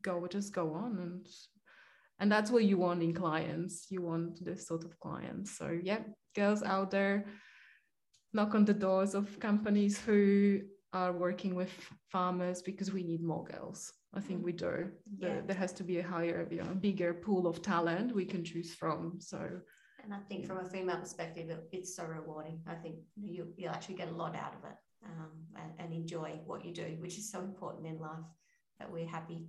go 0.01 0.25
just 0.27 0.53
go 0.53 0.73
on 0.73 0.97
and 0.99 1.27
and 2.19 2.31
that's 2.31 2.51
what 2.51 2.65
you 2.65 2.77
want 2.77 3.01
in 3.01 3.13
clients. 3.13 3.87
You 3.89 4.01
want 4.01 4.43
this 4.43 4.67
sort 4.67 4.83
of 4.83 4.99
clients. 4.99 5.57
So 5.57 5.79
yeah 5.83 5.99
girls 6.35 6.63
out 6.63 6.91
there 6.91 7.25
knock 8.33 8.53
on 8.53 8.65
the 8.65 8.73
doors 8.73 9.15
of 9.15 9.39
companies 9.39 9.99
who 9.99 10.59
are 10.93 11.11
working 11.11 11.55
with 11.55 11.71
farmers 12.11 12.61
because 12.61 12.91
we 12.91 13.03
need 13.03 13.23
more 13.23 13.43
girls. 13.43 13.91
I 14.13 14.19
think 14.19 14.43
we 14.43 14.53
do. 14.53 14.89
Yeah. 15.19 15.29
there, 15.29 15.41
there 15.47 15.55
has 15.55 15.73
to 15.73 15.83
be 15.83 15.99
a 15.99 16.03
higher 16.03 16.47
you 16.49 16.57
know 16.57 16.73
bigger 16.75 17.13
pool 17.13 17.47
of 17.47 17.61
talent 17.61 18.15
we 18.15 18.25
can 18.25 18.43
choose 18.43 18.73
from. 18.73 19.19
So 19.19 19.39
and 20.03 20.13
i 20.13 20.19
think 20.29 20.45
from 20.47 20.59
a 20.59 20.65
female 20.65 20.97
perspective 20.97 21.47
it's 21.71 21.95
so 21.95 22.03
rewarding. 22.05 22.61
I 22.67 22.75
think 22.75 22.95
you, 23.15 23.47
you 23.57 23.67
actually 23.67 23.95
get 23.95 24.09
a 24.09 24.15
lot 24.15 24.35
out 24.35 24.53
of 24.57 24.63
it 24.71 24.77
um, 25.05 25.31
and, 25.55 25.71
and 25.79 25.93
enjoy 25.93 26.39
what 26.45 26.65
you 26.65 26.73
do 26.73 26.97
which 26.99 27.17
is 27.17 27.31
so 27.31 27.39
important 27.41 27.85
in 27.85 27.99
life 27.99 28.29
that 28.79 28.91
we're 28.91 29.07
happy 29.07 29.47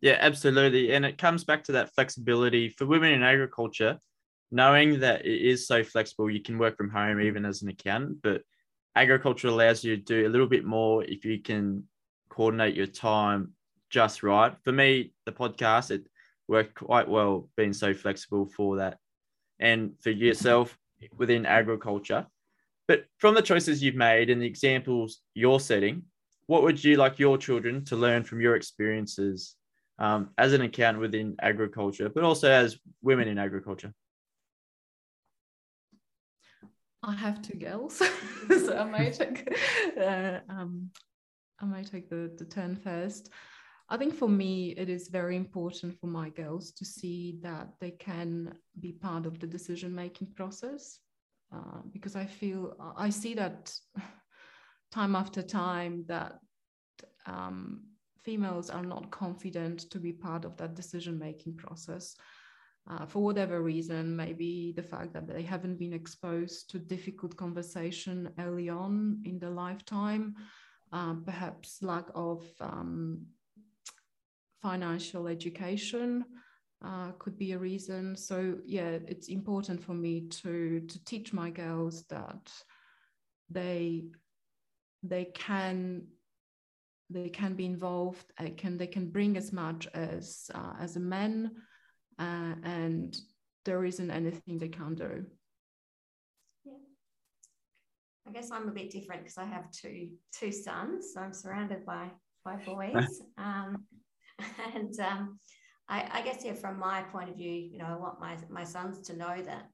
yeah, 0.00 0.18
absolutely. 0.20 0.92
And 0.92 1.04
it 1.04 1.18
comes 1.18 1.44
back 1.44 1.64
to 1.64 1.72
that 1.72 1.94
flexibility 1.94 2.68
for 2.68 2.86
women 2.86 3.12
in 3.12 3.22
agriculture, 3.22 3.98
knowing 4.50 5.00
that 5.00 5.24
it 5.24 5.40
is 5.40 5.66
so 5.66 5.82
flexible. 5.82 6.30
You 6.30 6.42
can 6.42 6.58
work 6.58 6.76
from 6.76 6.90
home 6.90 7.20
even 7.20 7.44
as 7.44 7.62
an 7.62 7.68
accountant, 7.68 8.18
but 8.22 8.42
agriculture 8.96 9.48
allows 9.48 9.82
you 9.84 9.96
to 9.96 10.02
do 10.02 10.26
a 10.26 10.30
little 10.30 10.46
bit 10.46 10.64
more 10.64 11.04
if 11.04 11.24
you 11.24 11.40
can 11.40 11.84
coordinate 12.28 12.74
your 12.74 12.86
time 12.86 13.52
just 13.90 14.22
right. 14.22 14.54
For 14.64 14.72
me, 14.72 15.12
the 15.24 15.32
podcast, 15.32 15.90
it 15.90 16.06
worked 16.48 16.74
quite 16.74 17.08
well 17.08 17.48
being 17.56 17.72
so 17.72 17.94
flexible 17.94 18.46
for 18.46 18.76
that. 18.76 18.98
And 19.60 19.92
for 20.02 20.10
yourself 20.10 20.76
within 21.16 21.46
agriculture. 21.46 22.26
But 22.86 23.04
from 23.18 23.34
the 23.34 23.42
choices 23.42 23.82
you've 23.82 23.94
made 23.94 24.30
and 24.30 24.42
the 24.42 24.46
examples 24.46 25.20
you're 25.34 25.60
setting, 25.60 26.02
what 26.46 26.62
would 26.62 26.82
you 26.82 26.96
like 26.96 27.18
your 27.18 27.38
children 27.38 27.84
to 27.86 27.96
learn 27.96 28.24
from 28.24 28.40
your 28.40 28.56
experiences 28.56 29.56
um, 29.98 30.30
as 30.38 30.52
an 30.52 30.62
accountant 30.62 31.00
within 31.00 31.36
agriculture, 31.40 32.08
but 32.08 32.24
also 32.24 32.50
as 32.50 32.78
women 33.02 33.28
in 33.28 33.38
agriculture? 33.38 33.92
I 37.02 37.14
have 37.14 37.42
two 37.42 37.58
girls, 37.58 38.02
so 38.48 38.76
I 38.76 38.84
might 38.84 39.12
take 39.14 39.54
uh, 40.00 40.38
um, 40.48 40.90
I 41.60 41.66
might 41.66 41.90
take 41.90 42.08
the, 42.08 42.32
the 42.36 42.46
turn 42.46 42.76
first. 42.76 43.30
I 43.90 43.98
think 43.98 44.14
for 44.14 44.28
me, 44.28 44.74
it 44.78 44.88
is 44.88 45.08
very 45.08 45.36
important 45.36 45.98
for 46.00 46.06
my 46.06 46.30
girls 46.30 46.72
to 46.72 46.84
see 46.84 47.38
that 47.42 47.68
they 47.80 47.90
can 47.90 48.54
be 48.80 48.92
part 48.92 49.26
of 49.26 49.38
the 49.38 49.46
decision 49.46 49.94
making 49.94 50.28
process 50.34 50.98
uh, 51.54 51.82
because 51.92 52.16
I 52.16 52.24
feel 52.24 52.74
I 52.96 53.10
see 53.10 53.34
that 53.34 53.72
time 54.92 55.14
after 55.14 55.42
time 55.42 56.04
that 56.08 56.38
um, 57.26 57.82
females 58.24 58.70
are 58.70 58.82
not 58.82 59.10
confident 59.10 59.90
to 59.90 59.98
be 59.98 60.12
part 60.12 60.44
of 60.44 60.56
that 60.56 60.74
decision 60.74 61.18
making 61.18 61.56
process. 61.56 62.16
Uh, 62.86 63.06
for 63.06 63.22
whatever 63.22 63.62
reason, 63.62 64.14
maybe 64.14 64.72
the 64.76 64.82
fact 64.82 65.12
that 65.14 65.26
they 65.26 65.42
haven't 65.42 65.78
been 65.78 65.94
exposed 65.94 66.68
to 66.70 66.78
difficult 66.78 67.36
conversation 67.36 68.28
early 68.38 68.68
on 68.68 69.22
in 69.24 69.38
their 69.38 69.50
lifetime, 69.50 70.34
uh, 70.92 71.14
perhaps 71.24 71.82
lack 71.82 72.04
of 72.14 72.44
um, 72.60 73.24
financial 74.60 75.28
education 75.28 76.24
uh, 76.84 77.12
could 77.18 77.38
be 77.38 77.52
a 77.52 77.58
reason. 77.58 78.16
So 78.16 78.58
yeah, 78.66 78.98
it's 79.08 79.28
important 79.28 79.82
for 79.82 79.94
me 79.94 80.28
to 80.42 80.80
to 80.80 81.04
teach 81.04 81.32
my 81.32 81.50
girls 81.50 82.04
that 82.08 82.52
they 83.50 84.04
they 85.02 85.26
can 85.34 86.06
they 87.10 87.28
can 87.28 87.54
be 87.54 87.66
involved 87.66 88.32
uh, 88.38 88.48
can 88.56 88.76
they 88.76 88.86
can 88.86 89.10
bring 89.10 89.36
as 89.36 89.52
much 89.52 89.86
as 89.94 90.50
uh, 90.54 90.72
as 90.80 90.96
a 90.96 91.00
man 91.00 91.50
uh, 92.18 92.54
and 92.62 93.16
there 93.64 93.84
isn't 93.84 94.10
anything 94.10 94.58
they 94.58 94.68
can't 94.68 94.96
do 94.96 95.24
yeah. 96.64 96.72
I 98.26 98.32
guess 98.32 98.50
I'm 98.50 98.68
a 98.68 98.72
bit 98.72 98.90
different 98.90 99.22
because 99.22 99.38
I 99.38 99.44
have 99.44 99.70
two 99.70 100.08
two 100.32 100.50
sons. 100.50 101.12
So 101.12 101.20
I'm 101.20 101.32
surrounded 101.32 101.84
by 101.84 102.10
by 102.44 102.56
boys, 102.56 103.20
um, 103.38 103.84
and 104.74 104.98
um, 105.00 105.38
I, 105.88 106.08
I, 106.12 106.22
guess 106.22 106.44
yeah, 106.44 106.54
from 106.54 106.78
my 106.78 107.02
point 107.02 107.30
of 107.30 107.36
view, 107.36 107.52
you 107.52 107.78
know, 107.78 107.86
I 107.86 107.96
want 107.96 108.20
my 108.20 108.36
my 108.48 108.64
sons 108.64 109.06
to 109.08 109.16
know 109.16 109.42
that 109.42 109.68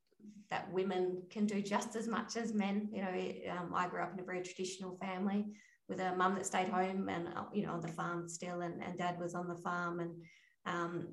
that 0.50 0.72
women 0.72 1.22
can 1.30 1.46
do 1.46 1.62
just 1.62 1.94
as 1.94 2.08
much 2.08 2.36
as 2.36 2.52
men. 2.52 2.88
You 2.92 3.02
know, 3.02 3.52
um, 3.56 3.72
I 3.74 3.88
grew 3.88 4.02
up 4.02 4.12
in 4.12 4.20
a 4.20 4.24
very 4.24 4.42
traditional 4.42 4.96
family 4.98 5.46
with 5.90 6.00
a 6.00 6.14
mum 6.14 6.36
that 6.36 6.46
stayed 6.46 6.68
home 6.68 7.08
and 7.08 7.28
uh, 7.36 7.44
you 7.52 7.66
know 7.66 7.72
on 7.72 7.80
the 7.80 7.88
farm 7.88 8.28
still, 8.28 8.62
and, 8.62 8.82
and 8.82 8.96
dad 8.96 9.20
was 9.20 9.34
on 9.34 9.48
the 9.48 9.56
farm, 9.56 10.00
and 10.00 10.12
um, 10.64 11.08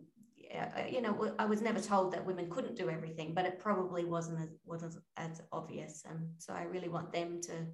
uh, 0.56 0.84
you 0.90 1.02
know, 1.02 1.34
I 1.40 1.46
was 1.46 1.62
never 1.62 1.82
told 1.82 2.14
that 2.14 2.26
women 2.26 2.50
couldn't 2.50 2.76
do 2.76 2.90
everything, 2.90 3.34
but 3.34 3.46
it 3.46 3.60
probably 3.60 4.06
wasn't 4.06 4.40
as 4.40 4.50
wasn't 4.66 4.96
as 5.18 5.42
obvious, 5.52 6.04
and 6.08 6.30
so 6.38 6.54
I 6.54 6.64
really 6.64 6.88
want 6.88 7.12
them 7.12 7.42
to 7.42 7.66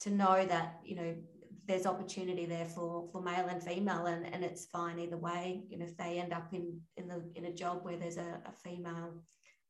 to 0.00 0.10
know 0.10 0.44
that 0.44 0.80
you 0.84 0.96
know 0.96 1.14
there's 1.66 1.86
opportunity 1.86 2.46
there 2.46 2.66
for 2.66 3.08
for 3.12 3.22
male 3.22 3.46
and 3.48 3.62
female, 3.62 4.06
and 4.06 4.26
and 4.34 4.44
it's 4.44 4.66
fine 4.66 4.98
either 4.98 5.16
way. 5.16 5.62
You 5.68 5.78
know, 5.78 5.86
if 5.86 5.96
they 5.96 6.18
end 6.18 6.32
up 6.32 6.52
in 6.52 6.80
in 6.96 7.08
the 7.08 7.22
in 7.36 7.46
a 7.46 7.54
job 7.54 7.84
where 7.84 7.96
there's 7.96 8.18
a, 8.18 8.40
a 8.44 8.52
female, 8.64 9.22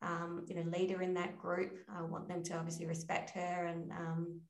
um, 0.03 0.45
you 0.49 0.57
know, 0.57 0.69
leader 0.77 1.03
in 1.03 1.15
that 1.15 1.39
group, 1.39 1.79
I 1.95 2.03
want 2.03 2.27
them 2.27 2.43
to 2.45 2.57
obviously 2.57 2.87
respect 2.87 3.31
her 3.31 3.67
and 3.67 3.93
um, 3.93 4.41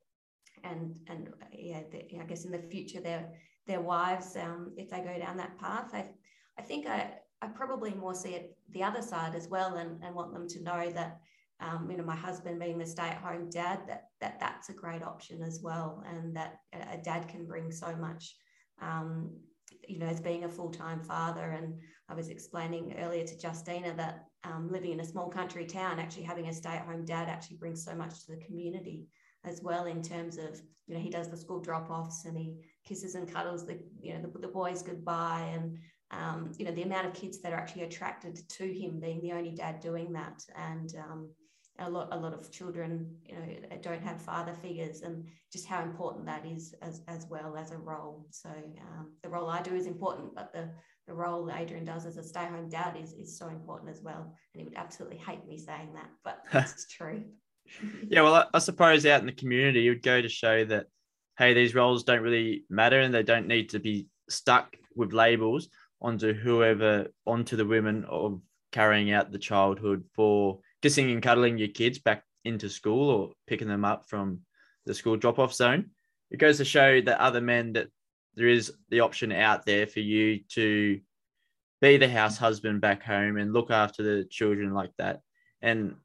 and 0.64 0.98
and 1.08 1.28
yeah, 1.52 1.82
the, 1.90 2.20
I 2.20 2.24
guess 2.24 2.44
in 2.44 2.52
the 2.52 2.58
future 2.58 3.00
their 3.00 3.32
their 3.66 3.80
wives, 3.80 4.36
um, 4.36 4.72
if 4.76 4.90
they 4.90 5.00
go 5.00 5.18
down 5.18 5.36
that 5.36 5.58
path, 5.58 5.90
I 5.92 6.11
I 6.58 6.62
think 6.62 6.86
I 6.86 7.14
I 7.42 7.46
probably 7.48 7.94
more 7.94 8.14
see 8.14 8.30
it 8.30 8.56
the 8.70 8.82
other 8.82 9.02
side 9.02 9.34
as 9.34 9.48
well, 9.48 9.74
and, 9.76 10.02
and 10.02 10.14
want 10.14 10.32
them 10.32 10.48
to 10.48 10.62
know 10.62 10.90
that 10.90 11.20
um, 11.61 11.88
you 11.90 11.96
know 11.96 12.04
my 12.04 12.16
husband 12.16 12.58
being 12.58 12.78
the 12.78 12.86
stay-at-home 12.86 13.50
dad 13.50 13.80
that 13.86 14.08
that 14.20 14.40
that's 14.40 14.68
a 14.68 14.74
great 14.74 15.02
option 15.02 15.42
as 15.42 15.61
well, 15.62 16.02
and 16.06 16.36
that 16.36 16.58
a 16.72 16.98
dad 16.98 17.28
can 17.28 17.46
bring 17.46 17.70
so 17.70 17.94
much. 17.96 18.36
Um, 18.80 19.30
you 19.86 19.98
know, 19.98 20.06
as 20.06 20.20
being 20.20 20.44
a 20.44 20.48
full-time 20.48 21.02
father, 21.02 21.50
and 21.50 21.78
I 22.08 22.14
was 22.14 22.28
explaining 22.28 22.96
earlier 22.98 23.24
to 23.24 23.34
Justina 23.40 23.94
that 23.96 24.24
um, 24.44 24.70
living 24.70 24.92
in 24.92 25.00
a 25.00 25.04
small 25.04 25.28
country 25.28 25.64
town, 25.64 25.98
actually 25.98 26.24
having 26.24 26.48
a 26.48 26.52
stay-at-home 26.52 27.04
dad 27.04 27.28
actually 27.28 27.56
brings 27.56 27.84
so 27.84 27.94
much 27.94 28.24
to 28.24 28.32
the 28.32 28.44
community 28.44 29.06
as 29.45 29.62
well 29.62 29.86
in 29.86 30.03
terms 30.03 30.36
of 30.36 30.61
you 30.86 30.95
know 30.95 31.01
he 31.01 31.11
does 31.11 31.28
the 31.28 31.36
school 31.36 31.61
drop-offs 31.61 32.24
and 32.24 32.36
he 32.36 32.55
kisses 32.84 33.14
and 33.14 33.32
cuddles 33.32 33.66
the 33.66 33.78
you 34.01 34.12
know 34.14 34.22
the, 34.22 34.38
the 34.38 34.49
boys 34.49 34.82
goodbye 34.82 35.51
and 35.55 35.78
um, 36.12 36.53
you 36.59 36.64
know, 36.64 36.72
the 36.72 36.82
amount 36.82 37.07
of 37.07 37.14
kids 37.14 37.41
that 37.41 37.53
are 37.53 37.57
actually 37.57 37.82
attracted 37.82 38.49
to 38.49 38.64
him 38.72 38.99
being 39.01 39.20
the 39.20 39.32
only 39.32 39.53
dad 39.53 39.80
doing 39.80 40.12
that. 40.12 40.45
And 40.57 40.93
um, 40.97 41.30
a 41.78 41.88
lot, 41.88 42.09
a 42.11 42.16
lot 42.16 42.34
of 42.34 42.51
children, 42.51 43.14
you 43.24 43.34
know, 43.36 43.76
don't 43.80 44.03
have 44.03 44.20
father 44.20 44.53
figures 44.53 45.03
and 45.03 45.24
just 45.53 45.66
how 45.66 45.82
important 45.82 46.26
that 46.26 46.45
is 46.45 46.74
as, 46.82 47.03
as 47.07 47.26
well 47.30 47.57
as 47.57 47.70
a 47.70 47.78
role. 47.78 48.26
So 48.30 48.49
um, 48.49 49.12
the 49.22 49.28
role 49.28 49.49
I 49.49 49.62
do 49.62 49.74
is 49.74 49.86
important, 49.86 50.34
but 50.34 50.53
the, 50.53 50.68
the 51.07 51.14
role 51.14 51.51
Adrian 51.55 51.84
does 51.84 52.07
as 52.07 52.16
a 52.16 52.24
stay 52.24 52.45
home 52.45 52.68
dad 52.68 52.97
is, 53.01 53.12
is 53.12 53.38
so 53.38 53.49
important 53.49 53.91
as 53.91 54.03
well. 54.03 54.34
And 54.55 54.61
he 54.61 54.64
would 54.64 54.76
absolutely 54.76 55.18
hate 55.18 55.47
me 55.47 55.59
saying 55.59 55.95
that, 55.95 56.11
but 56.24 56.45
it's 56.53 56.88
true. 56.88 57.22
Yeah, 58.08 58.22
well, 58.22 58.34
I, 58.34 58.44
I 58.54 58.58
suppose 58.58 59.06
out 59.06 59.20
in 59.20 59.26
the 59.26 59.32
community, 59.32 59.86
it 59.86 59.90
would 59.90 60.02
go 60.02 60.20
to 60.20 60.28
show 60.28 60.64
that, 60.66 60.86
hey, 61.38 61.54
these 61.54 61.74
roles 61.74 62.04
don't 62.04 62.22
really 62.22 62.64
matter 62.68 63.00
and 63.00 63.12
they 63.12 63.22
don't 63.22 63.48
need 63.48 63.70
to 63.70 63.78
be 63.78 64.08
stuck 64.28 64.76
with 64.94 65.12
labels 65.12 65.68
onto 66.00 66.32
whoever 66.32 67.08
onto 67.26 67.56
the 67.56 67.64
women 67.64 68.04
of 68.08 68.40
carrying 68.72 69.12
out 69.12 69.32
the 69.32 69.38
childhood 69.38 70.04
for 70.14 70.60
kissing 70.82 71.10
and 71.10 71.22
cuddling 71.22 71.58
your 71.58 71.68
kids 71.68 71.98
back 71.98 72.24
into 72.44 72.68
school 72.68 73.10
or 73.10 73.30
picking 73.46 73.68
them 73.68 73.84
up 73.84 74.08
from 74.08 74.40
the 74.86 74.94
school 74.94 75.16
drop 75.16 75.38
off 75.38 75.52
zone. 75.52 75.90
It 76.30 76.38
goes 76.38 76.58
to 76.58 76.64
show 76.64 77.00
that 77.02 77.20
other 77.20 77.40
men 77.40 77.72
that 77.74 77.88
there 78.34 78.48
is 78.48 78.72
the 78.88 79.00
option 79.00 79.32
out 79.32 79.66
there 79.66 79.86
for 79.86 80.00
you 80.00 80.40
to 80.50 81.00
be 81.80 81.96
the 81.96 82.08
house 82.08 82.38
husband 82.38 82.80
back 82.80 83.02
home 83.02 83.36
and 83.36 83.52
look 83.52 83.70
after 83.70 84.02
the 84.02 84.24
children 84.24 84.72
like 84.72 84.92
that. 84.98 85.20
And 85.60 85.96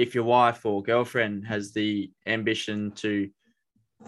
if 0.00 0.14
your 0.14 0.24
wife 0.24 0.64
or 0.64 0.82
girlfriend 0.82 1.46
has 1.46 1.72
the 1.72 2.10
ambition 2.26 2.90
to 2.92 3.28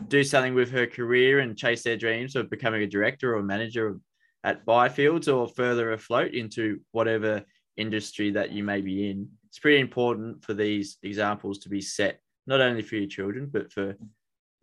do 0.08 0.24
something 0.24 0.54
with 0.54 0.70
her 0.70 0.86
career 0.86 1.40
and 1.40 1.58
chase 1.58 1.82
their 1.82 1.98
dreams 1.98 2.34
of 2.34 2.48
becoming 2.48 2.82
a 2.82 2.86
director 2.86 3.36
or 3.36 3.42
manager 3.42 3.98
at 4.42 4.64
Byfields 4.64 5.32
or 5.32 5.46
further 5.46 5.92
afloat 5.92 6.32
into 6.32 6.80
whatever 6.92 7.42
industry 7.76 8.30
that 8.30 8.52
you 8.52 8.64
may 8.64 8.80
be 8.80 9.10
in. 9.10 9.28
It's 9.48 9.58
pretty 9.58 9.80
important 9.80 10.42
for 10.42 10.54
these 10.54 10.96
examples 11.02 11.58
to 11.58 11.68
be 11.68 11.82
set, 11.82 12.20
not 12.46 12.62
only 12.62 12.80
for 12.80 12.96
your 12.96 13.06
children, 13.06 13.50
but 13.52 13.70
for 13.70 13.94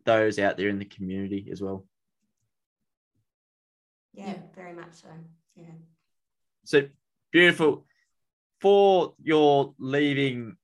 those 0.06 0.40
out 0.40 0.58
there 0.58 0.70
in 0.70 0.80
the 0.80 0.86
community 0.86 1.48
as 1.52 1.62
well. 1.62 1.86
Yeah, 4.14 4.34
very 4.56 4.74
much 4.74 4.94
so. 4.94 5.10
Yeah. 5.56 5.78
So 6.66 6.88
beautiful. 7.32 7.86
For 8.62 9.14
your 9.22 9.76
leaving 9.78 10.58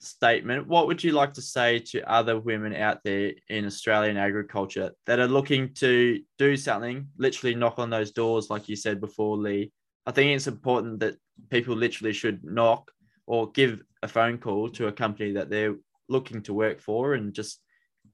statement, 0.00 0.66
what 0.66 0.86
would 0.86 1.02
you 1.02 1.12
like 1.12 1.34
to 1.34 1.42
say 1.42 1.78
to 1.78 2.10
other 2.10 2.38
women 2.38 2.74
out 2.74 2.98
there 3.04 3.32
in 3.48 3.66
Australian 3.66 4.16
agriculture 4.16 4.92
that 5.06 5.18
are 5.18 5.28
looking 5.28 5.74
to 5.74 6.20
do 6.38 6.56
something, 6.56 7.08
literally 7.18 7.54
knock 7.54 7.78
on 7.78 7.90
those 7.90 8.12
doors, 8.12 8.50
like 8.50 8.68
you 8.68 8.76
said 8.76 9.00
before, 9.00 9.36
Lee? 9.36 9.72
I 10.06 10.12
think 10.12 10.34
it's 10.34 10.46
important 10.46 11.00
that 11.00 11.16
people 11.50 11.74
literally 11.74 12.12
should 12.12 12.44
knock 12.44 12.90
or 13.26 13.50
give 13.50 13.82
a 14.02 14.08
phone 14.08 14.38
call 14.38 14.68
to 14.70 14.86
a 14.86 14.92
company 14.92 15.32
that 15.32 15.50
they're 15.50 15.76
looking 16.08 16.42
to 16.42 16.54
work 16.54 16.80
for 16.80 17.14
and 17.14 17.34
just 17.34 17.60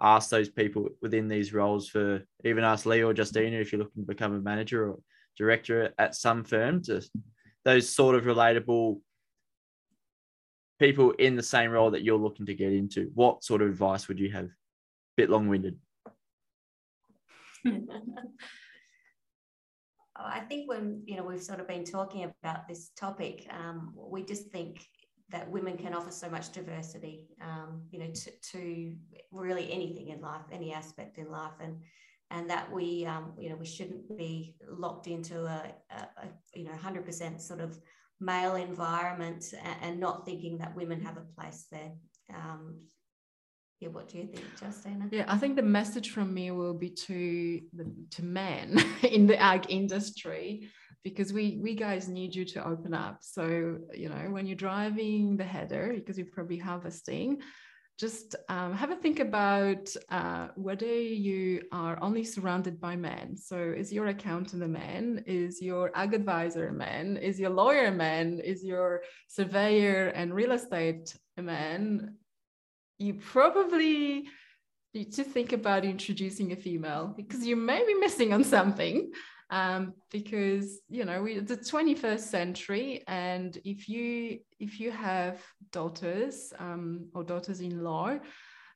ask 0.00 0.30
those 0.30 0.48
people 0.48 0.88
within 1.00 1.28
these 1.28 1.52
roles 1.52 1.88
for 1.88 2.22
even 2.44 2.64
ask 2.64 2.86
Lee 2.86 3.02
or 3.02 3.14
Justina 3.14 3.58
if 3.58 3.72
you're 3.72 3.80
looking 3.80 4.02
to 4.02 4.06
become 4.06 4.34
a 4.34 4.40
manager 4.40 4.90
or 4.90 4.98
director 5.36 5.92
at 5.98 6.14
some 6.14 6.44
firm 6.44 6.82
to 6.82 7.02
those 7.64 7.88
sort 7.88 8.16
of 8.16 8.24
relatable 8.24 9.00
people 10.82 11.12
in 11.12 11.36
the 11.36 11.42
same 11.42 11.70
role 11.70 11.92
that 11.92 12.02
you're 12.02 12.18
looking 12.18 12.44
to 12.46 12.54
get 12.54 12.72
into, 12.72 13.10
what 13.14 13.44
sort 13.44 13.62
of 13.62 13.68
advice 13.68 14.08
would 14.08 14.18
you 14.18 14.32
have? 14.32 14.48
Bit 15.16 15.30
long 15.30 15.46
winded. 15.48 15.78
I 20.16 20.40
think 20.40 20.68
when 20.68 21.02
you 21.06 21.16
know 21.16 21.22
we've 21.22 21.42
sort 21.42 21.60
of 21.60 21.68
been 21.68 21.84
talking 21.84 22.24
about 22.24 22.66
this 22.68 22.90
topic, 22.96 23.46
um, 23.50 23.94
we 23.96 24.24
just 24.24 24.50
think 24.50 24.84
that 25.30 25.48
women 25.50 25.76
can 25.78 25.94
offer 25.94 26.10
so 26.10 26.28
much 26.28 26.50
diversity, 26.52 27.28
um, 27.40 27.82
you 27.90 27.98
know, 27.98 28.10
to, 28.12 28.30
to, 28.52 28.94
really 29.30 29.72
anything 29.72 30.08
in 30.08 30.20
life, 30.20 30.42
any 30.50 30.72
aspect 30.72 31.16
in 31.18 31.30
life, 31.30 31.52
and 31.60 31.76
and 32.30 32.50
that 32.50 32.70
we, 32.72 33.06
um, 33.06 33.32
you 33.38 33.50
know, 33.50 33.56
we 33.56 33.66
shouldn't 33.66 34.18
be 34.18 34.56
locked 34.68 35.06
into 35.06 35.44
a, 35.44 35.72
a, 35.90 35.96
a 35.96 36.28
you 36.54 36.64
know, 36.64 36.74
hundred 36.74 37.04
percent 37.04 37.40
sort 37.40 37.60
of 37.60 37.78
male 38.22 38.54
environment 38.54 39.52
and, 39.82 39.98
not 40.00 40.24
thinking 40.24 40.58
that 40.58 40.76
women 40.76 41.00
have 41.02 41.16
a 41.16 41.40
place 41.40 41.66
there. 41.70 41.92
Um, 42.34 42.80
yeah, 43.80 43.88
what 43.88 44.08
do 44.08 44.18
you 44.18 44.26
think, 44.26 44.44
Justina? 44.60 45.08
Yeah, 45.10 45.24
I 45.26 45.36
think 45.38 45.56
the 45.56 45.62
message 45.62 46.10
from 46.10 46.32
me 46.32 46.52
will 46.52 46.74
be 46.74 46.90
to 46.90 47.60
to 48.10 48.24
men 48.24 48.78
in 49.02 49.26
the 49.26 49.38
ag 49.40 49.66
industry 49.68 50.68
because 51.02 51.32
we 51.32 51.58
we 51.60 51.74
guys 51.74 52.08
need 52.08 52.34
you 52.34 52.44
to 52.44 52.64
open 52.64 52.94
up. 52.94 53.18
So 53.22 53.78
you 53.92 54.08
know 54.08 54.30
when 54.30 54.46
you're 54.46 54.56
driving 54.56 55.36
the 55.36 55.44
header 55.44 55.92
because 55.94 56.16
you're 56.16 56.28
probably 56.32 56.58
harvesting, 56.58 57.40
just 57.98 58.34
um, 58.48 58.72
have 58.74 58.90
a 58.90 58.96
think 58.96 59.20
about 59.20 59.94
uh, 60.10 60.48
whether 60.56 60.86
you 60.86 61.62
are 61.72 61.98
only 62.02 62.24
surrounded 62.24 62.80
by 62.80 62.96
men. 62.96 63.36
So, 63.36 63.56
is 63.56 63.92
your 63.92 64.06
accountant 64.06 64.62
a 64.62 64.68
man? 64.68 65.22
Is 65.26 65.62
your 65.62 65.90
ag 65.94 66.14
advisor 66.14 66.68
a 66.68 66.72
man? 66.72 67.16
Is 67.16 67.38
your 67.38 67.50
lawyer 67.50 67.86
a 67.86 67.92
man? 67.92 68.40
Is 68.40 68.64
your 68.64 69.02
surveyor 69.28 70.08
and 70.08 70.34
real 70.34 70.52
estate 70.52 71.14
a 71.36 71.42
man? 71.42 72.16
You 72.98 73.14
probably 73.14 74.28
need 74.94 75.12
to 75.14 75.24
think 75.24 75.52
about 75.52 75.84
introducing 75.84 76.52
a 76.52 76.56
female 76.56 77.14
because 77.16 77.46
you 77.46 77.56
may 77.56 77.84
be 77.86 77.94
missing 77.94 78.32
on 78.32 78.44
something 78.44 79.10
um, 79.52 79.92
because 80.10 80.80
you 80.88 81.04
know 81.04 81.22
we 81.22 81.38
the 81.38 81.56
21st 81.56 82.20
century 82.20 83.04
and 83.06 83.58
if 83.64 83.88
you 83.88 84.38
if 84.58 84.80
you 84.80 84.90
have 84.90 85.40
daughters 85.70 86.52
um, 86.58 87.08
or 87.14 87.22
daughters-in-law 87.22 88.18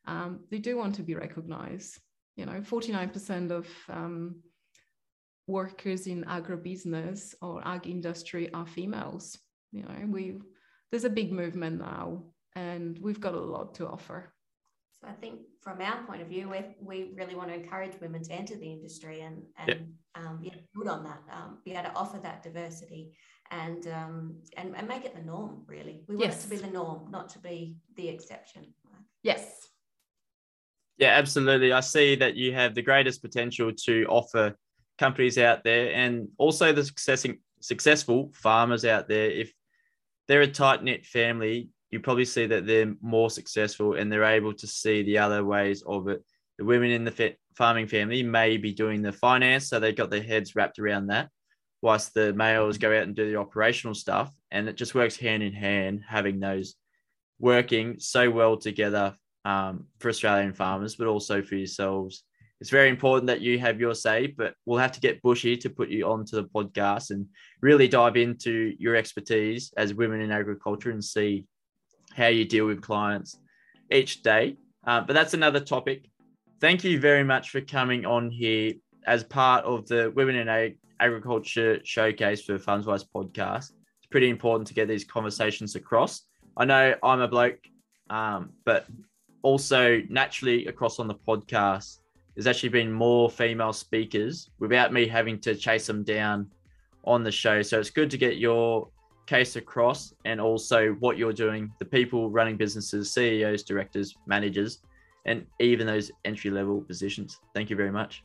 um, 0.06 0.40
they 0.50 0.58
do 0.58 0.76
want 0.76 0.94
to 0.94 1.02
be 1.02 1.14
recognized. 1.14 1.98
You 2.36 2.46
know 2.46 2.60
49% 2.60 3.50
of 3.50 3.66
um, 3.88 4.36
workers 5.46 6.06
in 6.06 6.24
agribusiness 6.24 7.34
or 7.40 7.66
ag 7.66 7.86
industry 7.86 8.52
are 8.52 8.66
females. 8.66 9.38
You 9.72 9.82
know 9.82 10.06
we 10.06 10.38
there's 10.90 11.04
a 11.04 11.10
big 11.10 11.32
movement 11.32 11.80
now 11.80 12.24
and 12.54 12.98
we've 13.00 13.20
got 13.20 13.34
a 13.34 13.40
lot 13.40 13.74
to 13.76 13.88
offer 13.88 14.32
I 15.08 15.12
think 15.12 15.40
from 15.60 15.80
our 15.80 16.04
point 16.04 16.22
of 16.22 16.28
view, 16.28 16.48
we 16.48 16.64
we 16.80 17.12
really 17.14 17.34
want 17.34 17.48
to 17.48 17.54
encourage 17.54 18.00
women 18.00 18.22
to 18.24 18.32
enter 18.32 18.56
the 18.56 18.70
industry 18.70 19.20
and 19.20 19.42
and 19.58 19.68
yep. 19.68 19.80
um, 20.14 20.40
yeah, 20.42 20.54
build 20.74 20.88
on 20.88 21.04
that, 21.04 21.22
um, 21.32 21.58
be 21.64 21.72
able 21.72 21.84
to 21.84 21.94
offer 21.94 22.18
that 22.18 22.42
diversity 22.42 23.12
and 23.50 23.86
um, 23.88 24.36
and 24.56 24.76
and 24.76 24.88
make 24.88 25.04
it 25.04 25.14
the 25.14 25.22
norm. 25.22 25.62
Really, 25.66 26.02
we 26.08 26.16
want 26.16 26.26
yes. 26.26 26.40
it 26.40 26.48
to 26.48 26.50
be 26.50 26.56
the 26.56 26.72
norm, 26.72 27.10
not 27.10 27.28
to 27.30 27.38
be 27.38 27.76
the 27.96 28.08
exception. 28.08 28.66
Yes. 29.22 29.68
Yeah, 30.98 31.08
absolutely. 31.08 31.72
I 31.72 31.80
see 31.80 32.16
that 32.16 32.36
you 32.36 32.54
have 32.54 32.74
the 32.74 32.80
greatest 32.80 33.20
potential 33.20 33.70
to 33.84 34.06
offer 34.08 34.56
companies 34.98 35.36
out 35.36 35.62
there 35.62 35.92
and 35.92 36.28
also 36.38 36.72
the 36.72 36.84
successing, 36.84 37.38
successful 37.60 38.30
farmers 38.34 38.84
out 38.84 39.06
there. 39.08 39.30
If 39.30 39.52
they're 40.26 40.40
a 40.40 40.46
tight 40.46 40.82
knit 40.82 41.04
family, 41.04 41.68
you 41.90 42.00
probably 42.00 42.24
see 42.24 42.46
that 42.46 42.66
they're 42.66 42.94
more 43.00 43.30
successful 43.30 43.94
and 43.94 44.10
they're 44.10 44.24
able 44.24 44.52
to 44.54 44.66
see 44.66 45.02
the 45.02 45.18
other 45.18 45.44
ways 45.44 45.82
of 45.86 46.08
it. 46.08 46.22
The 46.58 46.64
women 46.64 46.90
in 46.90 47.04
the 47.04 47.36
farming 47.54 47.86
family 47.86 48.22
may 48.22 48.56
be 48.56 48.72
doing 48.72 49.02
the 49.02 49.12
finance, 49.12 49.68
so 49.68 49.78
they've 49.78 49.94
got 49.94 50.10
their 50.10 50.22
heads 50.22 50.56
wrapped 50.56 50.78
around 50.78 51.08
that, 51.08 51.28
whilst 51.82 52.14
the 52.14 52.32
males 52.32 52.78
go 52.78 52.96
out 52.96 53.04
and 53.04 53.14
do 53.14 53.30
the 53.30 53.38
operational 53.38 53.94
stuff. 53.94 54.32
And 54.50 54.68
it 54.68 54.76
just 54.76 54.94
works 54.94 55.16
hand 55.16 55.42
in 55.42 55.52
hand, 55.52 56.02
having 56.08 56.40
those 56.40 56.74
working 57.38 57.96
so 57.98 58.30
well 58.30 58.56
together 58.56 59.14
um, 59.44 59.86
for 60.00 60.08
Australian 60.08 60.54
farmers, 60.54 60.96
but 60.96 61.06
also 61.06 61.42
for 61.42 61.54
yourselves. 61.54 62.24
It's 62.60 62.70
very 62.70 62.88
important 62.88 63.26
that 63.26 63.42
you 63.42 63.58
have 63.58 63.78
your 63.78 63.94
say, 63.94 64.28
but 64.28 64.54
we'll 64.64 64.78
have 64.78 64.92
to 64.92 65.00
get 65.00 65.20
Bushy 65.20 65.58
to 65.58 65.68
put 65.68 65.90
you 65.90 66.06
onto 66.06 66.36
the 66.36 66.48
podcast 66.48 67.10
and 67.10 67.26
really 67.60 67.86
dive 67.86 68.16
into 68.16 68.74
your 68.78 68.96
expertise 68.96 69.74
as 69.76 69.92
women 69.92 70.22
in 70.22 70.32
agriculture 70.32 70.90
and 70.90 71.04
see 71.04 71.44
how 72.16 72.28
you 72.28 72.44
deal 72.44 72.66
with 72.66 72.80
clients 72.80 73.38
each 73.92 74.22
day. 74.22 74.56
Uh, 74.86 75.00
but 75.00 75.12
that's 75.12 75.34
another 75.34 75.60
topic. 75.60 76.08
Thank 76.60 76.84
you 76.84 76.98
very 76.98 77.24
much 77.24 77.50
for 77.50 77.60
coming 77.60 78.06
on 78.06 78.30
here 78.30 78.72
as 79.06 79.22
part 79.22 79.64
of 79.64 79.86
the 79.86 80.12
Women 80.16 80.36
in 80.36 80.48
Ag- 80.48 80.78
Agriculture 80.98 81.80
showcase 81.84 82.42
for 82.42 82.58
Farmswise 82.58 83.04
podcast. 83.14 83.72
It's 83.98 84.10
pretty 84.10 84.30
important 84.30 84.66
to 84.68 84.74
get 84.74 84.88
these 84.88 85.04
conversations 85.04 85.74
across. 85.74 86.22
I 86.56 86.64
know 86.64 86.94
I'm 87.02 87.20
a 87.20 87.28
bloke, 87.28 87.58
um, 88.08 88.50
but 88.64 88.86
also 89.42 90.00
naturally 90.08 90.66
across 90.66 90.98
on 90.98 91.08
the 91.08 91.14
podcast, 91.14 91.98
there's 92.34 92.46
actually 92.46 92.70
been 92.70 92.90
more 92.92 93.28
female 93.30 93.72
speakers 93.72 94.50
without 94.58 94.92
me 94.92 95.06
having 95.06 95.38
to 95.40 95.54
chase 95.54 95.86
them 95.86 96.02
down 96.02 96.50
on 97.04 97.22
the 97.22 97.32
show. 97.32 97.62
So 97.62 97.78
it's 97.78 97.90
good 97.90 98.10
to 98.10 98.18
get 98.18 98.38
your 98.38 98.88
case 99.26 99.56
across 99.56 100.14
and 100.24 100.40
also 100.40 100.92
what 101.00 101.18
you're 101.18 101.32
doing, 101.32 101.72
the 101.78 101.84
people 101.84 102.30
running 102.30 102.56
businesses, 102.56 103.12
CEOs, 103.12 103.62
directors, 103.62 104.14
managers, 104.26 104.80
and 105.24 105.44
even 105.58 105.86
those 105.86 106.10
entry 106.24 106.50
level 106.50 106.80
positions. 106.80 107.40
Thank 107.54 107.70
you 107.70 107.76
very 107.76 107.90
much. 107.90 108.22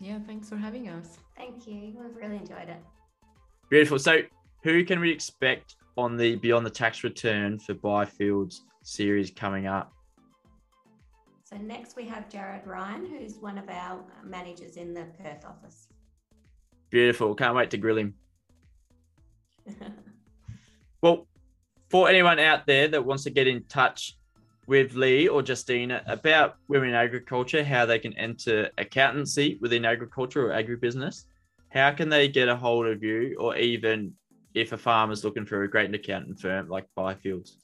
Yeah, 0.00 0.18
thanks 0.26 0.48
for 0.48 0.56
having 0.56 0.88
us. 0.88 1.18
Thank 1.36 1.66
you. 1.66 1.94
We've 1.94 2.16
really 2.16 2.36
enjoyed 2.36 2.68
it. 2.68 2.82
Beautiful. 3.68 3.98
So, 3.98 4.22
who 4.62 4.84
can 4.84 5.00
we 5.00 5.10
expect 5.10 5.76
on 5.96 6.16
the 6.16 6.36
Beyond 6.36 6.64
the 6.64 6.70
Tax 6.70 7.04
Return 7.04 7.58
for 7.58 7.74
Byfields 7.74 8.60
series 8.82 9.30
coming 9.30 9.66
up. 9.66 9.92
So 11.44 11.56
next 11.56 11.96
we 11.96 12.06
have 12.06 12.28
Jared 12.28 12.66
Ryan, 12.66 13.06
who's 13.06 13.36
one 13.36 13.58
of 13.58 13.68
our 13.68 14.02
managers 14.24 14.76
in 14.76 14.94
the 14.94 15.06
Perth 15.22 15.44
office. 15.44 15.88
Beautiful. 16.90 17.34
Can't 17.34 17.54
wait 17.54 17.70
to 17.70 17.78
grill 17.78 17.98
him. 17.98 18.14
well, 21.02 21.26
for 21.88 22.08
anyone 22.08 22.38
out 22.38 22.66
there 22.66 22.88
that 22.88 23.04
wants 23.04 23.24
to 23.24 23.30
get 23.30 23.46
in 23.46 23.64
touch 23.64 24.16
with 24.66 24.94
Lee 24.94 25.26
or 25.26 25.42
Justina 25.42 26.02
about 26.06 26.56
women 26.68 26.90
in 26.90 26.94
agriculture, 26.94 27.64
how 27.64 27.84
they 27.84 27.98
can 27.98 28.16
enter 28.16 28.70
accountancy 28.78 29.58
within 29.60 29.84
agriculture 29.84 30.46
or 30.46 30.50
agribusiness, 30.50 31.24
how 31.70 31.90
can 31.90 32.08
they 32.08 32.28
get 32.28 32.48
a 32.48 32.56
hold 32.56 32.86
of 32.86 33.02
you 33.02 33.36
or 33.40 33.56
even 33.56 34.12
if 34.54 34.72
a 34.72 34.76
farmer's 34.76 35.24
looking 35.24 35.46
for 35.46 35.62
a 35.62 35.70
great 35.70 35.92
accountant 35.94 36.38
firm 36.38 36.68
like 36.68 36.86
Byfields? 36.96 37.56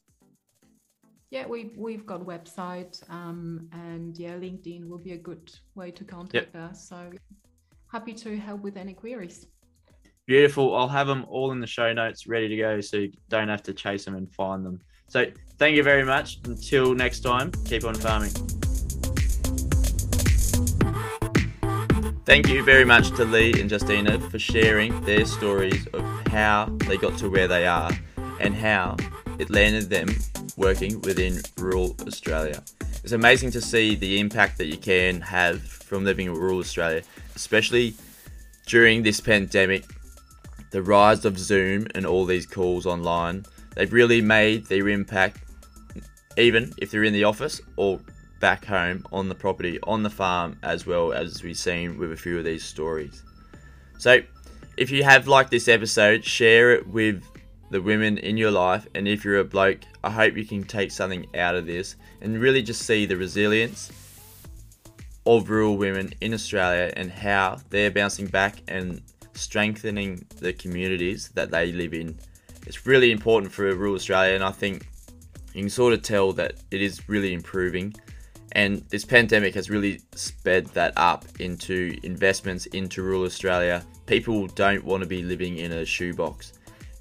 Yeah, 1.30 1.46
we 1.46 1.72
we've 1.76 2.06
got 2.06 2.22
a 2.22 2.24
website, 2.24 3.02
um, 3.10 3.68
and 3.72 4.16
yeah, 4.16 4.34
LinkedIn 4.34 4.88
will 4.88 4.98
be 4.98 5.12
a 5.12 5.18
good 5.18 5.52
way 5.74 5.90
to 5.90 6.04
contact 6.04 6.54
yep. 6.54 6.70
us. 6.70 6.88
So 6.88 7.10
happy 7.90 8.14
to 8.14 8.36
help 8.38 8.62
with 8.62 8.76
any 8.76 8.94
queries. 8.94 9.46
Beautiful. 10.26 10.74
I'll 10.74 10.88
have 10.88 11.06
them 11.06 11.24
all 11.28 11.52
in 11.52 11.60
the 11.60 11.68
show 11.68 11.92
notes 11.92 12.26
ready 12.26 12.48
to 12.48 12.56
go, 12.56 12.80
so 12.80 12.96
you 12.96 13.12
don't 13.28 13.48
have 13.48 13.62
to 13.62 13.72
chase 13.72 14.04
them 14.04 14.16
and 14.16 14.28
find 14.34 14.66
them. 14.66 14.80
So 15.06 15.26
thank 15.56 15.76
you 15.76 15.84
very 15.84 16.04
much. 16.04 16.40
Until 16.44 16.94
next 16.94 17.20
time, 17.20 17.52
keep 17.64 17.84
on 17.84 17.94
farming. 17.94 18.30
Thank 22.24 22.48
you 22.48 22.64
very 22.64 22.84
much 22.84 23.10
to 23.10 23.24
Lee 23.24 23.60
and 23.60 23.70
Justina 23.70 24.18
for 24.18 24.40
sharing 24.40 25.00
their 25.02 25.24
stories 25.26 25.86
of 25.94 26.02
how 26.26 26.76
they 26.86 26.96
got 26.96 27.16
to 27.18 27.30
where 27.30 27.46
they 27.46 27.68
are 27.68 27.92
and 28.40 28.52
how 28.52 28.96
it 29.38 29.48
landed 29.48 29.88
them 29.90 30.08
working 30.56 31.00
within 31.02 31.40
rural 31.56 31.94
Australia. 32.04 32.64
It's 33.04 33.12
amazing 33.12 33.52
to 33.52 33.60
see 33.60 33.94
the 33.94 34.18
impact 34.18 34.58
that 34.58 34.66
you 34.66 34.76
can 34.76 35.20
have 35.20 35.62
from 35.62 36.04
living 36.04 36.26
in 36.26 36.34
rural 36.34 36.58
Australia, 36.58 37.02
especially 37.36 37.94
during 38.66 39.04
this 39.04 39.20
pandemic. 39.20 39.84
The 40.76 40.82
rise 40.82 41.24
of 41.24 41.38
Zoom 41.38 41.86
and 41.94 42.04
all 42.04 42.26
these 42.26 42.44
calls 42.44 42.84
online, 42.84 43.46
they've 43.74 43.90
really 43.90 44.20
made 44.20 44.66
their 44.66 44.90
impact, 44.90 45.40
even 46.36 46.70
if 46.76 46.90
they're 46.90 47.02
in 47.02 47.14
the 47.14 47.24
office 47.24 47.62
or 47.76 47.98
back 48.40 48.66
home 48.66 49.02
on 49.10 49.30
the 49.30 49.34
property, 49.34 49.78
on 49.84 50.02
the 50.02 50.10
farm, 50.10 50.58
as 50.62 50.84
well 50.84 51.14
as 51.14 51.42
we've 51.42 51.56
seen 51.56 51.96
with 51.96 52.12
a 52.12 52.16
few 52.16 52.36
of 52.36 52.44
these 52.44 52.62
stories. 52.62 53.22
So, 53.96 54.18
if 54.76 54.90
you 54.90 55.02
have 55.02 55.26
liked 55.26 55.50
this 55.50 55.66
episode, 55.66 56.22
share 56.22 56.72
it 56.72 56.86
with 56.86 57.24
the 57.70 57.80
women 57.80 58.18
in 58.18 58.36
your 58.36 58.50
life. 58.50 58.86
And 58.94 59.08
if 59.08 59.24
you're 59.24 59.38
a 59.38 59.44
bloke, 59.44 59.80
I 60.04 60.10
hope 60.10 60.36
you 60.36 60.44
can 60.44 60.62
take 60.62 60.90
something 60.90 61.24
out 61.34 61.54
of 61.54 61.64
this 61.64 61.96
and 62.20 62.38
really 62.38 62.60
just 62.60 62.82
see 62.82 63.06
the 63.06 63.16
resilience 63.16 63.90
of 65.24 65.48
rural 65.48 65.78
women 65.78 66.12
in 66.20 66.34
Australia 66.34 66.92
and 66.98 67.10
how 67.10 67.60
they're 67.70 67.90
bouncing 67.90 68.26
back 68.26 68.56
and 68.68 69.00
strengthening 69.36 70.24
the 70.38 70.52
communities 70.52 71.28
that 71.30 71.50
they 71.50 71.72
live 71.72 71.94
in. 71.94 72.18
It's 72.66 72.86
really 72.86 73.12
important 73.12 73.52
for 73.52 73.72
rural 73.74 73.94
Australia, 73.94 74.34
and 74.34 74.44
I 74.44 74.50
think 74.50 74.88
you 75.54 75.62
can 75.62 75.70
sort 75.70 75.92
of 75.92 76.02
tell 76.02 76.32
that 76.34 76.54
it 76.70 76.82
is 76.82 77.08
really 77.08 77.32
improving. 77.32 77.94
And 78.52 78.82
this 78.90 79.04
pandemic 79.04 79.54
has 79.54 79.70
really 79.70 80.00
sped 80.14 80.66
that 80.68 80.92
up 80.96 81.24
into 81.40 81.98
investments 82.02 82.66
into 82.66 83.02
rural 83.02 83.24
Australia. 83.24 83.84
People 84.06 84.46
don't 84.48 84.84
want 84.84 85.02
to 85.02 85.08
be 85.08 85.22
living 85.22 85.58
in 85.58 85.72
a 85.72 85.84
shoebox. 85.84 86.54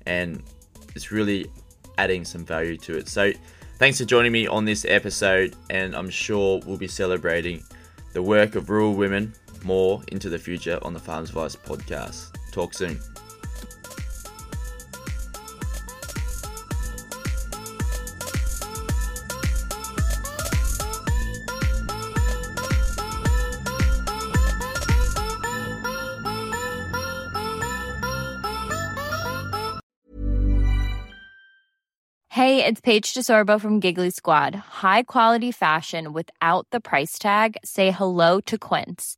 And 0.06 0.44
it's 0.96 1.12
really 1.12 1.46
adding 1.98 2.26
some 2.26 2.46
value 2.46 2.78
to 2.78 2.98
it. 2.98 3.08
So, 3.08 3.32
thanks 3.78 4.00
for 4.00 4.06
joining 4.06 4.32
me 4.32 4.48
on 4.48 4.66
this 4.66 4.86
episode, 4.86 5.56
and 5.70 5.96
I'm 5.96 6.10
sure 6.10 6.62
we'll 6.66 6.78
be 6.78 6.88
celebrating 6.88 7.64
the 8.14 8.22
work 8.22 8.56
of 8.56 8.70
rural 8.70 8.94
women 8.94 9.34
more 9.66 10.02
into 10.10 10.30
the 10.30 10.40
future 10.40 10.80
on 10.84 10.94
the 10.94 11.00
Farmswise 11.00 11.58
podcast. 11.58 12.32
Talk 12.52 12.74
soon. 12.74 13.00
Hey, 32.30 32.66
it's 32.66 32.82
Paige 32.82 33.14
DeSorbo 33.14 33.60
from 33.60 33.80
Giggly 33.80 34.10
Squad. 34.10 34.54
High 34.56 35.04
quality 35.04 35.52
fashion 35.52 36.12
without 36.12 36.68
the 36.70 36.82
price 36.82 37.18
tag. 37.18 37.58
Say 37.64 37.92
hello 37.92 38.42
to 38.42 38.58
Quince. 38.58 39.18